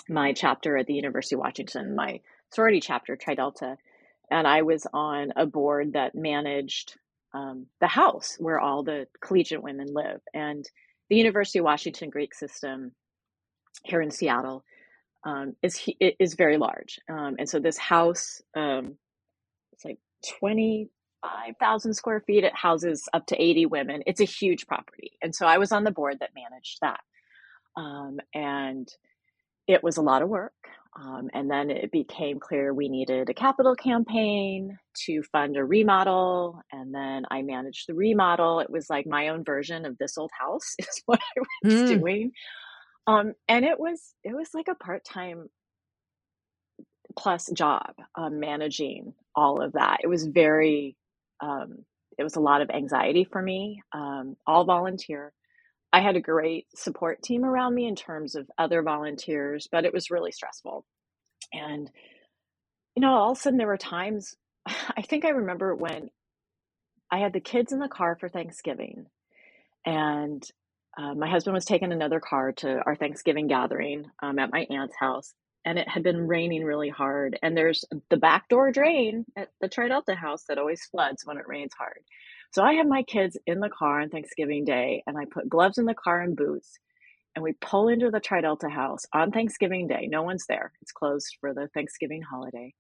my 0.10 0.34
chapter 0.34 0.78
at 0.78 0.88
the 0.88 0.96
University 0.96 1.36
of 1.36 1.42
Washington, 1.42 1.96
my 1.96 2.22
sorority 2.52 2.82
chapter, 2.82 3.16
Tri 3.16 3.36
Delta, 3.36 3.78
and 4.32 4.48
I 4.48 4.64
was 4.64 4.88
on 4.94 5.34
a 5.36 5.46
board 5.46 5.94
that 5.94 6.16
managed 6.16 6.96
um, 7.34 7.68
the 7.82 7.88
house 7.88 8.38
where 8.40 8.60
all 8.60 8.84
the 8.84 9.08
collegiate 9.22 9.64
women 9.64 9.94
live, 9.94 10.22
and 10.34 10.70
the 11.10 11.18
University 11.18 11.60
of 11.60 11.66
Washington 11.66 12.10
Greek 12.10 12.34
system 12.36 12.94
here 13.84 14.02
in 14.02 14.12
Seattle 14.12 14.64
um, 15.26 15.56
is 15.64 15.88
is 16.20 16.36
very 16.36 16.58
large, 16.58 17.00
um, 17.10 17.36
and 17.40 17.50
so 17.50 17.60
this 17.60 17.78
house, 17.78 18.42
um, 18.56 18.98
it's 19.74 19.86
like 19.86 20.00
twenty 20.40 20.90
five 21.22 21.56
thousand 21.60 21.94
square 21.96 22.22
feet. 22.22 22.44
It 22.46 22.56
houses 22.56 23.10
up 23.14 23.28
to 23.28 23.42
eighty 23.42 23.66
women. 23.66 24.04
It's 24.08 24.22
a 24.22 24.26
huge 24.26 24.68
property, 24.68 25.14
and 25.22 25.36
so 25.36 25.48
I 25.48 25.60
was 25.60 25.72
on 25.74 25.84
the 25.86 25.92
board 25.92 26.20
that 26.22 26.32
managed 26.36 26.80
that, 26.82 27.02
um, 27.78 28.20
and 28.34 28.88
it 29.68 29.84
was 29.84 29.98
a 29.98 30.02
lot 30.04 30.22
of 30.24 30.30
work. 30.30 30.54
Um, 31.00 31.30
and 31.34 31.50
then 31.50 31.70
it 31.70 31.92
became 31.92 32.40
clear 32.40 32.74
we 32.74 32.90
needed 32.90 33.30
a 33.30 33.34
capital 33.34 33.76
campaign 33.76 34.78
to 35.06 35.24
fund 35.32 35.58
a 35.58 35.64
remodel. 35.66 36.62
And 36.72 36.94
then 36.94 37.26
I 37.32 37.44
managed 37.44 37.88
the 37.88 37.94
remodel. 37.96 38.60
It 38.62 38.70
was 38.72 38.90
like 38.90 39.08
my 39.08 39.30
own 39.30 39.44
version 39.44 39.86
of 39.86 39.98
this 40.00 40.18
old 40.18 40.32
house 40.40 40.76
is 40.80 41.04
what 41.06 41.22
I 41.38 41.42
was 41.42 41.50
Mm. 41.66 41.88
doing. 41.88 42.32
Um, 43.08 43.34
and 43.48 43.66
it 43.66 43.80
was 43.80 44.16
it 44.24 44.36
was 44.36 44.50
like 44.54 44.68
a 44.70 44.76
part 44.76 45.06
time 45.06 45.50
plus 47.18 47.50
job 47.54 47.94
um, 48.16 48.40
managing 48.40 49.14
all 49.36 49.62
of 49.62 49.74
that. 49.74 50.00
It 50.04 50.08
was 50.08 50.26
very 50.28 50.98
um, 51.42 51.80
it 52.18 52.24
was 52.24 52.36
a 52.36 52.42
lot 52.42 52.62
of 52.62 52.70
anxiety 52.72 53.26
for 53.26 53.42
me. 53.42 53.82
Um, 53.94 54.38
all 54.48 54.66
volunteer. 54.66 55.34
I 55.94 56.02
had 56.02 56.16
a 56.16 56.22
great 56.22 56.68
support 56.76 57.22
team 57.24 57.46
around 57.46 57.76
me 57.76 57.88
in 57.88 57.96
terms 57.96 58.36
of 58.36 58.50
other 58.58 58.82
volunteers, 58.84 59.68
but 59.72 59.86
it 59.86 59.94
was 59.94 60.12
really 60.12 60.32
stressful. 60.32 60.86
And, 61.54 61.92
you 62.96 63.02
know, 63.02 63.14
all 63.16 63.32
of 63.34 63.38
a 63.38 63.42
sudden 63.42 63.58
there 63.58 63.68
were 63.68 63.78
times, 63.78 64.36
I 64.68 65.02
think 65.04 65.26
I 65.26 65.30
remember 65.30 65.76
when 65.76 66.10
I 67.12 67.20
had 67.20 67.34
the 67.34 67.40
kids 67.40 67.72
in 67.72 67.80
the 67.80 67.88
car 67.88 68.18
for 68.20 68.30
Thanksgiving, 68.30 69.08
and 69.86 70.44
uh, 70.98 71.14
my 71.16 71.30
husband 71.30 71.54
was 71.56 71.66
taking 71.66 71.92
another 71.92 72.20
car 72.20 72.52
to 72.54 72.82
our 72.86 72.96
Thanksgiving 72.96 73.48
gathering 73.48 74.06
um, 74.24 74.40
at 74.40 74.52
my 74.52 74.68
aunt's 74.70 74.96
house, 75.00 75.34
and 75.66 75.80
it 75.80 75.88
had 75.90 76.04
been 76.04 76.28
raining 76.28 76.64
really 76.64 76.90
hard. 76.90 77.40
And 77.44 77.56
there's 77.58 77.86
the 78.10 78.18
back 78.18 78.50
door 78.50 78.72
drain 78.72 79.26
at 79.38 79.50
the 79.62 79.70
Tri 79.70 79.90
Delta 79.90 80.16
house 80.16 80.46
that 80.50 80.58
always 80.60 80.86
floods 80.86 81.24
when 81.26 81.38
it 81.38 81.48
rains 81.48 81.74
hard. 81.78 82.00
So 82.58 82.64
I 82.64 82.74
have 82.74 82.88
my 82.88 83.04
kids 83.04 83.38
in 83.46 83.60
the 83.60 83.70
car 83.70 84.02
on 84.02 84.10
Thanksgiving 84.10 84.66
Day, 84.66 85.04
and 85.06 85.16
I 85.16 85.26
put 85.26 85.48
gloves 85.48 85.78
in 85.78 85.86
the 85.86 85.94
car 85.94 86.22
and 86.22 86.36
boots, 86.36 86.80
and 87.36 87.44
we 87.44 87.54
pull 87.54 87.88
into 87.88 88.10
the 88.10 88.20
Tri 88.20 88.42
Delta 88.42 88.68
house 88.68 89.06
on 89.14 89.30
Thanksgiving 89.30 89.86
Day. 89.86 90.08
No 90.10 90.24
one's 90.24 90.48
there, 90.48 90.72
it's 90.82 90.92
closed 90.92 91.38
for 91.40 91.54
the 91.54 91.70
Thanksgiving 91.76 92.24
holiday. 92.24 92.74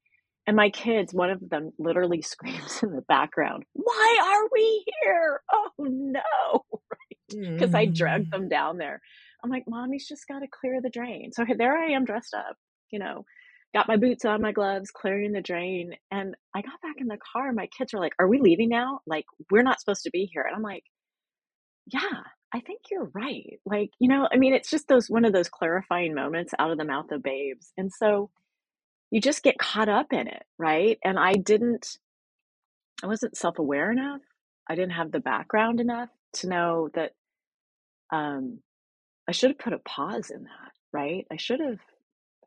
And 0.48 0.56
my 0.56 0.72
kids, 0.72 1.14
one 1.14 1.30
of 1.30 1.48
them 1.48 1.74
literally 1.78 2.22
screams 2.24 2.82
in 2.82 2.90
the 2.90 3.04
background, 3.04 3.66
Why 3.74 4.20
are 4.20 4.50
we 4.52 4.84
here? 5.04 5.42
Oh 5.54 5.70
no. 5.78 6.66
Because 7.30 7.76
I 7.76 7.86
dragged 7.86 8.30
mm. 8.30 8.32
them 8.32 8.50
down 8.50 8.78
there. 8.78 9.00
I'm 9.44 9.52
like, 9.52 9.66
Mommy's 9.68 10.08
just 10.08 10.28
got 10.28 10.40
to 10.40 10.48
clear 10.48 10.82
the 10.82 10.90
drain. 10.90 11.34
So 11.34 11.46
there 11.56 11.78
I 11.78 11.92
am 11.92 12.06
dressed 12.06 12.34
up, 12.34 12.56
you 12.90 13.00
know, 13.00 13.26
got 13.78 13.88
my 13.88 13.98
boots 13.98 14.26
on, 14.26 14.42
my 14.42 14.52
gloves, 14.54 14.92
clearing 14.92 15.34
the 15.34 15.42
drain. 15.42 15.94
And 16.12 16.36
I 16.56 16.62
got 16.62 16.82
back 16.82 16.96
in 17.00 17.08
the 17.08 17.20
car. 17.34 17.54
My 17.54 17.68
kids 17.68 17.94
were 17.94 18.00
like, 18.00 18.16
Are 18.20 18.28
we 18.28 18.40
leaving 18.42 18.70
now? 18.70 19.02
Like, 19.08 19.26
we're 19.52 19.64
not 19.64 19.80
supposed 19.80 20.04
to 20.04 20.12
be 20.12 20.30
here. 20.34 20.44
And 20.44 20.56
I'm 20.56 20.64
like, 20.64 20.84
Yeah, 21.88 22.22
I 22.54 22.62
think 22.62 22.82
you're 22.92 23.12
right. 23.14 23.60
Like, 23.66 23.92
you 24.00 24.10
know, 24.10 24.28
I 24.32 24.38
mean, 24.38 24.54
it's 24.54 24.72
just 24.72 24.88
those 24.88 25.10
one 25.10 25.26
of 25.26 25.34
those 25.34 25.50
clarifying 25.50 26.16
moments 26.16 26.54
out 26.60 26.72
of 26.72 26.80
the 26.80 26.86
mouth 26.86 27.12
of 27.12 27.24
babes. 27.24 27.72
And 27.78 27.92
so 27.94 28.32
you 29.12 29.22
just 29.22 29.44
get 29.44 29.60
caught 29.60 29.90
up 29.90 30.14
in 30.14 30.28
it, 30.28 30.44
right? 30.60 31.00
And 31.04 31.20
I 31.20 31.34
didn't, 31.34 31.98
I 33.04 33.08
wasn't 33.08 33.38
self 33.38 33.60
aware 33.60 33.92
enough. 33.92 34.22
I 34.70 34.76
didn't 34.76 34.94
have 34.94 35.12
the 35.12 35.20
background 35.22 35.82
enough 35.82 36.10
to 36.36 36.50
know 36.50 36.90
that 36.96 37.12
um, 38.12 38.60
I 39.28 39.34
should 39.34 39.52
have 39.52 39.60
put 39.60 39.74
a 39.74 39.80
pause 39.80 40.32
in 40.32 40.44
that, 40.44 40.72
right? 40.94 41.28
I 41.32 41.38
should 41.38 41.60
have 41.62 41.80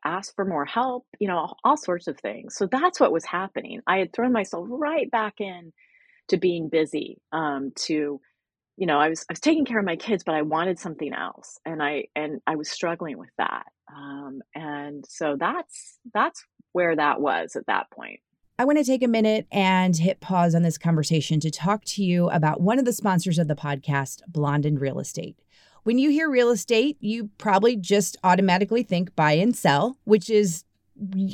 asked 0.03 0.35
for 0.35 0.45
more 0.45 0.65
help, 0.65 1.05
you 1.19 1.27
know, 1.27 1.53
all 1.63 1.77
sorts 1.77 2.07
of 2.07 2.19
things. 2.19 2.55
So 2.55 2.67
that's 2.67 2.99
what 2.99 3.11
was 3.11 3.25
happening. 3.25 3.81
I 3.87 3.97
had 3.97 4.13
thrown 4.13 4.31
myself 4.31 4.67
right 4.69 5.09
back 5.09 5.35
in 5.39 5.73
to 6.29 6.37
being 6.37 6.69
busy, 6.69 7.19
um, 7.31 7.71
to, 7.75 8.21
you 8.77 8.87
know, 8.87 8.99
I 8.99 9.09
was 9.09 9.25
I 9.29 9.33
was 9.33 9.39
taking 9.39 9.65
care 9.65 9.79
of 9.79 9.85
my 9.85 9.95
kids, 9.95 10.23
but 10.23 10.35
I 10.35 10.41
wanted 10.41 10.79
something 10.79 11.13
else, 11.13 11.59
and 11.65 11.83
I 11.83 12.05
and 12.15 12.41
I 12.47 12.55
was 12.55 12.69
struggling 12.69 13.17
with 13.17 13.29
that. 13.37 13.65
Um, 13.95 14.41
and 14.55 15.05
so 15.07 15.35
that's 15.39 15.99
that's 16.13 16.43
where 16.71 16.95
that 16.95 17.19
was 17.19 17.55
at 17.55 17.67
that 17.67 17.91
point. 17.91 18.21
I 18.57 18.65
want 18.65 18.77
to 18.77 18.83
take 18.83 19.03
a 19.03 19.07
minute 19.07 19.47
and 19.51 19.97
hit 19.97 20.19
pause 20.19 20.53
on 20.53 20.61
this 20.61 20.77
conversation 20.77 21.39
to 21.39 21.49
talk 21.49 21.83
to 21.85 22.03
you 22.03 22.29
about 22.29 22.61
one 22.61 22.77
of 22.77 22.85
the 22.85 22.93
sponsors 22.93 23.39
of 23.39 23.47
the 23.47 23.55
podcast, 23.55 24.21
Blondin 24.27 24.77
Real 24.77 24.99
Estate. 24.99 25.35
When 25.83 25.97
you 25.97 26.09
hear 26.09 26.29
real 26.29 26.51
estate, 26.51 26.97
you 26.99 27.29
probably 27.37 27.75
just 27.75 28.17
automatically 28.23 28.83
think 28.83 29.15
buy 29.15 29.33
and 29.33 29.55
sell, 29.55 29.97
which 30.03 30.29
is 30.29 30.63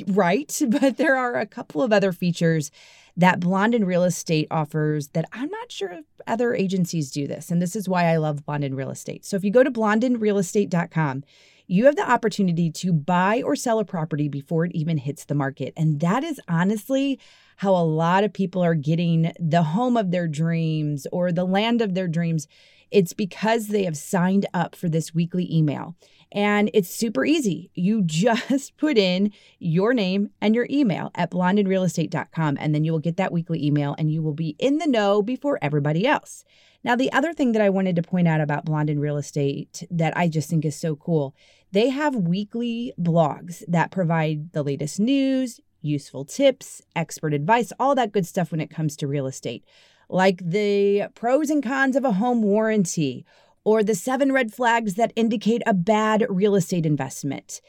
right, 0.08 0.60
but 0.68 0.96
there 0.96 1.16
are 1.16 1.36
a 1.36 1.46
couple 1.46 1.82
of 1.82 1.92
other 1.92 2.12
features 2.12 2.70
that 3.16 3.40
Blondin 3.40 3.84
Real 3.84 4.04
Estate 4.04 4.46
offers 4.50 5.08
that 5.08 5.24
I'm 5.32 5.50
not 5.50 5.72
sure 5.72 5.90
if 5.90 6.04
other 6.28 6.54
agencies 6.54 7.10
do 7.10 7.26
this. 7.26 7.50
And 7.50 7.60
this 7.60 7.74
is 7.74 7.88
why 7.88 8.04
I 8.04 8.16
love 8.16 8.46
Blondin 8.46 8.76
Real 8.76 8.90
Estate. 8.90 9.24
So 9.24 9.36
if 9.36 9.42
you 9.42 9.50
go 9.50 9.64
to 9.64 9.72
blondinrealestate.com, 9.72 11.24
you 11.66 11.84
have 11.84 11.96
the 11.96 12.10
opportunity 12.10 12.70
to 12.70 12.92
buy 12.92 13.42
or 13.42 13.56
sell 13.56 13.80
a 13.80 13.84
property 13.84 14.28
before 14.28 14.64
it 14.64 14.72
even 14.72 14.98
hits 14.98 15.24
the 15.24 15.34
market. 15.34 15.74
And 15.76 16.00
that 16.00 16.24
is 16.24 16.40
honestly 16.48 17.18
how 17.56 17.74
a 17.74 17.84
lot 17.84 18.22
of 18.22 18.32
people 18.32 18.62
are 18.62 18.76
getting 18.76 19.32
the 19.38 19.64
home 19.64 19.96
of 19.96 20.12
their 20.12 20.28
dreams 20.28 21.06
or 21.12 21.32
the 21.32 21.44
land 21.44 21.82
of 21.82 21.94
their 21.94 22.08
dreams. 22.08 22.46
It's 22.90 23.12
because 23.12 23.68
they 23.68 23.84
have 23.84 23.96
signed 23.96 24.46
up 24.54 24.74
for 24.74 24.88
this 24.88 25.14
weekly 25.14 25.52
email. 25.54 25.94
And 26.30 26.70
it's 26.74 26.90
super 26.90 27.24
easy. 27.24 27.70
You 27.74 28.02
just 28.06 28.76
put 28.76 28.98
in 28.98 29.32
your 29.58 29.94
name 29.94 30.30
and 30.40 30.54
your 30.54 30.66
email 30.70 31.10
at 31.14 31.30
blondinrealestate.com, 31.30 32.58
and 32.60 32.74
then 32.74 32.84
you 32.84 32.92
will 32.92 32.98
get 32.98 33.16
that 33.16 33.32
weekly 33.32 33.64
email 33.64 33.94
and 33.98 34.12
you 34.12 34.22
will 34.22 34.34
be 34.34 34.56
in 34.58 34.78
the 34.78 34.86
know 34.86 35.22
before 35.22 35.58
everybody 35.62 36.06
else. 36.06 36.44
Now, 36.84 36.94
the 36.94 37.12
other 37.12 37.32
thing 37.32 37.52
that 37.52 37.62
I 37.62 37.70
wanted 37.70 37.96
to 37.96 38.02
point 38.02 38.28
out 38.28 38.40
about 38.40 38.64
Blondin 38.64 39.00
Real 39.00 39.16
Estate 39.16 39.82
that 39.90 40.16
I 40.16 40.28
just 40.28 40.48
think 40.48 40.64
is 40.64 40.76
so 40.76 40.96
cool 40.96 41.34
they 41.70 41.90
have 41.90 42.16
weekly 42.16 42.94
blogs 42.98 43.62
that 43.68 43.90
provide 43.90 44.52
the 44.52 44.62
latest 44.62 44.98
news, 44.98 45.60
useful 45.82 46.24
tips, 46.24 46.80
expert 46.96 47.34
advice, 47.34 47.72
all 47.78 47.94
that 47.94 48.12
good 48.12 48.26
stuff 48.26 48.50
when 48.50 48.60
it 48.60 48.70
comes 48.70 48.96
to 48.96 49.06
real 49.06 49.26
estate, 49.26 49.64
like 50.08 50.42
the 50.44 51.08
pros 51.14 51.50
and 51.50 51.62
cons 51.62 51.96
of 51.96 52.04
a 52.04 52.12
home 52.12 52.42
warranty 52.42 53.24
or 53.64 53.82
the 53.82 53.94
seven 53.94 54.32
red 54.32 54.52
flags 54.52 54.94
that 54.94 55.12
indicate 55.16 55.62
a 55.66 55.74
bad 55.74 56.24
real 56.28 56.54
estate 56.54 56.86
investment. 56.86 57.60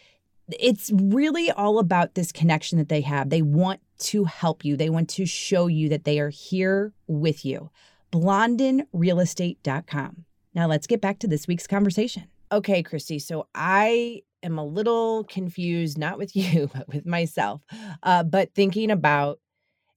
It's 0.60 0.92
really 0.94 1.52
all 1.52 1.80
about 1.80 2.16
this 2.16 2.32
connection 2.32 2.78
that 2.78 2.90
they 2.90 3.02
have. 3.02 3.30
They 3.30 3.42
want 3.42 3.82
to 4.00 4.24
help 4.24 4.64
you, 4.64 4.78
they 4.78 4.90
want 4.90 5.10
to 5.10 5.26
show 5.26 5.68
you 5.68 5.90
that 5.90 6.06
they 6.06 6.20
are 6.20 6.30
here 6.30 6.94
with 7.08 7.44
you. 7.44 7.70
BlondinRealestate.com. 8.12 10.26
Now 10.56 10.68
let's 10.68 10.88
get 10.88 11.02
back 11.02 11.20
to 11.20 11.28
this 11.28 11.48
week's 11.48 11.68
conversation. 11.68 12.28
Okay, 12.52 12.82
Christy. 12.82 13.20
So 13.20 13.48
I 13.54 14.24
am 14.42 14.58
a 14.58 14.66
little 14.66 15.24
confused, 15.26 15.98
not 15.98 16.18
with 16.18 16.36
you, 16.36 16.70
but 16.74 16.88
with 16.88 17.06
myself. 17.06 17.62
Uh, 18.02 18.24
but 18.24 18.54
thinking 18.56 18.92
about, 18.92 19.40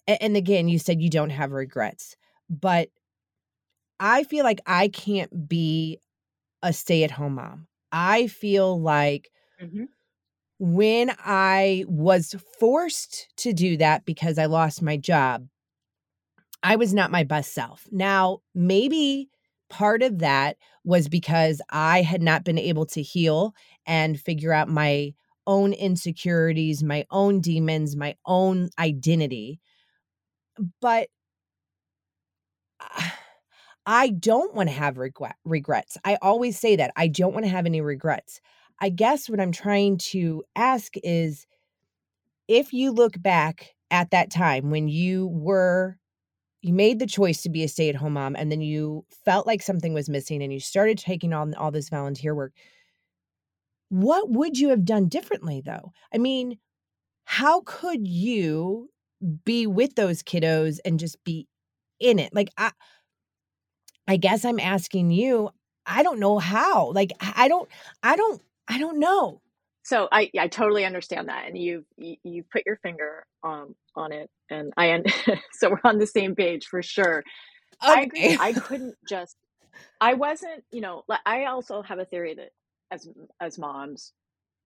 and 0.07 0.37
again, 0.37 0.69
you 0.69 0.79
said 0.79 1.01
you 1.01 1.09
don't 1.09 1.31
have 1.31 1.53
regrets, 1.53 2.17
but 2.49 2.89
I 4.01 4.25
feel 4.25 4.45
like 4.45 4.61
I 4.67 4.89
can't 4.89 5.49
be 5.49 5.99
a 6.63 6.73
stay 6.73 7.05
at 7.05 7.11
home 7.11 7.35
mom. 7.35 7.67
I 7.93 8.27
feel 8.27 8.81
like 8.81 9.31
mm-hmm. 9.63 9.85
when 10.59 11.15
I 11.19 11.85
was 11.87 12.35
forced 12.59 13.29
to 13.39 13.53
do 13.53 13.77
that 13.77 14.05
because 14.05 14.39
I 14.39 14.47
lost 14.47 14.83
my 14.83 14.97
job, 14.97 15.47
I 16.63 16.77
was 16.77 16.95
not 16.95 17.11
my 17.11 17.25
best 17.25 17.53
self. 17.53 17.87
Now, 17.91 18.39
maybe 18.55 19.29
part 19.69 20.03
of 20.03 20.19
that 20.21 20.57
was 20.85 21.09
because 21.09 21.61
I 21.71 22.03
had 22.03 22.23
not 22.23 22.45
been 22.45 22.59
able 22.59 22.87
to 22.87 23.03
heal 23.03 23.55
and 23.87 24.21
figure 24.21 24.53
out 24.53 24.69
my 24.69 25.15
own 25.47 25.73
insecurities, 25.73 26.83
my 26.83 27.05
own 27.11 27.41
demons, 27.41 27.97
my 27.97 28.17
own 28.27 28.71
identity. 28.79 29.61
But 30.81 31.09
I 33.87 34.11
don't 34.11 34.55
want 34.55 34.69
to 34.69 34.75
have 34.75 34.99
regret, 34.99 35.37
regrets. 35.45 35.99
I 36.05 36.17
always 36.23 36.59
say 36.59 36.77
that. 36.77 36.93
I 36.97 37.09
don't 37.09 37.33
want 37.35 37.45
to 37.45 37.51
have 37.51 37.67
any 37.67 37.81
regrets. 37.81 38.41
I 38.81 38.91
guess 38.91 39.29
what 39.29 39.41
I'm 39.41 39.53
trying 39.53 39.99
to 39.99 40.45
ask 40.55 40.95
is 41.03 41.47
if 42.49 42.73
you 42.73 42.93
look 42.93 43.21
back 43.21 43.75
at 43.91 44.11
that 44.11 44.31
time 44.31 44.71
when 44.71 44.89
you 44.89 45.29
were 45.29 45.99
you 46.63 46.73
made 46.73 46.99
the 47.01 47.07
choice 47.07 47.43
to 47.43 47.51
be 47.51 47.65
a 47.65 47.69
stay-at-home 47.69 48.13
mom 48.13 48.37
and 48.37 48.51
then 48.51 48.61
you 48.61 49.05
felt 49.25 49.47
like 49.47 49.61
something 49.61 49.93
was 49.93 50.09
missing 50.09 50.43
and 50.43 50.53
you 50.53 50.61
started 50.61 50.97
taking 50.97 51.33
on 51.33 51.55
all 51.55 51.71
this 51.71 51.89
volunteer 51.89 52.35
work 52.35 52.53
what 53.91 54.31
would 54.31 54.59
you 54.59 54.71
have 54.71 54.85
done 54.85 55.09
differently 55.09 55.61
though 55.65 55.93
i 56.15 56.19
mean 56.19 56.59
how 57.25 57.61
could 57.67 58.07
you 58.07 58.89
be 59.45 59.67
with 59.67 59.95
those 59.95 60.23
kiddos 60.23 60.79
and 60.85 60.99
just 60.99 61.23
be 61.25 61.47
in 62.03 62.19
it 62.19 62.35
like 62.35 62.51
i 62.59 62.71
i 64.09 64.17
guess 64.17 64.45
i'm 64.45 64.61
asking 64.61 65.11
you 65.11 65.51
i 65.87 66.03
don't 66.03 66.21
know 66.21 66.39
how 66.39 66.93
like 66.93 67.13
i 67.21 67.49
don't 67.49 67.69
i 68.03 68.17
don't 68.17 68.43
i 68.69 68.79
don't 68.79 68.99
know 68.99 69.41
so 69.85 70.09
I 70.13 70.31
I 70.39 70.49
totally 70.49 70.85
understand 70.85 71.29
that, 71.29 71.47
and 71.49 71.59
you 71.59 71.85
you, 71.97 72.17
you 72.23 72.45
put 72.51 72.63
your 72.67 72.77
finger 72.77 73.27
on 73.43 73.75
on 73.97 74.13
it, 74.13 74.31
and 74.51 74.73
I 74.77 75.03
so 75.53 75.71
we're 75.71 75.81
on 75.85 75.99
the 75.99 76.07
same 76.07 76.35
page 76.35 76.67
for 76.67 76.83
sure. 76.83 77.25
Okay. 77.85 77.93
I 77.93 78.01
agree. 78.03 78.37
I 78.41 78.53
couldn't 78.53 78.95
just. 79.09 79.37
I 80.01 80.15
wasn't. 80.15 80.65
You 80.71 80.83
know. 80.83 81.03
I 81.27 81.47
also 81.47 81.83
have 81.83 81.99
a 81.99 82.05
theory 82.05 82.35
that 82.37 82.51
as 82.93 83.09
as 83.41 83.59
moms, 83.59 84.13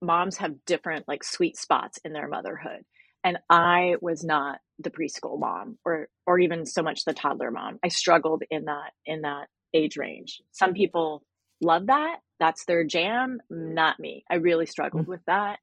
moms 0.02 0.36
have 0.36 0.64
different 0.66 1.08
like 1.08 1.24
sweet 1.24 1.56
spots 1.56 1.98
in 2.04 2.12
their 2.12 2.28
motherhood, 2.28 2.82
and 3.24 3.38
I 3.48 3.96
was 4.02 4.22
not 4.22 4.58
the 4.78 4.90
preschool 4.90 5.38
mom 5.38 5.78
or 5.84 6.08
or 6.26 6.38
even 6.38 6.66
so 6.66 6.82
much 6.82 7.04
the 7.04 7.14
toddler 7.14 7.50
mom. 7.50 7.78
I 7.82 7.88
struggled 7.88 8.42
in 8.50 8.66
that 8.66 8.92
in 9.04 9.22
that 9.22 9.48
age 9.74 9.96
range. 9.96 10.40
Some 10.52 10.74
people 10.74 11.22
love 11.60 11.86
that 11.86 12.18
that's 12.38 12.64
their 12.64 12.84
jam, 12.84 13.40
not 13.50 13.98
me. 13.98 14.24
I 14.30 14.36
really 14.36 14.66
struggled 14.66 15.02
mm-hmm. 15.02 15.12
with 15.12 15.24
that. 15.26 15.58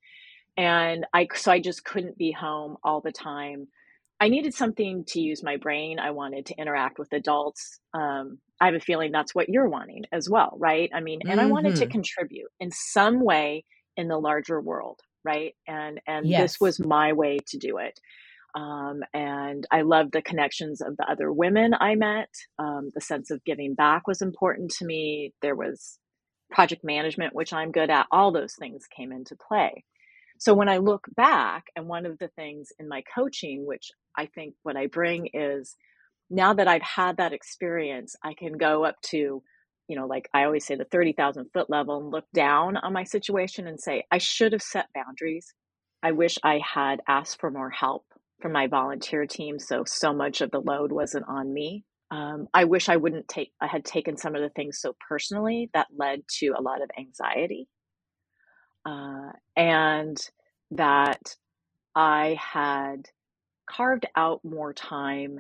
And 0.56 1.06
I, 1.14 1.28
so 1.34 1.52
I 1.52 1.60
just 1.60 1.84
couldn't 1.84 2.18
be 2.18 2.32
home 2.32 2.78
all 2.84 3.02
the 3.02 3.12
time. 3.12 3.68
I 4.20 4.30
needed 4.30 4.54
something 4.54 5.04
to 5.08 5.20
use 5.20 5.44
my 5.44 5.58
brain. 5.58 6.00
I 6.00 6.12
wanted 6.12 6.46
to 6.48 6.56
interact 6.56 7.00
with 7.00 7.12
adults. 7.12 7.80
Um, 7.94 8.40
I 8.62 8.68
have 8.68 8.76
a 8.76 8.80
feeling 8.80 9.12
that's 9.12 9.36
what 9.36 9.50
you're 9.50 9.68
wanting 9.68 10.04
as 10.12 10.30
well, 10.30 10.56
right? 10.58 10.90
I 10.94 11.02
mean, 11.02 11.22
and 11.24 11.32
mm-hmm. 11.32 11.40
I 11.40 11.46
wanted 11.52 11.76
to 11.78 11.84
mm-hmm. 11.84 11.92
contribute 11.92 12.50
in 12.60 12.72
some 12.72 13.24
way 13.24 13.66
in 13.98 14.08
the 14.08 14.18
larger 14.18 14.62
world, 14.62 15.00
right? 15.26 15.56
And 15.68 16.00
and 16.08 16.28
yes. 16.28 16.42
this 16.42 16.62
was 16.62 16.80
my 16.80 17.14
way 17.14 17.40
to 17.48 17.58
do 17.58 17.78
it. 17.78 18.00
Um, 18.56 19.02
and 19.14 19.66
I 19.72 19.82
loved 19.82 20.14
the 20.14 20.22
connections 20.22 20.82
of 20.82 20.96
the 20.98 21.10
other 21.10 21.32
women 21.32 21.74
I 21.80 21.96
met. 21.96 22.30
Um, 22.60 22.92
the 22.94 23.02
sense 23.02 23.32
of 23.32 23.44
giving 23.46 23.74
back 23.74 24.08
was 24.08 24.22
important 24.22 24.72
to 24.78 24.86
me. 24.86 25.34
There 25.42 25.56
was 25.56 25.98
project 26.52 26.84
management, 26.84 27.34
which 27.34 27.52
I'm 27.52 27.72
good 27.72 27.90
at. 27.90 28.08
All 28.12 28.32
those 28.32 28.54
things 28.54 28.86
came 28.96 29.12
into 29.12 29.36
play. 29.36 29.84
So 30.40 30.54
when 30.54 30.70
I 30.70 30.78
look 30.78 31.08
back, 31.16 31.66
and 31.76 31.88
one 31.88 32.06
of 32.06 32.20
the 32.20 32.28
things 32.30 32.70
in 32.80 32.88
my 32.88 33.04
coaching, 33.16 33.66
which 33.66 33.92
I 34.18 34.28
think 34.28 34.56
what 34.64 34.78
I 34.78 34.88
bring 34.88 35.30
is 35.34 35.76
now 36.30 36.54
that 36.54 36.68
I've 36.68 36.82
had 36.84 37.18
that 37.18 37.34
experience, 37.34 38.16
I 38.24 38.34
can 38.34 38.58
go 38.58 38.86
up 38.86 38.96
to, 39.10 39.42
you 39.88 39.96
know, 39.96 40.06
like 40.06 40.30
I 40.34 40.44
always 40.44 40.66
say, 40.66 40.76
the 40.76 40.86
30,000 40.86 41.48
foot 41.54 41.70
level 41.70 41.98
and 41.98 42.12
look 42.12 42.26
down 42.34 42.78
on 42.78 42.94
my 42.94 43.04
situation 43.04 43.68
and 43.68 43.80
say, 43.80 44.04
I 44.12 44.18
should 44.20 44.52
have 44.52 44.62
set 44.62 44.88
boundaries. 44.94 45.54
I 46.04 46.12
wish 46.12 46.38
I 46.44 46.60
had 46.60 47.02
asked 47.08 47.40
for 47.40 47.50
more 47.50 47.70
help 47.70 48.06
from 48.44 48.52
my 48.52 48.68
volunteer 48.68 49.26
team. 49.26 49.58
So, 49.58 49.86
so 49.88 50.14
much 50.14 50.42
of 50.42 50.52
the 50.52 50.60
load 50.60 50.92
wasn't 50.92 51.26
on 51.30 51.52
me. 51.52 51.86
Um, 52.12 52.50
I 52.54 52.66
wish 52.66 52.90
I 52.90 52.98
wouldn't 52.98 53.30
take, 53.30 53.54
I 53.62 53.68
had 53.68 53.86
taken 53.86 54.18
some 54.18 54.36
of 54.36 54.42
the 54.42 54.50
things 54.50 54.80
so 54.80 54.96
personally 55.10 55.70
that 55.74 55.88
led 55.98 56.28
to 56.40 56.50
a 56.50 56.62
lot 56.62 56.84
of 56.84 56.92
anxiety. 57.00 57.70
Uh, 58.86 59.32
and 59.56 60.18
that 60.72 61.38
I 61.96 62.38
had 62.38 63.08
carved 63.66 64.08
out 64.14 64.42
more 64.44 64.74
time. 64.74 65.40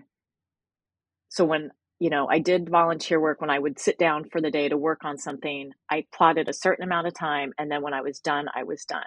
So 1.27 1.43
when, 1.43 1.71
you 1.99 2.09
know, 2.09 2.27
I 2.29 2.39
did 2.39 2.69
volunteer 2.69 3.19
work, 3.19 3.41
when 3.41 3.49
I 3.49 3.59
would 3.59 3.79
sit 3.79 3.99
down 3.99 4.29
for 4.31 4.39
the 4.39 4.49
day 4.49 4.69
to 4.69 4.77
work 4.77 5.01
on 5.03 5.17
something, 5.17 5.73
I 5.91 6.05
plotted 6.15 6.47
a 6.47 6.53
certain 6.53 6.85
amount 6.85 7.07
of 7.07 7.13
time. 7.13 7.51
And 7.57 7.69
then 7.69 7.81
when 7.81 7.93
I 7.93 8.01
was 8.01 8.21
done, 8.21 8.45
I 8.55 8.63
was 8.63 8.85
done. 8.85 9.03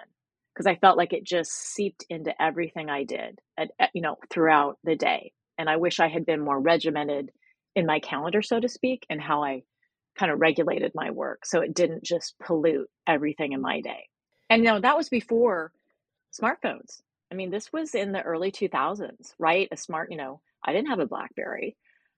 Because 0.57 0.67
I 0.67 0.79
felt 0.79 0.97
like 0.97 1.13
it 1.13 1.23
just 1.23 1.51
seeped 1.51 2.03
into 2.09 2.33
everything 2.41 2.89
I 2.89 3.03
did, 3.03 3.39
at, 3.59 3.69
at, 3.79 3.91
you 3.93 4.01
know, 4.01 4.15
throughout 4.31 4.79
the 4.83 4.95
day. 4.95 5.31
And 5.59 5.69
I 5.69 5.77
wish 5.77 5.99
I 5.99 6.07
had 6.07 6.25
been 6.25 6.39
more 6.39 6.59
regimented 6.59 7.29
in 7.75 7.85
my 7.85 7.99
calendar, 7.99 8.41
so 8.41 8.59
to 8.59 8.67
speak, 8.67 9.05
and 9.07 9.21
how 9.21 9.43
I 9.43 9.61
kind 10.17 10.31
of 10.31 10.39
regulated 10.39 10.93
my 10.95 11.11
work 11.11 11.45
so 11.45 11.61
it 11.61 11.75
didn't 11.75 12.03
just 12.03 12.33
pollute 12.43 12.89
everything 13.05 13.51
in 13.51 13.61
my 13.61 13.81
day. 13.81 14.07
And 14.49 14.63
you 14.63 14.71
know, 14.71 14.79
that 14.79 14.97
was 14.97 15.09
before 15.09 15.71
smartphones. 16.33 17.01
I 17.31 17.35
mean, 17.35 17.51
this 17.51 17.71
was 17.71 17.93
in 17.93 18.11
the 18.11 18.23
early 18.23 18.51
2000s, 18.51 19.33
right? 19.37 19.67
A 19.71 19.77
smart, 19.77 20.09
you 20.11 20.17
know, 20.17 20.41
I 20.65 20.73
didn't 20.73 20.89
have 20.89 20.99
a 20.99 21.05
Blackberry. 21.05 21.75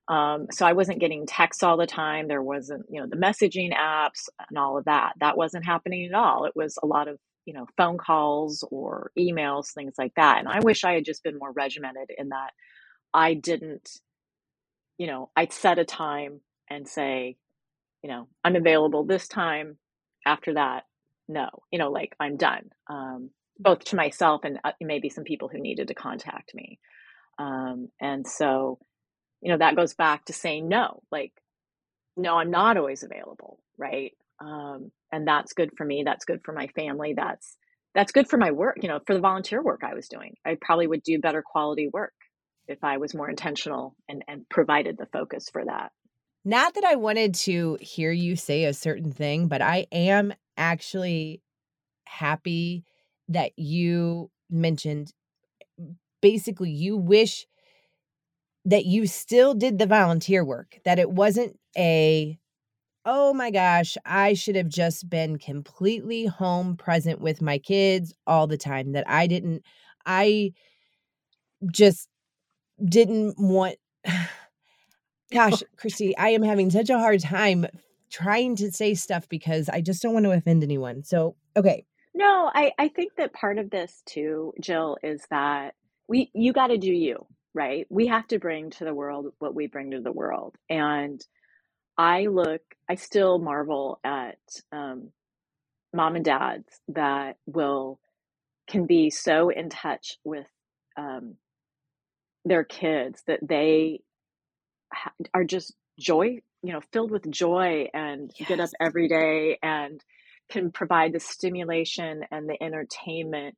Um, 0.08 0.46
so 0.50 0.66
I 0.66 0.72
wasn't 0.72 1.00
getting 1.00 1.26
texts 1.26 1.62
all 1.62 1.76
the 1.76 1.86
time. 1.86 2.26
There 2.26 2.42
wasn't, 2.42 2.86
you 2.88 3.00
know, 3.00 3.06
the 3.06 3.16
messaging 3.16 3.76
apps 3.76 4.28
and 4.48 4.58
all 4.58 4.78
of 4.78 4.86
that. 4.86 5.12
That 5.20 5.36
wasn't 5.36 5.66
happening 5.66 6.06
at 6.06 6.14
all. 6.14 6.46
It 6.46 6.56
was 6.56 6.78
a 6.82 6.86
lot 6.86 7.06
of, 7.06 7.18
you 7.46 7.54
know, 7.54 7.66
phone 7.76 7.98
calls 7.98 8.64
or 8.70 9.10
emails, 9.18 9.72
things 9.72 9.94
like 9.98 10.14
that. 10.16 10.38
And 10.38 10.48
I 10.48 10.60
wish 10.60 10.84
I 10.84 10.94
had 10.94 11.04
just 11.04 11.24
been 11.24 11.38
more 11.38 11.52
regimented 11.52 12.10
in 12.16 12.30
that 12.30 12.50
I 13.12 13.34
didn't, 13.34 13.90
you 14.98 15.06
know, 15.06 15.30
I'd 15.36 15.52
set 15.52 15.78
a 15.78 15.84
time 15.84 16.40
and 16.68 16.88
say, 16.88 17.36
you 18.02 18.10
know, 18.10 18.28
I'm 18.44 18.56
available 18.56 19.04
this 19.04 19.28
time. 19.28 19.76
After 20.26 20.54
that, 20.54 20.84
no, 21.28 21.48
you 21.70 21.78
know, 21.78 21.90
like 21.90 22.14
I'm 22.20 22.36
done. 22.36 22.70
Um, 22.88 23.30
both 23.58 23.84
to 23.84 23.96
myself 23.96 24.42
and 24.44 24.58
uh, 24.64 24.72
maybe 24.80 25.08
some 25.10 25.24
people 25.24 25.48
who 25.48 25.60
needed 25.60 25.88
to 25.88 25.94
contact 25.94 26.54
me. 26.54 26.78
Um, 27.38 27.88
and 28.00 28.26
so, 28.26 28.78
you 29.40 29.50
know, 29.50 29.58
that 29.58 29.76
goes 29.76 29.94
back 29.94 30.26
to 30.26 30.32
saying 30.32 30.68
no, 30.68 31.02
like, 31.10 31.32
no, 32.16 32.36
I'm 32.36 32.50
not 32.50 32.76
always 32.76 33.02
available, 33.02 33.60
right? 33.78 34.12
Um, 34.40 34.90
and 35.12 35.26
that's 35.26 35.52
good 35.52 35.70
for 35.76 35.84
me. 35.84 36.02
That's 36.04 36.24
good 36.24 36.40
for 36.44 36.52
my 36.52 36.68
family. 36.68 37.14
That's 37.16 37.56
that's 37.94 38.12
good 38.12 38.28
for 38.28 38.36
my 38.36 38.50
work. 38.50 38.78
You 38.82 38.88
know, 38.88 39.00
for 39.06 39.14
the 39.14 39.20
volunteer 39.20 39.62
work 39.62 39.80
I 39.84 39.94
was 39.94 40.08
doing, 40.08 40.34
I 40.46 40.56
probably 40.60 40.86
would 40.86 41.02
do 41.02 41.18
better 41.18 41.42
quality 41.44 41.88
work 41.92 42.12
if 42.68 42.78
I 42.82 42.98
was 42.98 43.14
more 43.14 43.28
intentional 43.28 43.96
and 44.08 44.24
and 44.28 44.48
provided 44.48 44.96
the 44.98 45.06
focus 45.06 45.48
for 45.52 45.64
that. 45.64 45.92
Not 46.44 46.74
that 46.74 46.84
I 46.84 46.96
wanted 46.96 47.34
to 47.34 47.76
hear 47.80 48.12
you 48.12 48.34
say 48.34 48.64
a 48.64 48.72
certain 48.72 49.12
thing, 49.12 49.48
but 49.48 49.60
I 49.60 49.86
am 49.92 50.32
actually 50.56 51.42
happy 52.04 52.84
that 53.28 53.52
you 53.56 54.30
mentioned 54.48 55.12
basically 56.22 56.70
you 56.70 56.96
wish 56.96 57.46
that 58.64 58.84
you 58.84 59.06
still 59.06 59.54
did 59.54 59.78
the 59.78 59.86
volunteer 59.86 60.44
work, 60.44 60.78
that 60.84 60.98
it 60.98 61.10
wasn't 61.10 61.58
a, 61.76 62.38
oh 63.04 63.32
my 63.32 63.50
gosh, 63.50 63.96
I 64.04 64.34
should 64.34 64.56
have 64.56 64.68
just 64.68 65.08
been 65.08 65.38
completely 65.38 66.26
home 66.26 66.76
present 66.76 67.20
with 67.20 67.40
my 67.40 67.58
kids 67.58 68.14
all 68.26 68.46
the 68.46 68.58
time, 68.58 68.92
that 68.92 69.08
I 69.08 69.26
didn't, 69.26 69.62
I 70.06 70.52
just 71.70 72.08
didn't 72.84 73.36
want. 73.38 73.76
Gosh, 75.32 75.62
Christy, 75.76 76.16
I 76.18 76.30
am 76.30 76.42
having 76.42 76.70
such 76.70 76.90
a 76.90 76.98
hard 76.98 77.20
time 77.20 77.64
trying 78.10 78.56
to 78.56 78.72
say 78.72 78.94
stuff 78.94 79.28
because 79.28 79.68
I 79.68 79.80
just 79.80 80.02
don't 80.02 80.12
want 80.12 80.24
to 80.24 80.32
offend 80.32 80.64
anyone. 80.64 81.04
So, 81.04 81.36
okay, 81.56 81.86
no, 82.14 82.50
I, 82.52 82.72
I 82.78 82.88
think 82.88 83.14
that 83.16 83.32
part 83.32 83.58
of 83.58 83.70
this 83.70 84.02
too, 84.06 84.52
Jill, 84.60 84.98
is 85.02 85.24
that 85.30 85.74
we 86.08 86.30
you 86.34 86.52
got 86.52 86.68
to 86.68 86.78
do 86.78 86.92
you, 86.92 87.26
right? 87.54 87.86
We 87.88 88.08
have 88.08 88.26
to 88.28 88.38
bring 88.38 88.70
to 88.70 88.84
the 88.84 88.94
world 88.94 89.32
what 89.38 89.54
we 89.54 89.68
bring 89.68 89.92
to 89.92 90.00
the 90.00 90.12
world. 90.12 90.56
And 90.68 91.24
I 91.96 92.26
look, 92.26 92.62
I 92.88 92.94
still 92.94 93.38
marvel 93.38 94.00
at 94.04 94.38
um, 94.72 95.10
mom 95.92 96.16
and 96.16 96.24
dads 96.24 96.68
that 96.88 97.36
will 97.46 98.00
can 98.68 98.86
be 98.86 99.10
so 99.10 99.48
in 99.48 99.68
touch 99.68 100.18
with 100.24 100.46
um, 100.96 101.36
their 102.44 102.64
kids 102.64 103.22
that 103.26 103.40
they 103.42 104.00
ha- 104.92 105.12
are 105.34 105.44
just 105.44 105.74
joy, 105.98 106.38
you 106.62 106.72
know, 106.72 106.80
filled 106.92 107.10
with 107.10 107.28
joy 107.30 107.88
and 107.92 108.30
yes. 108.38 108.48
get 108.48 108.60
up 108.60 108.70
every 108.80 109.08
day 109.08 109.58
and 109.62 110.02
can 110.50 110.70
provide 110.70 111.12
the 111.12 111.20
stimulation 111.20 112.24
and 112.30 112.48
the 112.48 112.62
entertainment 112.62 113.56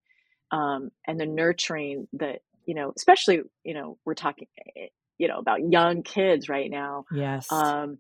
um, 0.51 0.91
and 1.07 1.19
the 1.19 1.27
nurturing 1.27 2.07
that 2.15 2.41
you 2.67 2.75
know 2.75 2.93
especially 2.97 3.41
you 3.65 3.75
know 3.75 3.99
we're 4.05 4.15
talking 4.15 4.47
eh, 4.77 4.87
you 5.19 5.27
know 5.27 5.39
about 5.39 5.61
young 5.69 6.03
kids 6.03 6.49
right 6.49 6.71
now 6.71 7.05
yes 7.11 7.51
um, 7.51 7.99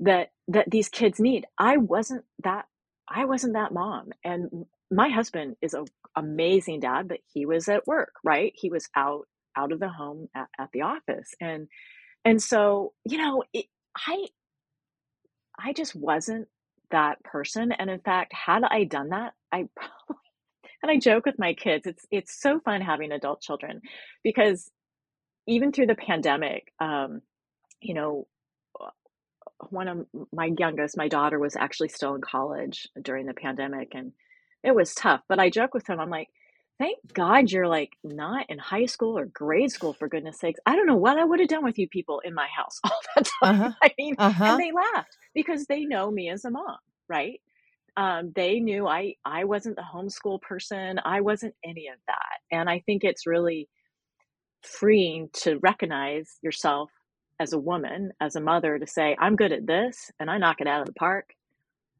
that 0.00 0.30
that 0.48 0.70
these 0.70 0.88
kids 0.88 1.18
need 1.20 1.46
i 1.58 1.76
wasn't 1.76 2.24
that 2.42 2.66
i 3.08 3.24
wasn't 3.24 3.54
that 3.54 3.72
mom 3.72 4.10
and 4.24 4.66
my 4.90 5.08
husband 5.08 5.56
is 5.60 5.74
a 5.74 5.84
amazing 6.16 6.80
dad 6.80 7.08
but 7.08 7.18
he 7.32 7.46
was 7.46 7.68
at 7.68 7.86
work 7.86 8.12
right 8.24 8.52
he 8.56 8.70
was 8.70 8.88
out 8.96 9.26
out 9.56 9.72
of 9.72 9.80
the 9.80 9.88
home 9.88 10.28
at, 10.34 10.48
at 10.58 10.68
the 10.72 10.82
office 10.82 11.34
and 11.40 11.68
and 12.24 12.42
so 12.42 12.92
you 13.04 13.18
know 13.18 13.42
it, 13.52 13.66
i 13.96 14.26
i 15.58 15.72
just 15.72 15.94
wasn't 15.94 16.48
that 16.90 17.22
person. 17.24 17.72
And 17.72 17.90
in 17.90 18.00
fact, 18.00 18.32
had 18.32 18.62
I 18.62 18.84
done 18.84 19.10
that, 19.10 19.34
I 19.52 19.58
and 20.82 20.90
I 20.90 20.98
joke 20.98 21.26
with 21.26 21.38
my 21.38 21.54
kids. 21.54 21.86
It's 21.86 22.04
it's 22.10 22.40
so 22.40 22.60
fun 22.60 22.80
having 22.80 23.12
adult 23.12 23.40
children 23.40 23.80
because 24.22 24.70
even 25.46 25.72
through 25.72 25.86
the 25.86 25.94
pandemic, 25.94 26.72
um, 26.80 27.22
you 27.80 27.94
know, 27.94 28.26
one 29.70 29.88
of 29.88 30.06
my 30.32 30.50
youngest, 30.58 30.96
my 30.96 31.08
daughter 31.08 31.38
was 31.38 31.56
actually 31.56 31.88
still 31.88 32.14
in 32.14 32.20
college 32.20 32.88
during 33.00 33.26
the 33.26 33.34
pandemic 33.34 33.92
and 33.94 34.12
it 34.62 34.74
was 34.74 34.94
tough. 34.94 35.22
But 35.28 35.38
I 35.38 35.50
joke 35.50 35.74
with 35.74 35.88
him, 35.88 36.00
I'm 36.00 36.10
like, 36.10 36.28
thank 36.78 36.98
God 37.12 37.50
you're 37.50 37.68
like 37.68 37.92
not 38.04 38.46
in 38.50 38.58
high 38.58 38.86
school 38.86 39.18
or 39.18 39.26
grade 39.26 39.70
school 39.70 39.94
for 39.94 40.08
goodness 40.08 40.38
sakes. 40.38 40.60
I 40.66 40.76
don't 40.76 40.86
know 40.86 40.96
what 40.96 41.18
I 41.18 41.24
would 41.24 41.40
have 41.40 41.48
done 41.48 41.64
with 41.64 41.78
you 41.78 41.88
people 41.88 42.20
in 42.24 42.34
my 42.34 42.48
house 42.54 42.80
all 42.84 43.00
that 43.14 43.28
time. 43.42 43.60
Uh-huh. 43.60 43.72
I 43.82 43.94
mean, 43.98 44.14
uh-huh. 44.18 44.44
and 44.44 44.60
they 44.60 44.72
laughed 44.72 45.16
because 45.34 45.66
they 45.66 45.84
know 45.84 46.10
me 46.10 46.28
as 46.30 46.44
a 46.44 46.50
mom, 46.50 46.76
right? 47.08 47.40
Um, 47.96 48.32
they 48.34 48.60
knew 48.60 48.86
I 48.86 49.14
I 49.24 49.44
wasn't 49.44 49.76
the 49.76 49.82
homeschool 49.82 50.42
person. 50.42 51.00
I 51.02 51.22
wasn't 51.22 51.54
any 51.64 51.88
of 51.88 51.98
that, 52.08 52.56
and 52.56 52.68
I 52.68 52.80
think 52.80 53.04
it's 53.04 53.26
really 53.26 53.68
freeing 54.62 55.30
to 55.32 55.58
recognize 55.58 56.36
yourself 56.42 56.90
as 57.40 57.52
a 57.52 57.58
woman, 57.58 58.12
as 58.20 58.36
a 58.36 58.40
mother, 58.42 58.78
to 58.78 58.86
say 58.86 59.16
I'm 59.20 59.36
good 59.36 59.52
at 59.52 59.66
this 59.66 60.10
and 60.20 60.30
I 60.30 60.38
knock 60.38 60.60
it 60.60 60.68
out 60.68 60.80
of 60.82 60.86
the 60.86 60.94
park, 60.94 61.30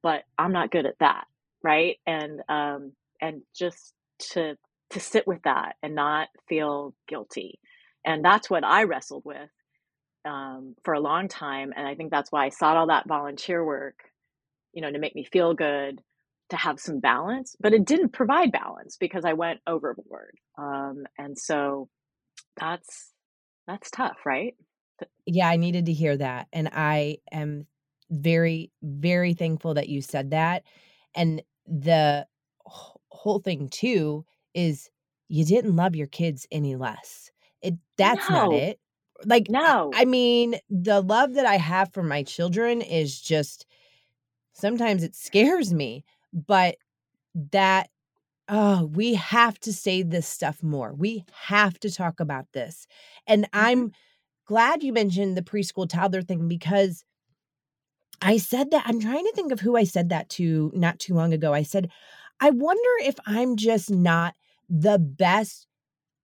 but 0.02 0.24
I'm 0.38 0.52
not 0.52 0.72
good 0.72 0.86
at 0.86 0.98
that, 1.00 1.26
right? 1.62 1.98
And 2.06 2.42
um, 2.48 2.92
and 3.20 3.42
just 3.56 3.94
to 4.32 4.56
to 4.90 5.00
sit 5.00 5.26
with 5.26 5.42
that 5.44 5.76
and 5.82 5.94
not 5.94 6.28
feel 6.48 6.94
guilty. 7.08 7.60
And 8.04 8.24
that's 8.24 8.50
what 8.50 8.64
I 8.64 8.84
wrestled 8.84 9.24
with 9.26 9.50
um, 10.26 10.76
for 10.84 10.94
a 10.94 11.00
long 11.00 11.28
time. 11.28 11.72
And 11.76 11.86
I 11.88 11.94
think 11.96 12.10
that's 12.10 12.32
why 12.32 12.46
I 12.46 12.50
sought 12.50 12.76
all 12.78 12.88
that 12.88 13.08
volunteer 13.08 13.64
work, 13.64 14.00
you 14.74 14.82
know, 14.82 14.90
to 14.92 14.98
make 15.00 15.14
me 15.16 15.24
feel 15.24 15.54
good, 15.54 16.00
to 16.50 16.56
have 16.56 16.80
some 16.80 17.00
balance. 17.00 17.56
But 17.60 17.74
it 17.74 17.86
didn't 17.86 18.10
provide 18.14 18.52
balance 18.52 18.96
because 18.98 19.24
I 19.24 19.34
went 19.34 19.60
overboard. 19.66 20.36
Um, 20.58 21.04
and 21.18 21.38
so 21.38 21.88
that's 22.58 23.08
That's 23.68 23.90
tough, 23.92 24.18
right? 24.26 24.56
Yeah, 25.26 25.48
I 25.48 25.56
needed 25.56 25.86
to 25.86 25.92
hear 25.92 26.16
that. 26.16 26.48
And 26.52 26.68
I 26.72 27.18
am 27.32 27.66
very, 28.10 28.70
very 28.82 29.34
thankful 29.34 29.74
that 29.74 29.88
you 29.88 30.00
said 30.02 30.30
that. 30.30 30.62
And 31.14 31.42
the 31.66 32.26
whole 32.66 33.40
thing, 33.40 33.68
too, 33.68 34.24
is 34.54 34.90
you 35.28 35.44
didn't 35.44 35.76
love 35.76 35.96
your 35.96 36.06
kids 36.06 36.46
any 36.50 36.76
less. 36.76 37.30
It 37.62 37.74
that's 37.96 38.30
not 38.30 38.52
it. 38.52 38.78
Like, 39.24 39.48
No. 39.48 39.98
I 39.98 40.04
mean, 40.04 40.56
the 40.70 41.00
love 41.00 41.34
that 41.34 41.46
I 41.46 41.56
have 41.56 41.92
for 41.92 42.02
my 42.02 42.22
children 42.22 42.82
is 42.82 43.20
just 43.20 43.66
sometimes 44.52 45.02
it 45.02 45.14
scares 45.14 45.72
me, 45.72 46.04
but 46.32 46.76
that 47.52 47.90
oh, 48.48 48.86
we 48.86 49.14
have 49.14 49.58
to 49.60 49.72
say 49.72 50.02
this 50.02 50.28
stuff 50.28 50.62
more. 50.62 50.94
We 50.94 51.24
have 51.32 51.78
to 51.80 51.90
talk 51.92 52.20
about 52.20 52.46
this. 52.52 52.86
And 53.26 53.48
Mhm. 53.60 53.86
I'm 53.86 53.92
glad 54.46 54.82
you 54.82 54.92
mentioned 54.92 55.36
the 55.36 55.42
preschool 55.42 55.88
toddler 55.88 56.22
thing 56.22 56.48
because 56.48 57.04
I 58.22 58.38
said 58.38 58.70
that 58.70 58.84
I'm 58.86 59.00
trying 59.00 59.24
to 59.26 59.32
think 59.32 59.52
of 59.52 59.60
who 59.60 59.76
I 59.76 59.84
said 59.84 60.08
that 60.08 60.28
to 60.30 60.72
not 60.74 60.98
too 60.98 61.14
long 61.14 61.32
ago. 61.32 61.52
I 61.52 61.62
said, 61.62 61.90
"I 62.40 62.50
wonder 62.50 62.90
if 63.02 63.16
I'm 63.26 63.56
just 63.56 63.90
not 63.90 64.34
the 64.68 64.98
best 64.98 65.66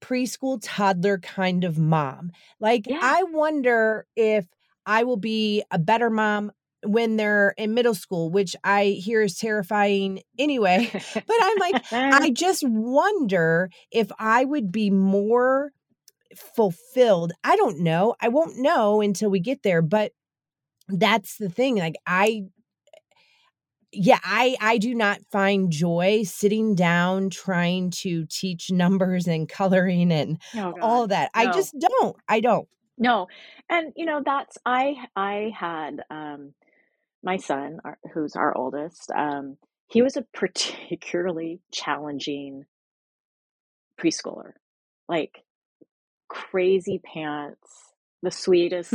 preschool 0.02 0.58
toddler 0.60 1.18
kind 1.18 1.64
of 1.64 1.78
mom. 1.78 2.32
Like, 2.60 2.86
Yeah. 2.86 2.98
I 3.00 3.22
wonder 3.22 4.06
if 4.16 4.46
I 4.84 5.04
will 5.04 5.16
be 5.16 5.62
a 5.70 5.78
better 5.78 6.10
mom 6.10 6.52
when 6.84 7.16
they're 7.16 7.54
in 7.56 7.72
middle 7.72 7.94
school, 7.94 8.28
which 8.28 8.56
I 8.64 8.86
hear 8.86 9.22
is 9.22 9.38
terrifying 9.38 10.20
anyway. 10.38 10.90
But 11.14 11.36
I'm 11.40 11.58
like, 11.58 11.84
I 11.92 12.30
just 12.30 12.64
wonder 12.66 13.70
if 13.92 14.10
I 14.18 14.44
would 14.44 14.72
be 14.72 14.90
more 14.90 15.72
fulfilled. 16.36 17.32
I 17.44 17.56
don't 17.56 17.80
know. 17.80 18.14
I 18.20 18.28
won't 18.28 18.58
know 18.58 19.00
until 19.00 19.30
we 19.30 19.40
get 19.40 19.62
there, 19.62 19.82
but 19.82 20.12
that's 20.88 21.36
the 21.36 21.48
thing. 21.48 21.76
Like 21.76 21.96
I 22.06 22.44
yeah, 23.92 24.18
I 24.24 24.56
I 24.60 24.78
do 24.78 24.94
not 24.94 25.20
find 25.30 25.70
joy 25.70 26.22
sitting 26.24 26.74
down 26.74 27.30
trying 27.30 27.90
to 28.02 28.26
teach 28.26 28.70
numbers 28.72 29.26
and 29.26 29.48
coloring 29.48 30.12
and 30.12 30.38
Oh 30.56 30.74
all 30.80 31.06
that. 31.08 31.30
I 31.34 31.50
just 31.52 31.74
don't. 31.78 32.16
I 32.28 32.40
don't. 32.40 32.68
No. 32.98 33.28
And 33.68 33.92
you 33.96 34.06
know, 34.06 34.22
that's 34.24 34.58
I 34.64 34.96
I 35.14 35.52
had 35.54 36.02
um 36.10 36.54
my 37.22 37.36
son, 37.36 37.78
our, 37.84 37.98
who's 38.12 38.34
our 38.34 38.56
oldest, 38.56 39.10
um, 39.14 39.56
he 39.88 40.02
was 40.02 40.16
a 40.16 40.22
particularly 40.34 41.60
challenging 41.72 42.64
preschooler. 44.00 44.52
Like 45.08 45.38
crazy 46.32 47.00
pants, 47.04 47.70
the 48.22 48.32
sweetest, 48.32 48.94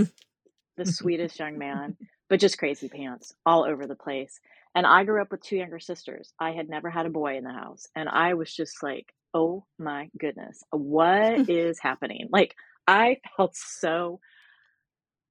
the 0.78 0.86
sweetest 0.86 1.40
young 1.40 1.58
man, 1.58 1.98
but 2.30 2.40
just 2.40 2.58
crazy 2.58 2.90
pants 2.90 3.34
all 3.46 3.66
over 3.66 3.88
the 3.88 3.96
place. 3.96 4.40
And 4.76 4.86
I 4.88 5.04
grew 5.06 5.22
up 5.22 5.32
with 5.32 5.44
two 5.44 5.58
younger 5.58 5.80
sisters. 5.80 6.34
I 6.40 6.52
had 6.52 6.70
never 6.70 6.90
had 6.90 7.06
a 7.08 7.12
boy 7.12 7.38
in 7.38 7.46
the 7.46 7.54
house. 7.54 7.88
And 7.96 8.10
I 8.10 8.36
was 8.36 8.54
just 8.54 8.84
like, 8.84 9.14
oh 9.34 9.66
my 9.80 10.10
goodness, 10.20 10.64
what 10.72 11.50
is 11.50 11.80
happening? 11.80 12.30
Like, 12.32 12.56
I 12.88 13.20
felt 13.38 13.56
so 13.56 14.20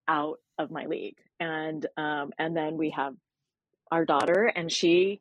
out 0.08 0.38
of 0.58 0.70
my 0.70 0.86
league. 0.86 1.18
And 1.40 1.86
um, 1.96 2.32
and 2.38 2.56
then 2.56 2.76
we 2.78 2.90
have 2.90 3.14
our 3.92 4.04
daughter, 4.04 4.52
and 4.54 4.72
she, 4.72 5.20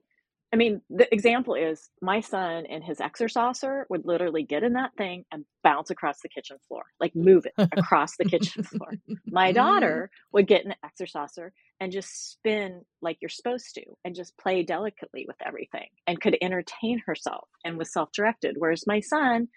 I 0.56 0.58
mean, 0.58 0.80
the 0.90 1.14
example 1.14 1.56
is 1.56 1.90
my 2.02 2.22
son 2.22 2.66
in 2.66 2.82
his 2.82 3.02
exerciser 3.02 3.86
would 3.90 4.06
literally 4.06 4.44
get 4.44 4.64
in 4.64 4.72
that 4.74 4.96
thing 4.98 5.26
and 5.30 5.44
bounce 5.66 5.90
across 5.90 6.22
the 6.22 6.30
kitchen 6.30 6.56
floor, 6.70 6.84
like 6.98 7.14
move 7.14 7.46
it 7.46 7.54
across 7.78 8.16
the 8.16 8.24
kitchen 8.24 8.64
floor. 8.64 8.94
My 9.26 9.52
daughter 9.52 10.10
would 10.32 10.48
get 10.48 10.64
in 10.64 10.70
the 10.70 10.78
exerciser 10.82 11.52
and 11.82 11.92
just 11.92 12.32
spin 12.32 12.84
like 13.02 13.18
you're 13.20 13.28
supposed 13.28 13.76
to 13.76 13.84
and 14.06 14.16
just 14.16 14.38
play 14.38 14.64
delicately 14.64 15.26
with 15.28 15.36
everything 15.46 15.90
and 16.08 16.22
could 16.22 16.38
entertain 16.42 17.04
herself 17.06 17.50
and 17.66 17.78
was 17.78 17.92
self 17.92 18.14
directed. 18.14 18.56
Whereas 18.58 18.88
my 18.88 19.02
son 19.02 19.50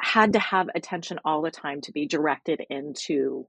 had 0.00 0.32
to 0.32 0.38
have 0.38 0.70
attention 0.74 1.18
all 1.26 1.42
the 1.42 1.50
time 1.50 1.82
to 1.82 1.92
be 1.92 2.06
directed 2.06 2.62
into 2.70 3.46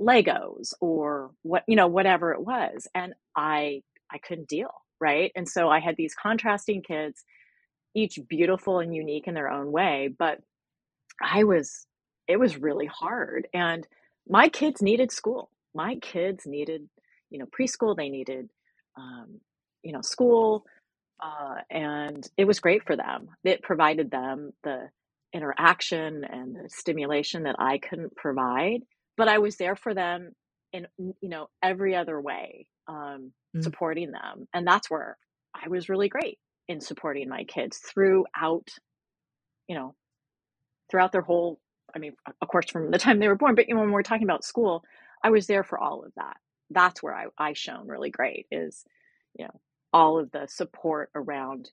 Legos 0.00 0.72
or 0.80 1.32
what, 1.42 1.64
you 1.68 1.76
know, 1.76 1.88
whatever 1.88 2.32
it 2.32 2.40
was. 2.40 2.88
And 2.94 3.12
I, 3.36 3.82
I 4.10 4.16
couldn't 4.16 4.48
deal. 4.48 4.72
Right. 5.00 5.32
And 5.36 5.48
so 5.48 5.68
I 5.68 5.80
had 5.80 5.96
these 5.96 6.14
contrasting 6.14 6.82
kids, 6.82 7.24
each 7.94 8.18
beautiful 8.28 8.80
and 8.80 8.94
unique 8.94 9.28
in 9.28 9.34
their 9.34 9.50
own 9.50 9.70
way. 9.70 10.08
But 10.16 10.40
I 11.22 11.44
was, 11.44 11.86
it 12.26 12.38
was 12.38 12.58
really 12.58 12.86
hard. 12.86 13.48
And 13.54 13.86
my 14.28 14.48
kids 14.48 14.82
needed 14.82 15.12
school. 15.12 15.50
My 15.74 15.96
kids 15.96 16.46
needed, 16.46 16.88
you 17.30 17.38
know, 17.38 17.46
preschool. 17.46 17.96
They 17.96 18.08
needed, 18.08 18.50
um, 18.96 19.40
you 19.82 19.92
know, 19.92 20.02
school. 20.02 20.64
Uh, 21.22 21.56
and 21.70 22.28
it 22.36 22.44
was 22.44 22.60
great 22.60 22.84
for 22.84 22.96
them. 22.96 23.28
It 23.44 23.62
provided 23.62 24.10
them 24.10 24.52
the 24.62 24.88
interaction 25.32 26.24
and 26.24 26.54
the 26.54 26.68
stimulation 26.68 27.44
that 27.44 27.56
I 27.58 27.78
couldn't 27.78 28.16
provide, 28.16 28.80
but 29.16 29.28
I 29.28 29.38
was 29.38 29.56
there 29.56 29.76
for 29.76 29.94
them 29.94 30.32
in, 30.72 30.86
you 30.98 31.28
know, 31.28 31.48
every 31.62 31.94
other 31.94 32.20
way, 32.20 32.66
um, 32.88 33.32
Mm. 33.56 33.62
supporting 33.64 34.10
them. 34.10 34.46
And 34.52 34.66
that's 34.66 34.90
where 34.90 35.16
I 35.54 35.68
was 35.68 35.88
really 35.88 36.08
great 36.10 36.38
in 36.68 36.82
supporting 36.82 37.30
my 37.30 37.44
kids 37.44 37.78
throughout, 37.78 38.68
you 39.66 39.74
know, 39.74 39.94
throughout 40.90 41.12
their 41.12 41.22
whole, 41.22 41.58
I 41.94 41.98
mean, 41.98 42.12
of 42.42 42.48
course, 42.48 42.70
from 42.70 42.90
the 42.90 42.98
time 42.98 43.20
they 43.20 43.28
were 43.28 43.36
born, 43.36 43.54
but 43.54 43.66
you 43.68 43.74
know, 43.74 43.80
when 43.80 43.90
we're 43.90 44.02
talking 44.02 44.24
about 44.24 44.44
school, 44.44 44.84
I 45.24 45.30
was 45.30 45.46
there 45.46 45.64
for 45.64 45.78
all 45.78 46.04
of 46.04 46.12
that. 46.16 46.36
That's 46.68 47.02
where 47.02 47.14
I, 47.14 47.26
I 47.38 47.54
shone 47.54 47.88
really 47.88 48.10
great 48.10 48.46
is, 48.52 48.84
you 49.38 49.46
know, 49.46 49.60
all 49.94 50.18
of 50.18 50.30
the 50.30 50.46
support 50.46 51.08
around 51.14 51.70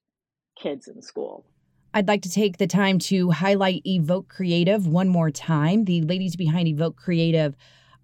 kids 0.58 0.88
in 0.88 1.01
school. 1.01 1.45
I'd 1.93 2.08
like 2.08 2.21
to 2.21 2.32
take 2.32 2.58
the 2.58 2.67
time 2.67 2.99
to 2.99 3.32
highlight 3.32 3.82
Evoke 3.86 4.30
Creative 4.30 4.88
one 4.88 5.10
more 5.10 5.32
time. 5.32 5.84
The 5.84 6.01
ladies 6.04 6.38
behind 6.38 6.69
Evoke 6.69 6.95
Creative 6.95 7.56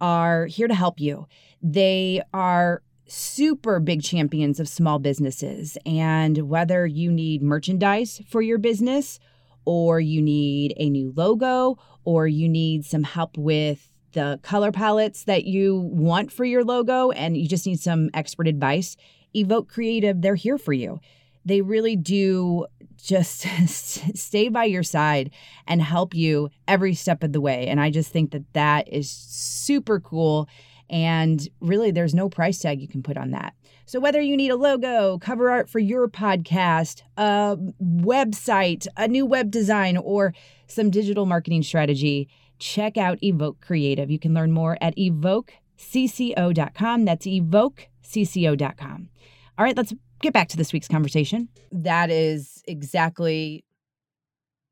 are 0.02 0.46
here 0.46 0.68
to 0.68 0.74
help 0.74 1.00
you. 1.00 1.28
They 1.62 2.22
are 2.34 2.82
super 3.12 3.80
big 3.80 4.02
champions 4.02 4.60
of 4.60 4.70
small 4.70 4.98
businesses. 4.98 5.78
And 5.86 6.50
whether 6.50 6.86
you 6.86 7.12
need 7.12 7.42
merchandise 7.42 8.22
for 8.28 8.42
your 8.42 8.58
business, 8.58 9.20
or 9.66 10.00
you 10.00 10.22
need 10.22 10.74
a 10.78 10.90
new 10.90 11.14
logo, 11.16 11.78
or 12.04 12.26
you 12.28 12.50
need 12.50 12.86
some 12.86 13.04
help 13.04 13.38
with 13.38 13.92
the 14.14 14.40
color 14.44 14.72
palettes 14.72 15.26
that 15.26 15.46
you 15.46 15.80
want 15.92 16.32
for 16.32 16.46
your 16.46 16.64
logo, 16.64 17.12
and 17.12 17.38
you 17.38 17.48
just 17.48 17.68
need 17.68 17.80
some 17.80 18.10
expert 18.14 18.48
advice, 18.48 18.98
Evoke 19.36 19.70
Creative, 19.70 20.22
they're 20.22 20.36
here 20.36 20.58
for 20.58 20.74
you. 20.74 21.00
They 21.46 21.62
really 21.62 21.96
do 21.96 22.66
just 22.98 23.42
stay 24.16 24.50
by 24.50 24.66
your 24.66 24.84
side 24.84 25.32
and 25.68 25.82
help 25.82 26.14
you 26.14 26.50
every 26.68 26.94
step 26.94 27.24
of 27.24 27.34
the 27.34 27.42
way. 27.42 27.68
And 27.68 27.80
I 27.80 27.90
just 27.90 28.12
think 28.12 28.32
that 28.32 28.52
that 28.54 28.88
is 28.92 29.10
super 29.10 30.00
cool. 30.00 30.48
And 30.92 31.48
really, 31.62 31.90
there's 31.92 32.14
no 32.14 32.28
price 32.30 32.60
tag 32.60 32.80
you 32.82 32.88
can 32.88 33.02
put 33.02 33.18
on 33.18 33.32
that. 33.32 33.54
So, 33.86 34.00
whether 34.00 34.22
you 34.22 34.36
need 34.38 34.52
a 34.52 34.56
logo, 34.58 35.18
cover 35.20 35.50
art 35.50 35.70
for 35.70 35.80
your 35.80 36.08
podcast, 36.10 37.02
a 37.18 37.58
website, 37.82 38.86
a 38.98 39.08
new 39.08 39.26
web 39.26 39.50
design, 39.52 39.96
or 39.98 40.34
some 40.68 40.90
digital 40.92 41.26
marketing 41.26 41.64
strategy, 41.64 42.28
check 42.60 42.98
out 42.98 43.18
Evoke 43.24 43.62
Creative. 43.62 44.12
You 44.12 44.20
can 44.20 44.34
learn 44.34 44.52
more 44.52 44.78
at 44.82 44.96
evokecco.com. 44.98 47.06
That's 47.06 47.26
evokecco.com. 47.26 49.10
All 49.58 49.66
right, 49.66 49.78
let's 49.78 49.94
get 50.22 50.34
back 50.34 50.48
to 50.50 50.58
this 50.58 50.74
week's 50.74 50.88
conversation. 50.88 51.50
That 51.72 52.10
is 52.10 52.64
exactly, 52.68 53.64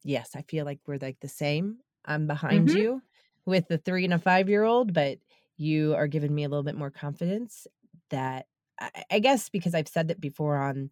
yes, 0.03 0.31
I 0.35 0.41
feel 0.43 0.65
like 0.65 0.79
we're 0.85 0.97
like 1.01 1.17
the 1.21 1.27
same. 1.29 1.77
I'm 2.05 2.27
behind 2.27 2.69
Mhm. 2.69 2.75
you 2.77 3.01
with 3.45 3.67
the 3.67 3.77
three 3.77 4.05
and 4.05 4.13
a 4.13 4.19
five 4.19 4.47
year 4.49 4.63
old, 4.63 4.93
but 4.93 5.17
you 5.59 5.93
are 5.95 6.07
giving 6.07 6.33
me 6.33 6.43
a 6.43 6.49
little 6.49 6.63
bit 6.63 6.75
more 6.75 6.89
confidence 6.91 7.67
that 8.09 8.47
I, 8.79 9.03
I 9.11 9.19
guess 9.19 9.49
because 9.49 9.75
I've 9.75 9.87
said 9.87 10.07
that 10.07 10.21
before 10.21 10.57
on 10.57 10.89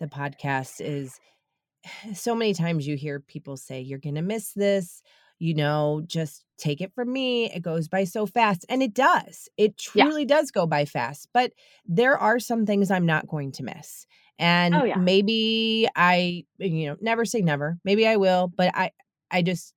the 0.00 0.06
podcast 0.06 0.80
is 0.80 1.20
so 2.14 2.34
many 2.34 2.54
times 2.54 2.86
you 2.86 2.96
hear 2.96 3.20
people 3.20 3.56
say, 3.56 3.80
You're 3.80 3.98
going 3.98 4.14
to 4.16 4.22
miss 4.22 4.52
this. 4.52 5.02
You 5.38 5.52
know, 5.52 6.02
just 6.06 6.46
take 6.56 6.80
it 6.80 6.94
from 6.94 7.12
me. 7.12 7.52
It 7.52 7.60
goes 7.60 7.88
by 7.88 8.04
so 8.04 8.24
fast. 8.24 8.64
And 8.70 8.82
it 8.82 8.94
does. 8.94 9.50
It 9.58 9.74
Yeah. 9.94 10.04
truly 10.04 10.24
does 10.24 10.50
go 10.50 10.66
by 10.66 10.86
fast. 10.86 11.28
But 11.34 11.52
there 11.84 12.16
are 12.16 12.38
some 12.38 12.64
things 12.64 12.90
I'm 12.90 13.04
not 13.04 13.28
going 13.28 13.52
to 13.52 13.62
miss. 13.62 14.06
And 14.38 14.74
Oh, 14.74 14.84
yeah. 14.84 14.96
maybe 14.96 15.88
I, 15.94 16.46
you 16.58 16.86
know, 16.86 16.96
never 17.02 17.26
say 17.26 17.42
never. 17.42 17.78
Maybe 17.84 18.06
I 18.06 18.16
will. 18.16 18.48
But 18.48 18.74
I, 18.74 18.92
I 19.30 19.42
just, 19.42 19.74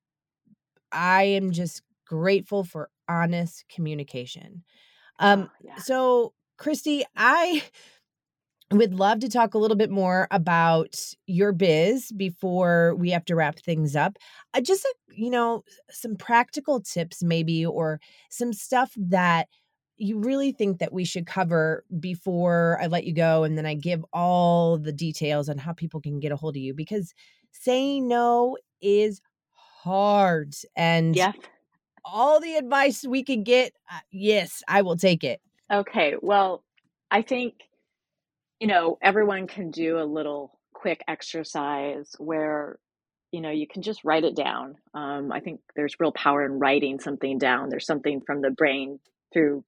I 0.92 1.24
am 1.24 1.52
just 1.52 1.82
grateful 2.06 2.64
for 2.64 2.90
honest 3.10 3.66
communication. 3.74 4.64
Um, 5.20 5.50
Oh, 5.52 5.56
yeah. 5.62 5.76
so, 5.78 6.34
Christy, 6.58 7.04
I 7.16 7.64
would 8.72 8.94
love 8.94 9.20
to 9.20 9.30
talk 9.30 9.54
a 9.54 9.58
little 9.58 9.78
bit 9.78 9.90
more 9.90 10.28
about 10.32 10.96
your 11.26 11.52
biz 11.52 12.12
before 12.12 12.96
we 12.96 13.10
have 13.10 13.26
to 13.26 13.36
wrap 13.36 13.60
things 13.60 13.96
up. 13.96 14.18
Uh, 14.54 14.62
just, 14.62 14.86
a, 14.86 14.94
you 15.10 15.30
know, 15.32 15.64
some 15.90 16.16
practical 16.16 16.80
tips, 16.80 17.24
maybe, 17.24 17.66
or 17.66 18.00
some 18.30 18.54
stuff 18.54 18.94
that 18.96 19.48
you 19.98 20.18
really 20.18 20.52
think 20.52 20.80
that 20.80 20.94
we 20.94 21.04
should 21.04 21.26
cover 21.26 21.84
before 22.00 22.80
I 22.82 22.88
let 22.88 23.04
you 23.06 23.14
go. 23.14 23.44
And 23.44 23.58
then 23.58 23.66
I 23.66 23.74
give 23.74 24.06
all 24.14 24.78
the 24.78 24.94
details 24.94 25.50
on 25.50 25.58
how 25.58 25.74
people 25.74 26.00
can 26.00 26.20
get 26.20 26.32
a 26.32 26.38
hold 26.38 26.56
of 26.56 26.62
you 26.62 26.74
because 26.74 27.14
saying 27.52 28.08
no 28.08 28.58
is 28.82 29.22
hard. 29.52 30.56
And 30.76 31.16
yeah. 31.16 31.34
All 32.12 32.40
the 32.40 32.56
advice 32.56 33.06
we 33.08 33.24
can 33.24 33.44
get, 33.44 33.74
uh, 33.92 34.00
yes, 34.12 34.64
I 34.68 34.82
will 34.82 34.98
take 34.98 35.24
it. 35.24 35.42
Okay. 35.72 36.16
Well, 36.22 36.64
I 37.12 37.22
think 37.22 37.56
you 38.60 38.68
know, 38.68 38.98
everyone 39.02 39.48
can 39.48 39.72
do 39.72 40.00
a 40.00 40.04
little 40.04 40.60
quick 40.74 41.04
exercise 41.08 42.14
where, 42.18 42.78
you 43.32 43.42
know, 43.42 43.52
you 43.52 43.68
can 43.68 43.82
just 43.82 44.04
write 44.04 44.24
it 44.24 44.36
down. 44.36 44.76
Um, 44.94 45.32
I 45.32 45.40
think 45.40 45.62
there's 45.76 45.96
real 46.00 46.12
power 46.12 46.46
in 46.46 46.60
writing 46.60 47.00
something 47.00 47.38
down. 47.38 47.70
There's 47.70 47.86
something 47.86 48.22
from 48.22 48.42
the 48.42 48.52
brain 48.52 49.00
through 49.32 49.64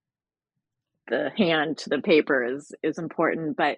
the 1.08 1.32
hand 1.36 1.78
to 1.80 1.90
the 1.90 2.00
paper 2.00 2.44
is 2.44 2.74
is 2.84 2.98
important. 2.98 3.56
But, 3.56 3.78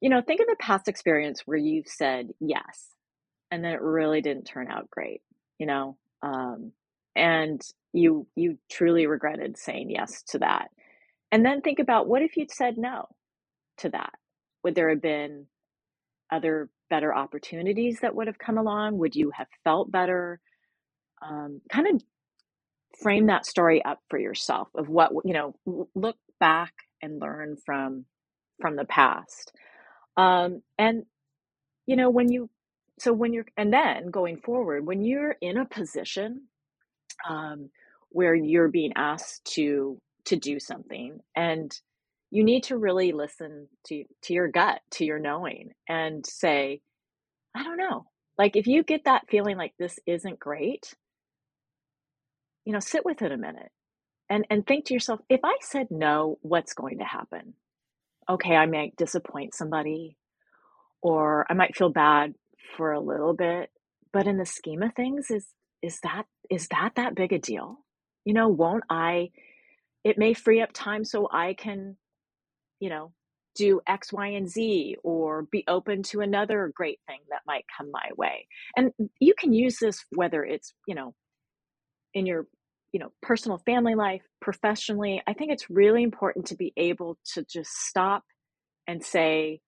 you 0.00 0.08
know, 0.08 0.22
think 0.22 0.40
of 0.40 0.46
a 0.50 0.56
past 0.56 0.88
experience 0.88 1.42
where 1.44 1.58
you've 1.58 1.88
said 1.88 2.30
yes, 2.40 2.88
and 3.50 3.62
then 3.62 3.72
it 3.72 3.82
really 3.82 4.22
didn't 4.22 4.44
turn 4.44 4.68
out 4.70 4.90
great. 4.90 5.20
You 5.58 5.66
know, 5.66 5.96
um, 6.22 6.72
and 7.18 7.62
you 7.94 8.28
you 8.36 8.58
truly 8.70 9.08
regretted 9.08 9.58
saying 9.58 9.90
yes 9.90 10.24
to 10.24 10.40
that. 10.40 10.70
And 11.32 11.46
then 11.46 11.62
think 11.62 11.80
about 11.80 12.08
what 12.08 12.22
if 12.22 12.36
you'd 12.38 12.52
said 12.52 12.78
no 12.78 13.06
to 13.78 13.90
that? 13.90 14.14
Would 14.64 14.76
there 14.76 14.90
have 14.90 15.02
been 15.02 15.46
other 16.32 16.70
better 16.90 17.14
opportunities 17.14 18.00
that 18.02 18.14
would 18.14 18.28
have 18.28 18.38
come 18.38 18.58
along? 18.58 18.98
Would 18.98 19.16
you 19.16 19.32
have 19.36 19.48
felt 19.64 19.92
better? 19.92 20.40
Um, 21.22 21.60
kind 21.70 21.88
of 21.88 22.02
frame 23.02 23.26
that 23.26 23.46
story 23.46 23.84
up 23.84 24.00
for 24.10 24.18
yourself 24.18 24.68
of 24.76 24.88
what 24.88 25.12
you 25.24 25.34
know. 25.34 25.54
Look 25.94 26.16
back 26.40 26.74
and 27.02 27.20
learn 27.20 27.56
from 27.66 28.06
from 28.60 28.76
the 28.76 28.86
past. 28.86 29.52
Um, 30.16 30.62
and 30.78 31.04
you 31.86 31.96
know 31.96 32.10
when 32.10 32.32
you 32.32 32.50
so 33.00 33.12
when 33.12 33.32
you're 33.34 33.46
and 33.56 33.72
then 33.72 34.10
going 34.10 34.38
forward 34.38 34.86
when 34.86 35.04
you're 35.04 35.36
in 35.42 35.58
a 35.58 35.66
position 35.66 36.47
um, 37.28 37.70
where 38.10 38.34
you're 38.34 38.68
being 38.68 38.92
asked 38.96 39.44
to 39.54 40.00
to 40.26 40.36
do 40.36 40.60
something 40.60 41.20
and 41.34 41.72
you 42.30 42.44
need 42.44 42.64
to 42.64 42.76
really 42.76 43.12
listen 43.12 43.68
to 43.86 44.04
to 44.22 44.34
your 44.34 44.48
gut, 44.48 44.80
to 44.92 45.04
your 45.04 45.18
knowing 45.18 45.70
and 45.88 46.26
say, 46.26 46.80
I 47.54 47.62
don't 47.64 47.78
know. 47.78 48.06
Like 48.36 48.56
if 48.56 48.66
you 48.66 48.82
get 48.82 49.04
that 49.04 49.28
feeling 49.30 49.56
like 49.56 49.74
this 49.78 49.98
isn't 50.06 50.38
great, 50.38 50.94
you 52.64 52.72
know, 52.72 52.80
sit 52.80 53.04
with 53.04 53.22
it 53.22 53.32
a 53.32 53.36
minute 53.38 53.70
and 54.28 54.46
and 54.50 54.66
think 54.66 54.86
to 54.86 54.94
yourself, 54.94 55.20
if 55.28 55.40
I 55.44 55.56
said 55.60 55.88
no, 55.90 56.38
what's 56.42 56.74
going 56.74 56.98
to 56.98 57.04
happen? 57.04 57.54
Okay, 58.28 58.54
I 58.54 58.66
might 58.66 58.96
disappoint 58.96 59.54
somebody 59.54 60.16
or 61.02 61.46
I 61.50 61.54
might 61.54 61.76
feel 61.76 61.90
bad 61.90 62.34
for 62.76 62.92
a 62.92 63.00
little 63.00 63.34
bit, 63.34 63.70
but 64.12 64.26
in 64.26 64.36
the 64.36 64.46
scheme 64.46 64.82
of 64.82 64.94
things 64.94 65.30
is 65.30 65.46
is 65.82 65.98
that 66.02 66.24
is 66.50 66.68
that 66.68 66.92
that 66.96 67.14
big 67.14 67.32
a 67.32 67.38
deal? 67.38 67.78
You 68.24 68.34
know, 68.34 68.48
won't 68.48 68.84
I 68.90 69.30
it 70.04 70.18
may 70.18 70.34
free 70.34 70.60
up 70.62 70.70
time 70.72 71.04
so 71.04 71.28
I 71.32 71.54
can 71.54 71.96
you 72.80 72.90
know, 72.90 73.12
do 73.54 73.80
X, 73.88 74.12
Y, 74.12 74.28
and 74.28 74.48
Z 74.48 74.96
or 75.02 75.42
be 75.50 75.64
open 75.68 76.02
to 76.04 76.20
another 76.20 76.70
great 76.74 77.00
thing 77.06 77.18
that 77.30 77.42
might 77.46 77.64
come 77.76 77.90
my 77.90 78.10
way. 78.16 78.46
And 78.76 78.92
you 79.18 79.34
can 79.36 79.52
use 79.52 79.78
this 79.80 80.04
whether 80.14 80.44
it's, 80.44 80.72
you 80.86 80.94
know, 80.94 81.14
in 82.14 82.24
your, 82.26 82.46
you 82.92 83.00
know, 83.00 83.12
personal 83.20 83.58
family 83.66 83.94
life, 83.94 84.22
professionally. 84.40 85.22
I 85.26 85.32
think 85.32 85.50
it's 85.50 85.68
really 85.68 86.02
important 86.02 86.46
to 86.46 86.56
be 86.56 86.72
able 86.76 87.18
to 87.34 87.44
just 87.44 87.70
stop 87.70 88.22
and 88.86 89.04
say, 89.04 89.60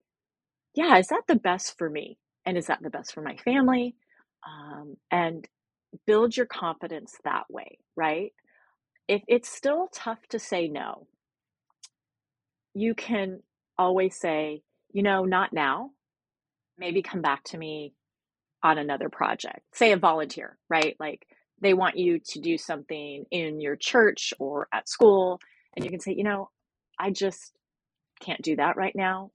yeah, 0.75 0.97
is 0.99 1.09
that 1.09 1.23
the 1.27 1.37
best 1.37 1.77
for 1.77 1.91
me? 1.91 2.19
And 2.47 2.57
is 2.57 2.67
that 2.67 2.81
the 2.83 2.91
best 2.91 3.13
for 3.13 3.23
my 3.23 3.37
family? 3.37 3.97
Um, 4.49 4.97
and 5.11 5.47
build 6.07 6.36
your 6.36 6.47
confidence 6.47 7.16
that 7.24 7.45
way, 7.51 7.78
right? 7.97 8.32
If 9.09 9.22
it's 9.28 9.49
still 9.49 9.88
tough 9.93 10.20
to 10.30 10.38
say 10.38 10.68
no, 10.68 11.07
you 12.74 12.95
can 12.95 13.41
always 13.78 14.16
say, 14.16 14.62
you 14.93 15.03
know, 15.03 15.24
not 15.24 15.53
now. 15.53 15.91
Maybe 16.78 17.03
come 17.03 17.20
back 17.20 17.45
to 17.45 17.59
me 17.59 17.93
on 18.62 18.78
another 18.78 19.09
project. 19.09 19.61
Say 19.74 19.93
a 19.93 19.97
volunteer, 19.97 20.57
right? 20.68 20.97
Like 21.01 21.26
they 21.61 21.74
want 21.74 21.97
you 21.97 22.20
to 22.30 22.41
do 22.41 22.57
something 22.57 23.24
in 23.30 23.61
your 23.61 23.76
church 23.76 24.32
or 24.38 24.68
at 24.72 24.88
school. 24.88 25.41
And 25.74 25.84
you 25.84 25.91
can 25.91 26.01
say, 26.01 26.14
you 26.16 26.24
know, 26.24 26.51
I 26.99 27.11
just 27.11 27.53
can't 28.20 28.43
do 28.43 28.57
that 28.57 28.76
right 28.76 28.95
now, 28.95 29.30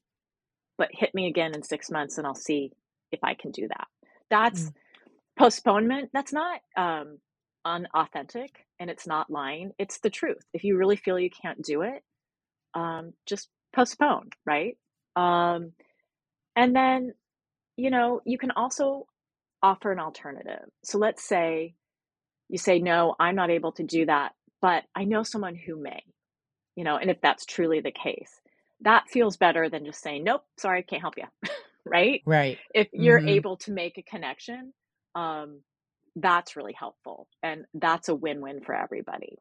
but 0.77 0.89
hit 0.91 1.13
me 1.13 1.27
again 1.27 1.53
in 1.53 1.63
six 1.63 1.89
months 1.89 2.17
and 2.17 2.25
I'll 2.25 2.35
see 2.35 2.71
if 3.11 3.19
I 3.23 3.33
can 3.33 3.51
do 3.51 3.67
that. 3.67 3.87
That's 4.29 4.61
mm. 4.63 4.73
Postponement. 5.37 6.09
That's 6.13 6.33
not 6.33 6.59
um, 6.77 7.17
unauthentic 7.65 8.65
and 8.79 8.89
it's 8.89 9.07
not 9.07 9.29
lying. 9.29 9.71
It's 9.77 9.99
the 9.99 10.09
truth. 10.09 10.43
If 10.53 10.63
you 10.63 10.77
really 10.77 10.95
feel 10.95 11.19
you 11.19 11.29
can't 11.29 11.61
do 11.61 11.81
it, 11.81 12.03
um, 12.73 13.13
just 13.25 13.49
postpone, 13.75 14.29
right? 14.45 14.77
Um, 15.15 15.71
and 16.55 16.75
then, 16.75 17.13
you 17.77 17.89
know, 17.89 18.21
you 18.25 18.37
can 18.37 18.51
also 18.51 19.07
offer 19.61 19.91
an 19.91 19.99
alternative. 19.99 20.69
So 20.83 20.97
let's 20.97 21.27
say 21.27 21.75
you 22.49 22.57
say, 22.57 22.79
no, 22.79 23.15
I'm 23.19 23.35
not 23.35 23.49
able 23.49 23.71
to 23.73 23.83
do 23.83 24.05
that, 24.05 24.33
but 24.61 24.83
I 24.95 25.05
know 25.05 25.23
someone 25.23 25.55
who 25.55 25.81
may, 25.81 26.03
you 26.75 26.83
know, 26.83 26.97
and 26.97 27.09
if 27.09 27.19
that's 27.21 27.45
truly 27.45 27.81
the 27.81 27.91
case, 27.91 28.31
that 28.81 29.05
feels 29.09 29.37
better 29.37 29.69
than 29.69 29.85
just 29.85 30.01
saying, 30.01 30.23
nope, 30.23 30.43
sorry, 30.57 30.79
I 30.79 30.81
can't 30.83 31.01
help 31.01 31.15
you, 31.17 31.25
right? 31.85 32.21
Right. 32.25 32.59
If 32.73 32.89
you're 32.93 33.19
mm-hmm. 33.19 33.29
able 33.29 33.57
to 33.57 33.71
make 33.71 33.97
a 33.97 34.03
connection, 34.03 34.73
um, 35.15 35.61
that's 36.15 36.55
really 36.55 36.75
helpful. 36.77 37.27
And 37.41 37.65
that's 37.73 38.09
a 38.09 38.15
win 38.15 38.41
win 38.41 38.61
for 38.61 38.75
everybody. 38.75 39.37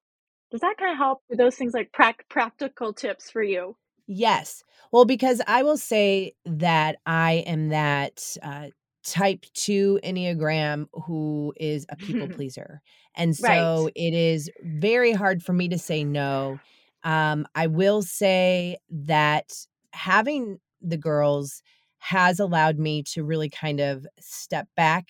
Does 0.50 0.60
that 0.60 0.76
kind 0.78 0.92
of 0.92 0.98
help 0.98 1.22
with 1.28 1.38
those 1.38 1.56
things 1.56 1.74
like 1.74 1.92
pra- 1.92 2.14
practical 2.28 2.92
tips 2.92 3.30
for 3.30 3.42
you? 3.42 3.76
Yes. 4.06 4.62
Well, 4.92 5.04
because 5.04 5.40
I 5.46 5.62
will 5.62 5.76
say 5.76 6.34
that 6.44 6.96
I 7.06 7.44
am 7.46 7.70
that 7.70 8.36
uh, 8.42 8.66
type 9.04 9.44
two 9.54 9.98
Enneagram 10.04 10.86
who 10.92 11.52
is 11.56 11.86
a 11.88 11.96
people 11.96 12.28
pleaser. 12.36 12.82
And 13.16 13.36
so 13.36 13.84
right. 13.84 13.92
it 13.94 14.14
is 14.14 14.50
very 14.62 15.12
hard 15.12 15.42
for 15.42 15.52
me 15.52 15.68
to 15.68 15.78
say 15.78 16.04
no. 16.04 16.58
Um, 17.04 17.46
I 17.54 17.66
will 17.66 18.02
say 18.02 18.78
that 18.90 19.52
having 19.92 20.58
the 20.80 20.96
girls 20.96 21.62
has 21.98 22.40
allowed 22.40 22.78
me 22.78 23.02
to 23.02 23.24
really 23.24 23.48
kind 23.48 23.80
of 23.80 24.06
step 24.20 24.68
back 24.76 25.08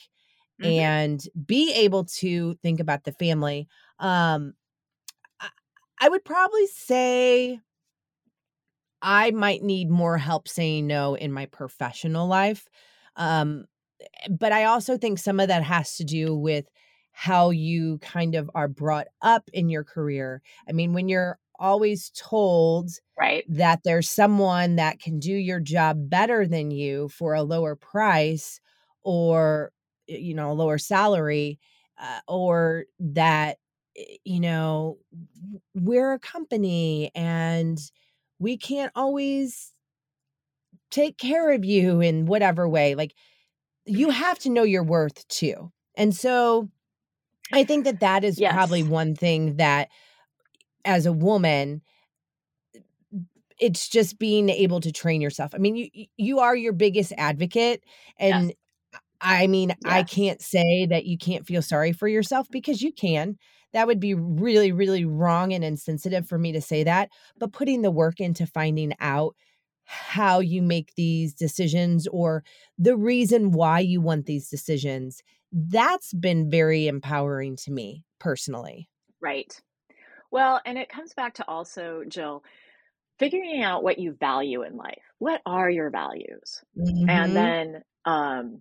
mm-hmm. 0.60 0.70
and 0.70 1.28
be 1.46 1.72
able 1.72 2.04
to 2.04 2.54
think 2.62 2.80
about 2.80 3.04
the 3.04 3.12
family. 3.12 3.68
Um, 3.98 4.54
I 6.00 6.08
would 6.08 6.24
probably 6.24 6.66
say 6.66 7.60
I 9.00 9.30
might 9.30 9.62
need 9.62 9.90
more 9.90 10.18
help 10.18 10.48
saying 10.48 10.86
no 10.86 11.14
in 11.14 11.32
my 11.32 11.46
professional 11.46 12.26
life. 12.26 12.68
Um, 13.16 13.66
eh, 14.00 14.28
but 14.30 14.52
I 14.52 14.64
also 14.64 14.96
think 14.96 15.18
some 15.18 15.40
of 15.40 15.48
that 15.48 15.62
has 15.62 15.96
to 15.96 16.04
do 16.04 16.34
with 16.34 16.66
how 17.12 17.50
you 17.50 17.98
kind 17.98 18.34
of 18.34 18.50
are 18.54 18.66
brought 18.66 19.06
up 19.22 19.48
in 19.52 19.68
your 19.68 19.84
career. 19.84 20.42
I 20.68 20.72
mean, 20.72 20.94
when 20.94 21.08
you're 21.08 21.38
always 21.58 22.10
told 22.10 22.90
right 23.18 23.44
that 23.48 23.80
there's 23.84 24.10
someone 24.10 24.76
that 24.76 24.98
can 25.00 25.20
do 25.20 25.32
your 25.32 25.60
job 25.60 26.10
better 26.10 26.46
than 26.46 26.70
you 26.70 27.08
for 27.08 27.34
a 27.34 27.42
lower 27.42 27.76
price 27.76 28.60
or 29.02 29.70
you 30.06 30.34
know 30.34 30.50
a 30.50 30.54
lower 30.54 30.78
salary 30.78 31.58
uh, 31.98 32.20
or 32.26 32.84
that 32.98 33.58
Eh, 33.96 34.16
you 34.24 34.40
know, 34.40 34.98
we're 35.74 36.12
a 36.12 36.18
company 36.18 37.10
and 37.14 37.78
we 38.38 38.56
can't 38.56 38.92
always 38.94 39.72
take 40.90 41.18
care 41.18 41.52
of 41.52 41.64
you 41.64 42.00
in 42.00 42.26
whatever 42.26 42.68
way. 42.68 42.94
Like, 42.94 43.14
you 43.86 44.10
have 44.10 44.38
to 44.40 44.50
know 44.50 44.62
your 44.62 44.82
worth 44.82 45.26
too. 45.28 45.70
And 45.96 46.14
so 46.14 46.70
I 47.52 47.64
think 47.64 47.84
that 47.84 48.00
that 48.00 48.24
is 48.24 48.40
yes. 48.40 48.52
probably 48.52 48.82
one 48.82 49.14
thing 49.14 49.56
that 49.56 49.88
as 50.84 51.06
a 51.06 51.12
woman, 51.12 51.82
it's 53.60 53.88
just 53.88 54.18
being 54.18 54.48
able 54.48 54.80
to 54.80 54.90
train 54.90 55.20
yourself. 55.20 55.54
I 55.54 55.58
mean, 55.58 55.76
you 55.76 56.06
you 56.16 56.38
are 56.40 56.56
your 56.56 56.72
biggest 56.72 57.12
advocate 57.16 57.84
and 58.18 58.48
yes. 58.48 58.56
I 59.24 59.46
mean, 59.46 59.70
yes. 59.70 59.78
I 59.84 60.02
can't 60.02 60.40
say 60.40 60.86
that 60.86 61.06
you 61.06 61.18
can't 61.18 61.46
feel 61.46 61.62
sorry 61.62 61.92
for 61.92 62.06
yourself 62.06 62.46
because 62.50 62.82
you 62.82 62.92
can 62.92 63.36
that 63.74 63.88
would 63.88 63.98
be 63.98 64.14
really, 64.14 64.70
really 64.70 65.04
wrong 65.04 65.52
and 65.52 65.64
insensitive 65.64 66.28
for 66.28 66.38
me 66.38 66.52
to 66.52 66.60
say 66.60 66.84
that. 66.84 67.10
But 67.38 67.52
putting 67.52 67.82
the 67.82 67.90
work 67.90 68.20
into 68.20 68.46
finding 68.46 68.92
out 69.00 69.34
how 69.84 70.38
you 70.38 70.62
make 70.62 70.94
these 70.94 71.34
decisions 71.34 72.06
or 72.06 72.44
the 72.78 72.96
reason 72.96 73.50
why 73.50 73.80
you 73.80 74.00
want 74.00 74.26
these 74.26 74.48
decisions. 74.48 75.22
That's 75.52 76.14
been 76.14 76.50
very 76.50 76.86
empowering 76.86 77.56
to 77.64 77.70
me 77.70 78.04
personally. 78.18 78.88
Right. 79.20 79.60
Well, 80.30 80.60
and 80.64 80.78
it 80.78 80.88
comes 80.88 81.12
back 81.12 81.34
to 81.34 81.48
also, 81.48 82.02
Jill, 82.08 82.44
figuring 83.18 83.62
out 83.62 83.82
what 83.82 83.98
you 83.98 84.16
value 84.18 84.62
in 84.62 84.76
life. 84.76 85.02
What 85.18 85.42
are 85.44 85.68
your 85.68 85.90
values? 85.90 86.62
Mm-hmm. 86.78 87.10
And 87.10 87.36
then 87.36 87.82
um 88.04 88.60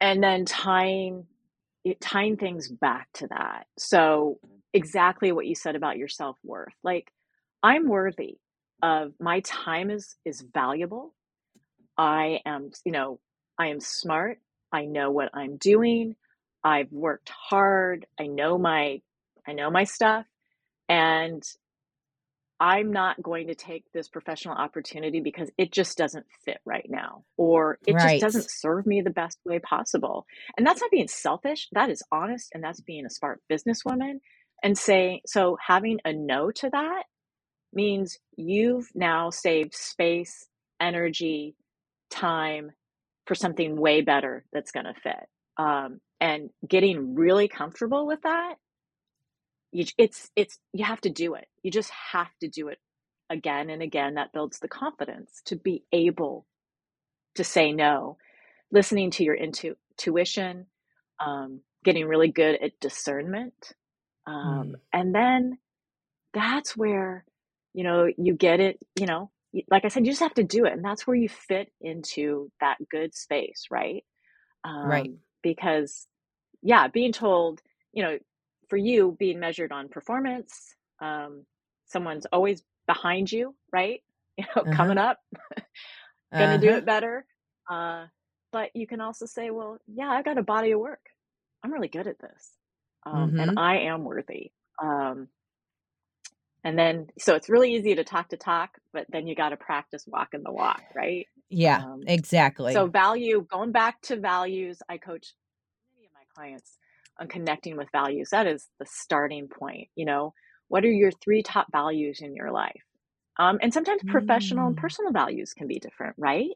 and 0.00 0.22
then 0.22 0.44
tying 0.44 1.26
it, 1.84 2.00
tying 2.00 2.36
things 2.36 2.68
back 2.68 3.08
to 3.14 3.28
that. 3.28 3.66
So 3.78 4.38
mm. 4.44 4.50
exactly 4.72 5.32
what 5.32 5.46
you 5.46 5.54
said 5.54 5.76
about 5.76 5.98
your 5.98 6.08
self-worth. 6.08 6.74
Like 6.82 7.12
I'm 7.62 7.88
worthy 7.88 8.38
of 8.82 9.12
my 9.20 9.40
time 9.40 9.90
is 9.90 10.16
is 10.24 10.44
valuable. 10.54 11.14
I 11.96 12.40
am, 12.46 12.70
you 12.84 12.92
know, 12.92 13.18
I 13.58 13.68
am 13.68 13.80
smart. 13.80 14.38
I 14.72 14.84
know 14.84 15.10
what 15.10 15.30
I'm 15.34 15.56
doing. 15.56 16.14
I've 16.62 16.92
worked 16.92 17.30
hard. 17.30 18.06
I 18.18 18.26
know 18.26 18.58
my 18.58 19.00
I 19.46 19.52
know 19.52 19.70
my 19.70 19.84
stuff 19.84 20.26
and 20.88 21.42
I'm 22.60 22.92
not 22.92 23.22
going 23.22 23.48
to 23.48 23.54
take 23.56 23.84
this 23.92 24.08
professional 24.08 24.56
opportunity 24.56 25.20
because 25.20 25.50
it 25.58 25.72
just 25.72 25.98
doesn't 25.98 26.26
fit 26.44 26.58
right 26.66 26.86
now, 26.90 27.24
or 27.36 27.78
it 27.86 27.98
Right. 27.98 27.98
just 27.98 28.18
doesn't 28.20 28.50
serve 28.50 28.86
me 28.86 29.02
the 29.02 29.10
best 29.10 29.38
way 29.44 29.58
possible. 29.60 30.26
And 30.56 30.66
that's 30.66 30.80
not 30.80 30.90
being 30.90 31.08
selfish, 31.08 31.68
that 31.72 31.90
is 31.90 32.02
honest, 32.12 32.50
and 32.54 32.64
that's 32.64 32.80
being 32.80 33.06
a 33.06 33.10
smart 33.10 33.42
businesswoman. 33.52 34.20
And 34.62 34.78
saying, 34.78 35.20
so 35.26 35.58
having 35.66 36.00
a 36.04 36.12
no 36.14 36.50
to 36.52 36.70
that 36.70 37.04
means 37.72 38.18
you've 38.36 38.88
now 38.94 39.30
saved 39.30 39.74
space, 39.74 40.48
energy, 40.80 41.56
time 42.10 42.72
for 43.26 43.34
something 43.34 43.76
way 43.76 44.02
better 44.02 44.44
that's 44.52 44.72
going 44.72 44.86
to 44.86 44.94
fit. 45.02 45.26
Um, 45.58 46.00
and 46.20 46.50
getting 46.68 47.14
really 47.16 47.48
comfortable 47.48 48.06
with 48.06 48.22
that 48.22 48.56
you 49.72 49.84
it's 49.98 50.30
it's 50.36 50.58
you 50.72 50.84
have 50.84 51.00
to 51.00 51.10
do 51.10 51.34
it 51.34 51.46
you 51.62 51.70
just 51.70 51.90
have 52.12 52.30
to 52.40 52.48
do 52.48 52.68
it 52.68 52.78
again 53.30 53.70
and 53.70 53.82
again 53.82 54.14
that 54.14 54.32
builds 54.32 54.58
the 54.60 54.68
confidence 54.68 55.42
to 55.44 55.56
be 55.56 55.84
able 55.92 56.46
to 57.36 57.44
say 57.44 57.72
no 57.72 58.18
listening 58.72 59.10
to 59.12 59.24
your 59.24 59.34
intu- 59.34 59.76
intuition 59.92 60.66
um, 61.20 61.60
getting 61.84 62.06
really 62.06 62.28
good 62.32 62.58
at 62.62 62.78
discernment 62.80 63.74
um, 64.26 64.74
Mm. 64.74 64.80
and 64.92 65.14
then 65.14 65.58
that's 66.34 66.76
where 66.76 67.26
you 67.74 67.84
know 67.84 68.08
you 68.18 68.34
get 68.34 68.60
it 68.60 68.78
you 68.96 69.06
know 69.06 69.30
like 69.70 69.84
i 69.84 69.88
said 69.88 70.06
you 70.06 70.12
just 70.12 70.22
have 70.22 70.34
to 70.34 70.44
do 70.44 70.66
it 70.66 70.74
and 70.74 70.84
that's 70.84 71.06
where 71.06 71.16
you 71.16 71.28
fit 71.30 71.72
into 71.82 72.50
that 72.60 72.78
good 72.90 73.14
space 73.14 73.66
right 73.72 74.04
Right. 74.82 75.10
um, 75.10 75.18
because 75.42 76.06
yeah 76.62 76.88
being 76.88 77.12
told 77.12 77.60
you 77.92 78.02
know 78.04 78.18
for 78.68 78.76
you 78.76 79.16
being 79.18 79.40
measured 79.40 79.72
on 79.72 79.88
performance 79.88 80.74
um, 81.00 81.46
someone's 81.86 82.26
always 82.26 82.62
behind 82.86 83.30
you 83.30 83.54
right 83.72 84.02
you 84.38 84.44
know 84.56 84.64
Uh-huh. 84.64 84.68
coming 84.70 84.98
up 84.98 85.20
gonna 86.38 86.58
do 86.58 86.70
Uh-huh. 86.70 86.74
it 86.74 86.84
better 86.86 87.26
uh, 87.70 88.06
but 88.52 88.70
you 88.74 88.86
can 88.86 89.00
also 89.00 89.26
say 89.26 89.50
well 89.50 89.78
yeah 89.86 90.10
i 90.10 90.22
got 90.22 90.38
a 90.38 90.42
body 90.42 90.72
of 90.72 90.80
work 90.80 91.06
i'm 91.62 91.72
really 91.72 91.88
good 91.88 92.06
at 92.06 92.18
this 92.20 92.52
um, 93.06 93.32
Mhm. 93.32 93.38
and 93.38 93.52
i 93.56 93.78
am 93.78 94.04
worthy 94.04 94.52
um, 94.82 95.28
and 96.64 96.78
then 96.78 97.08
so 97.18 97.34
it's 97.34 97.48
really 97.48 97.74
easy 97.74 97.94
to 97.94 98.04
talk 98.04 98.28
to 98.28 98.36
talk 98.36 98.78
but 98.92 99.06
then 99.10 99.26
you 99.26 99.34
got 99.34 99.50
to 99.50 99.56
practice 99.56 100.04
walking 100.06 100.42
the 100.42 100.52
walk 100.52 100.82
right 100.94 101.28
Yeah, 101.50 101.84
um, 101.84 102.06
exactly. 102.06 102.58
so 102.66 102.88
value, 102.88 103.46
going 103.50 103.72
back 103.72 104.00
to 104.02 104.16
values, 104.16 104.82
I 104.88 104.98
coach 104.98 105.34
many 105.94 106.06
of 106.06 106.12
my 106.14 106.22
clients 106.34 106.78
on 107.20 107.28
connecting 107.28 107.76
with 107.76 107.88
values. 107.92 108.30
That 108.32 108.46
is 108.46 108.68
the 108.80 108.86
starting 108.88 109.48
point. 109.48 109.88
You 109.96 110.06
know, 110.06 110.34
what 110.68 110.84
are 110.84 110.90
your 110.92 111.12
three 111.12 111.42
top 111.42 111.68
values 111.72 112.20
in 112.22 112.34
your 112.36 112.52
life? 112.52 112.82
Um, 113.38 113.58
and 113.62 113.72
sometimes 113.74 114.02
professional 114.06 114.68
and 114.68 114.76
Mm. 114.76 114.78
personal 114.78 115.12
values 115.12 115.54
can 115.54 115.68
be 115.68 115.78
different, 115.80 116.16
right? 116.18 116.50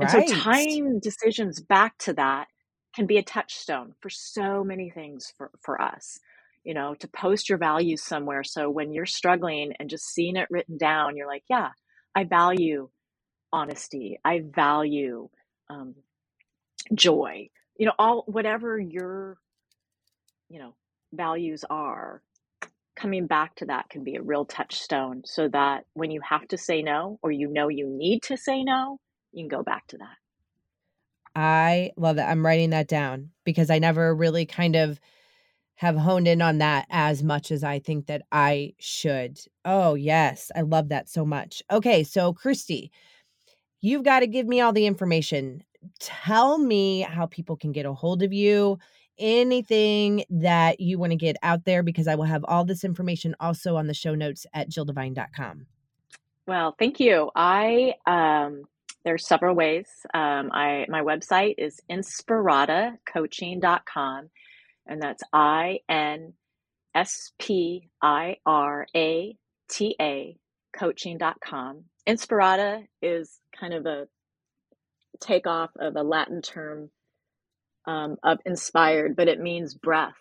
And 0.00 0.10
so 0.10 0.22
tying 0.22 1.00
decisions 1.00 1.60
back 1.60 1.98
to 2.00 2.14
that 2.14 2.48
can 2.94 3.06
be 3.06 3.18
a 3.18 3.22
touchstone 3.22 3.94
for 4.00 4.10
so 4.10 4.64
many 4.64 4.90
things 4.90 5.32
for, 5.38 5.50
for 5.62 5.80
us. 5.82 6.20
You 6.64 6.74
know, 6.74 6.94
to 6.96 7.08
post 7.08 7.48
your 7.48 7.58
values 7.58 8.02
somewhere. 8.04 8.44
So 8.44 8.70
when 8.70 8.92
you're 8.92 9.06
struggling 9.06 9.74
and 9.80 9.90
just 9.90 10.06
seeing 10.14 10.36
it 10.36 10.48
written 10.50 10.78
down, 10.78 11.16
you're 11.16 11.28
like, 11.28 11.44
yeah, 11.50 11.70
I 12.14 12.24
value 12.24 12.90
honesty. 13.52 14.20
I 14.24 14.42
value 14.44 15.30
um, 15.70 15.96
joy. 16.94 17.50
You 17.78 17.86
know, 17.86 17.92
all 17.98 18.24
whatever 18.26 18.78
your 18.78 19.38
you 20.50 20.58
know 20.58 20.74
values 21.14 21.64
are, 21.70 22.22
coming 22.96 23.26
back 23.26 23.54
to 23.56 23.64
that 23.66 23.88
can 23.88 24.04
be 24.04 24.16
a 24.16 24.22
real 24.22 24.44
touchstone. 24.44 25.22
So 25.24 25.48
that 25.48 25.84
when 25.94 26.10
you 26.10 26.20
have 26.28 26.46
to 26.48 26.58
say 26.58 26.82
no, 26.82 27.18
or 27.22 27.32
you 27.32 27.48
know 27.48 27.68
you 27.68 27.88
need 27.88 28.22
to 28.24 28.36
say 28.36 28.62
no, 28.62 28.98
you 29.32 29.42
can 29.42 29.48
go 29.48 29.62
back 29.62 29.86
to 29.88 29.98
that. 29.98 30.16
I 31.34 31.92
love 31.96 32.16
that. 32.16 32.28
I'm 32.28 32.44
writing 32.44 32.70
that 32.70 32.88
down 32.88 33.30
because 33.44 33.70
I 33.70 33.78
never 33.78 34.14
really 34.14 34.44
kind 34.44 34.76
of 34.76 35.00
have 35.76 35.96
honed 35.96 36.28
in 36.28 36.42
on 36.42 36.58
that 36.58 36.86
as 36.90 37.22
much 37.22 37.50
as 37.50 37.64
I 37.64 37.78
think 37.78 38.06
that 38.06 38.22
I 38.30 38.74
should. 38.78 39.38
Oh, 39.64 39.94
yes. 39.94 40.50
I 40.54 40.60
love 40.60 40.90
that 40.90 41.08
so 41.08 41.24
much. 41.24 41.62
Okay. 41.70 42.04
So, 42.04 42.34
Christy, 42.34 42.90
you've 43.80 44.02
got 44.02 44.20
to 44.20 44.26
give 44.26 44.46
me 44.46 44.60
all 44.60 44.74
the 44.74 44.84
information. 44.84 45.62
Tell 46.00 46.58
me 46.58 47.00
how 47.00 47.24
people 47.26 47.56
can 47.56 47.72
get 47.72 47.86
a 47.86 47.94
hold 47.94 48.22
of 48.22 48.32
you, 48.32 48.78
anything 49.20 50.24
that 50.30 50.80
you 50.80 50.98
want 50.98 51.12
to 51.12 51.16
get 51.16 51.36
out 51.42 51.64
there, 51.64 51.84
because 51.84 52.08
I 52.08 52.16
will 52.16 52.24
have 52.24 52.44
all 52.46 52.64
this 52.64 52.82
information 52.82 53.36
also 53.38 53.76
on 53.76 53.86
the 53.86 53.94
show 53.94 54.14
notes 54.14 54.46
at 54.52 54.70
jilldevine.com. 54.70 55.66
Well, 56.46 56.74
thank 56.78 56.98
you. 56.98 57.30
I 57.36 57.94
um, 58.06 58.62
there's 59.04 59.26
several 59.26 59.54
ways. 59.54 59.86
Um, 60.12 60.50
I 60.52 60.86
my 60.88 61.02
website 61.02 61.54
is 61.58 61.78
inspiratacoaching.com, 61.90 64.30
and 64.86 65.02
that's 65.02 65.22
I 65.32 65.80
N 65.88 66.32
S 66.94 67.32
P 67.38 67.88
I 68.02 68.36
R 68.44 68.86
A 68.96 69.36
T 69.68 69.94
A 70.00 70.36
coaching.com. 70.76 71.84
Inspirata 72.08 72.86
is 73.02 73.38
kind 73.58 73.74
of 73.74 73.86
a 73.86 74.06
takeoff 75.20 75.70
of 75.78 75.96
a 75.96 76.02
Latin 76.02 76.42
term 76.42 76.90
um, 77.90 78.16
of 78.22 78.38
inspired, 78.46 79.16
but 79.16 79.28
it 79.28 79.40
means 79.40 79.74
breath, 79.74 80.14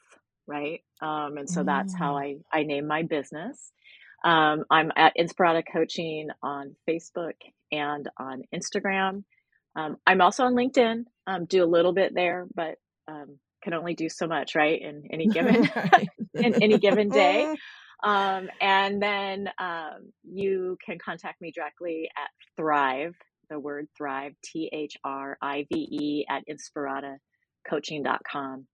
right? 0.47 0.81
Um, 1.01 1.37
and 1.37 1.49
so 1.49 1.63
that's 1.63 1.95
how 1.95 2.17
I 2.17 2.37
I 2.51 2.63
name 2.63 2.87
my 2.87 3.03
business. 3.03 3.71
Um, 4.25 4.65
I'm 4.69 4.91
at 4.95 5.13
Inspirata 5.17 5.63
Coaching 5.71 6.29
on 6.43 6.75
Facebook 6.89 7.35
and 7.71 8.09
on 8.17 8.43
Instagram. 8.53 9.23
Um, 9.75 9.97
I'm 10.05 10.21
also 10.21 10.43
on 10.45 10.55
LinkedIn. 10.55 11.03
Um, 11.27 11.45
do 11.45 11.63
a 11.63 11.65
little 11.65 11.93
bit 11.93 12.13
there, 12.13 12.47
but 12.53 12.75
um, 13.07 13.37
can 13.63 13.73
only 13.73 13.93
do 13.93 14.09
so 14.09 14.27
much, 14.27 14.55
right? 14.55 14.81
In 14.81 15.03
any 15.11 15.27
given 15.37 15.69
in 16.33 16.61
any 16.61 16.79
given 16.79 17.09
day. 17.09 17.55
Um, 18.01 18.47
and 18.61 19.01
then 19.01 19.49
um, 19.59 20.13
you 20.23 20.77
can 20.85 20.97
contact 21.03 21.41
me 21.41 21.51
directly 21.53 22.09
at 22.17 22.29
Thrive, 22.55 23.13
the 23.49 23.59
word 23.59 23.87
Thrive, 23.97 24.31
T 24.41 24.69
H 24.71 24.95
R 25.03 25.37
I 25.41 25.65
V 25.69 25.79
E, 25.79 26.25
at 26.29 26.43
inspiratacoaching.com. 27.67 28.67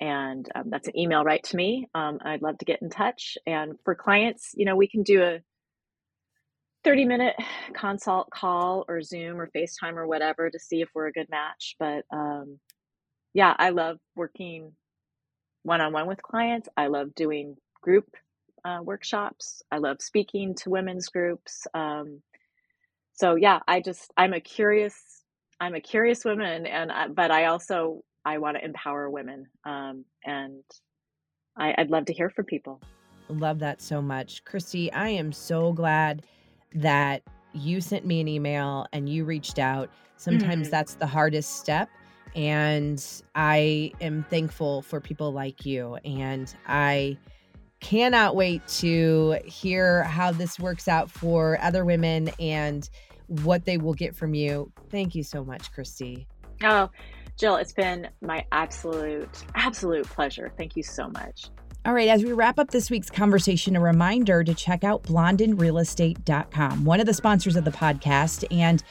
And 0.00 0.48
um, 0.54 0.64
that's 0.70 0.88
an 0.88 0.98
email 0.98 1.24
right 1.24 1.42
to 1.44 1.56
me. 1.56 1.88
Um, 1.94 2.18
I'd 2.24 2.42
love 2.42 2.58
to 2.58 2.64
get 2.64 2.82
in 2.82 2.90
touch. 2.90 3.38
And 3.46 3.74
for 3.84 3.94
clients, 3.94 4.52
you 4.54 4.64
know, 4.64 4.76
we 4.76 4.88
can 4.88 5.02
do 5.02 5.22
a 5.22 5.40
30 6.84 7.06
minute 7.06 7.36
consult 7.74 8.30
call 8.30 8.84
or 8.88 9.02
Zoom 9.02 9.40
or 9.40 9.50
FaceTime 9.56 9.96
or 9.96 10.06
whatever 10.06 10.50
to 10.50 10.58
see 10.58 10.82
if 10.82 10.90
we're 10.94 11.08
a 11.08 11.12
good 11.12 11.28
match. 11.30 11.76
But 11.78 12.04
um, 12.12 12.58
yeah, 13.34 13.54
I 13.58 13.70
love 13.70 13.98
working 14.16 14.72
one 15.64 15.82
on 15.82 15.92
one 15.92 16.08
with 16.08 16.22
clients. 16.22 16.68
I 16.76 16.88
love 16.88 17.14
doing 17.16 17.56
group 17.82 18.06
uh, 18.64 18.80
workshops. 18.82 19.62
I 19.72 19.78
love 19.78 19.98
speaking 20.00 20.56
to 20.56 20.70
women's 20.70 21.08
groups. 21.08 21.66
Um, 21.74 22.22
so 23.14 23.36
yeah, 23.36 23.60
I 23.68 23.80
just 23.80 24.12
I'm 24.16 24.34
a 24.34 24.40
curious 24.40 24.96
I'm 25.60 25.74
a 25.76 25.80
curious 25.80 26.24
woman, 26.24 26.66
and 26.66 26.92
I, 26.92 27.08
but 27.08 27.30
I 27.30 27.46
also 27.46 28.02
I 28.24 28.38
want 28.38 28.56
to 28.56 28.64
empower 28.64 29.08
women, 29.10 29.46
um, 29.64 30.04
and 30.24 30.62
I, 31.56 31.74
I'd 31.78 31.90
love 31.90 32.06
to 32.06 32.12
hear 32.12 32.30
from 32.30 32.44
people. 32.44 32.80
Love 33.28 33.60
that 33.60 33.80
so 33.80 34.02
much. 34.02 34.44
Christy, 34.44 34.92
I 34.92 35.08
am 35.08 35.32
so 35.32 35.72
glad 35.72 36.26
that 36.74 37.22
you 37.52 37.80
sent 37.80 38.04
me 38.06 38.20
an 38.20 38.28
email 38.28 38.86
and 38.92 39.08
you 39.08 39.24
reached 39.24 39.58
out. 39.58 39.90
Sometimes 40.16 40.68
Mhm. 40.68 40.70
that's 40.70 40.94
the 40.94 41.06
hardest 41.06 41.56
step. 41.56 41.88
And 42.36 43.04
I 43.34 43.92
am 44.00 44.24
thankful 44.30 44.82
for 44.82 45.00
people 45.00 45.32
like 45.32 45.64
you. 45.66 45.96
And 46.04 46.52
I 46.66 47.18
cannot 47.80 48.36
wait 48.36 48.66
to 48.68 49.38
hear 49.44 50.04
how 50.04 50.30
this 50.30 50.60
works 50.60 50.86
out 50.86 51.10
for 51.10 51.58
other 51.60 51.84
women 51.84 52.30
and 52.38 52.88
what 53.42 53.64
they 53.64 53.78
will 53.78 53.94
get 53.94 54.14
from 54.14 54.34
you. 54.34 54.70
Thank 54.90 55.14
you 55.14 55.22
so 55.22 55.44
much, 55.44 55.72
Christy. 55.72 56.26
Oh, 56.62 56.90
Jill, 57.40 57.56
it's 57.56 57.72
been 57.72 58.06
my 58.20 58.44
absolute, 58.52 59.44
absolute 59.54 60.06
pleasure. 60.06 60.52
Thank 60.58 60.76
you 60.76 60.82
so 60.82 61.08
much. 61.08 61.46
All 61.86 61.94
right, 61.94 62.08
as 62.08 62.22
we 62.22 62.34
wrap 62.34 62.58
up 62.58 62.70
this 62.70 62.90
week's 62.90 63.08
conversation, 63.08 63.76
a 63.76 63.80
reminder 63.80 64.44
to 64.44 64.52
check 64.52 64.84
out 64.84 65.04
blondinrealestate.com, 65.04 66.84
one 66.84 67.00
of 67.00 67.06
the 67.06 67.14
sponsors 67.14 67.56
of 67.56 67.64
the 67.64 67.70
podcast. 67.70 68.44
And 68.50 68.82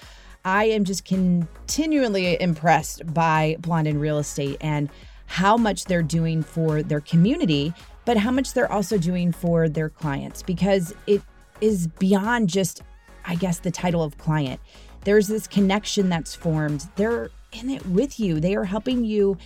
I 0.46 0.66
am 0.66 0.84
just 0.84 1.06
continually 1.06 2.42
impressed 2.42 3.14
by 3.14 3.56
Blondin 3.60 4.00
Real 4.00 4.18
Estate 4.18 4.58
and 4.62 4.90
how 5.28 5.56
much 5.56 5.86
they're 5.86 6.02
doing 6.02 6.42
for 6.42 6.82
their 6.82 7.02
community, 7.02 7.72
but 8.04 8.18
how 8.18 8.32
much 8.32 8.54
they're 8.56 8.72
also 8.72 8.98
doing 8.98 9.32
for 9.32 9.70
their 9.70 9.90
clients 9.90 10.42
because 10.42 10.92
it 11.06 11.22
is 11.62 11.86
beyond 11.86 12.50
just, 12.50 12.82
I 13.26 13.36
guess, 13.36 13.60
the 13.60 13.70
title 13.70 14.02
of 14.02 14.18
client. 14.18 14.60
There's 15.04 15.28
this 15.28 15.46
connection 15.46 16.10
that's 16.10 16.34
formed. 16.34 16.90
They're 16.96 17.30
in 17.52 17.70
it 17.70 17.86
with 17.86 18.20
you. 18.20 18.40
They 18.40 18.56
are 18.56 18.66
helping 18.66 19.04
you 19.04 19.38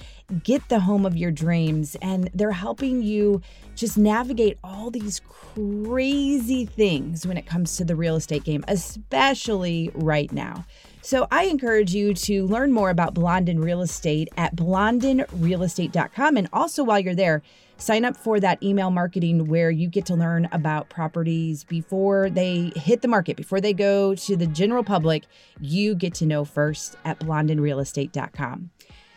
get 0.43 0.67
the 0.69 0.79
home 0.79 1.05
of 1.05 1.15
your 1.15 1.31
dreams 1.31 1.95
and 2.01 2.29
they're 2.33 2.51
helping 2.51 3.01
you 3.01 3.41
just 3.75 3.97
navigate 3.97 4.57
all 4.63 4.89
these 4.89 5.21
crazy 5.21 6.65
things 6.65 7.25
when 7.25 7.37
it 7.37 7.45
comes 7.45 7.77
to 7.77 7.85
the 7.85 7.95
real 7.95 8.15
estate 8.15 8.43
game, 8.43 8.63
especially 8.67 9.91
right 9.93 10.31
now. 10.31 10.65
So 11.01 11.27
I 11.31 11.45
encourage 11.45 11.93
you 11.93 12.13
to 12.13 12.45
learn 12.47 12.71
more 12.71 12.89
about 12.89 13.13
Blondin 13.13 13.59
Real 13.59 13.81
Estate 13.81 14.29
at 14.37 14.55
blondinrealestate.com. 14.55 16.37
And 16.37 16.47
also 16.53 16.83
while 16.83 16.99
you're 16.99 17.13
there, 17.13 17.43
sign 17.83 18.05
up 18.05 18.15
for 18.15 18.39
that 18.39 18.61
email 18.63 18.89
marketing 18.89 19.47
where 19.47 19.69
you 19.69 19.89
get 19.89 20.05
to 20.05 20.15
learn 20.15 20.47
about 20.53 20.89
properties 20.89 21.63
before 21.65 22.29
they 22.29 22.71
hit 22.75 23.01
the 23.01 23.07
market, 23.07 23.35
before 23.35 23.59
they 23.59 23.73
go 23.73 24.15
to 24.15 24.37
the 24.37 24.47
general 24.47 24.83
public. 24.83 25.25
You 25.59 25.93
get 25.93 26.13
to 26.15 26.25
know 26.25 26.45
first 26.45 26.95
at 27.03 27.19
blondinrealestate.com. 27.19 28.69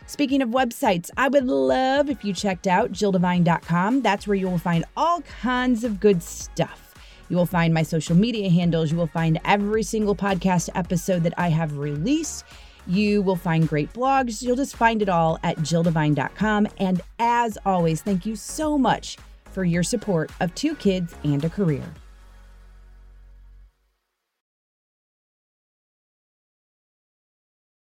Speaking 0.05 0.41
of 0.41 0.49
websites, 0.49 1.09
I 1.17 1.27
would 1.27 1.45
love 1.45 2.09
if 2.09 2.23
you 2.23 2.33
checked 2.33 2.67
out 2.67 2.91
jilldevine.com. 2.91 4.01
That's 4.01 4.27
where 4.27 4.35
you 4.35 4.49
will 4.49 4.57
find 4.57 4.85
all 4.95 5.21
kinds 5.21 5.83
of 5.83 5.99
good 5.99 6.21
stuff. 6.21 6.93
You 7.29 7.35
will 7.35 7.45
find 7.45 7.73
my 7.73 7.83
social 7.83 8.15
media 8.15 8.49
handles. 8.49 8.91
You 8.91 8.97
will 8.97 9.07
find 9.07 9.39
every 9.43 9.83
single 9.83 10.15
podcast 10.15 10.69
episode 10.75 11.23
that 11.23 11.33
I 11.37 11.49
have 11.49 11.77
released. 11.77 12.45
You 12.87 13.21
will 13.21 13.35
find 13.35 13.67
great 13.67 13.91
blogs. 13.93 14.41
You'll 14.41 14.55
just 14.55 14.75
find 14.75 15.01
it 15.01 15.09
all 15.09 15.39
at 15.43 15.57
jilldevine.com. 15.57 16.67
And 16.79 17.01
as 17.19 17.57
always, 17.65 18.01
thank 18.01 18.25
you 18.25 18.35
so 18.35 18.77
much 18.77 19.17
for 19.51 19.63
your 19.63 19.83
support 19.83 20.31
of 20.39 20.53
two 20.55 20.75
kids 20.75 21.15
and 21.23 21.43
a 21.43 21.49
career. 21.49 21.83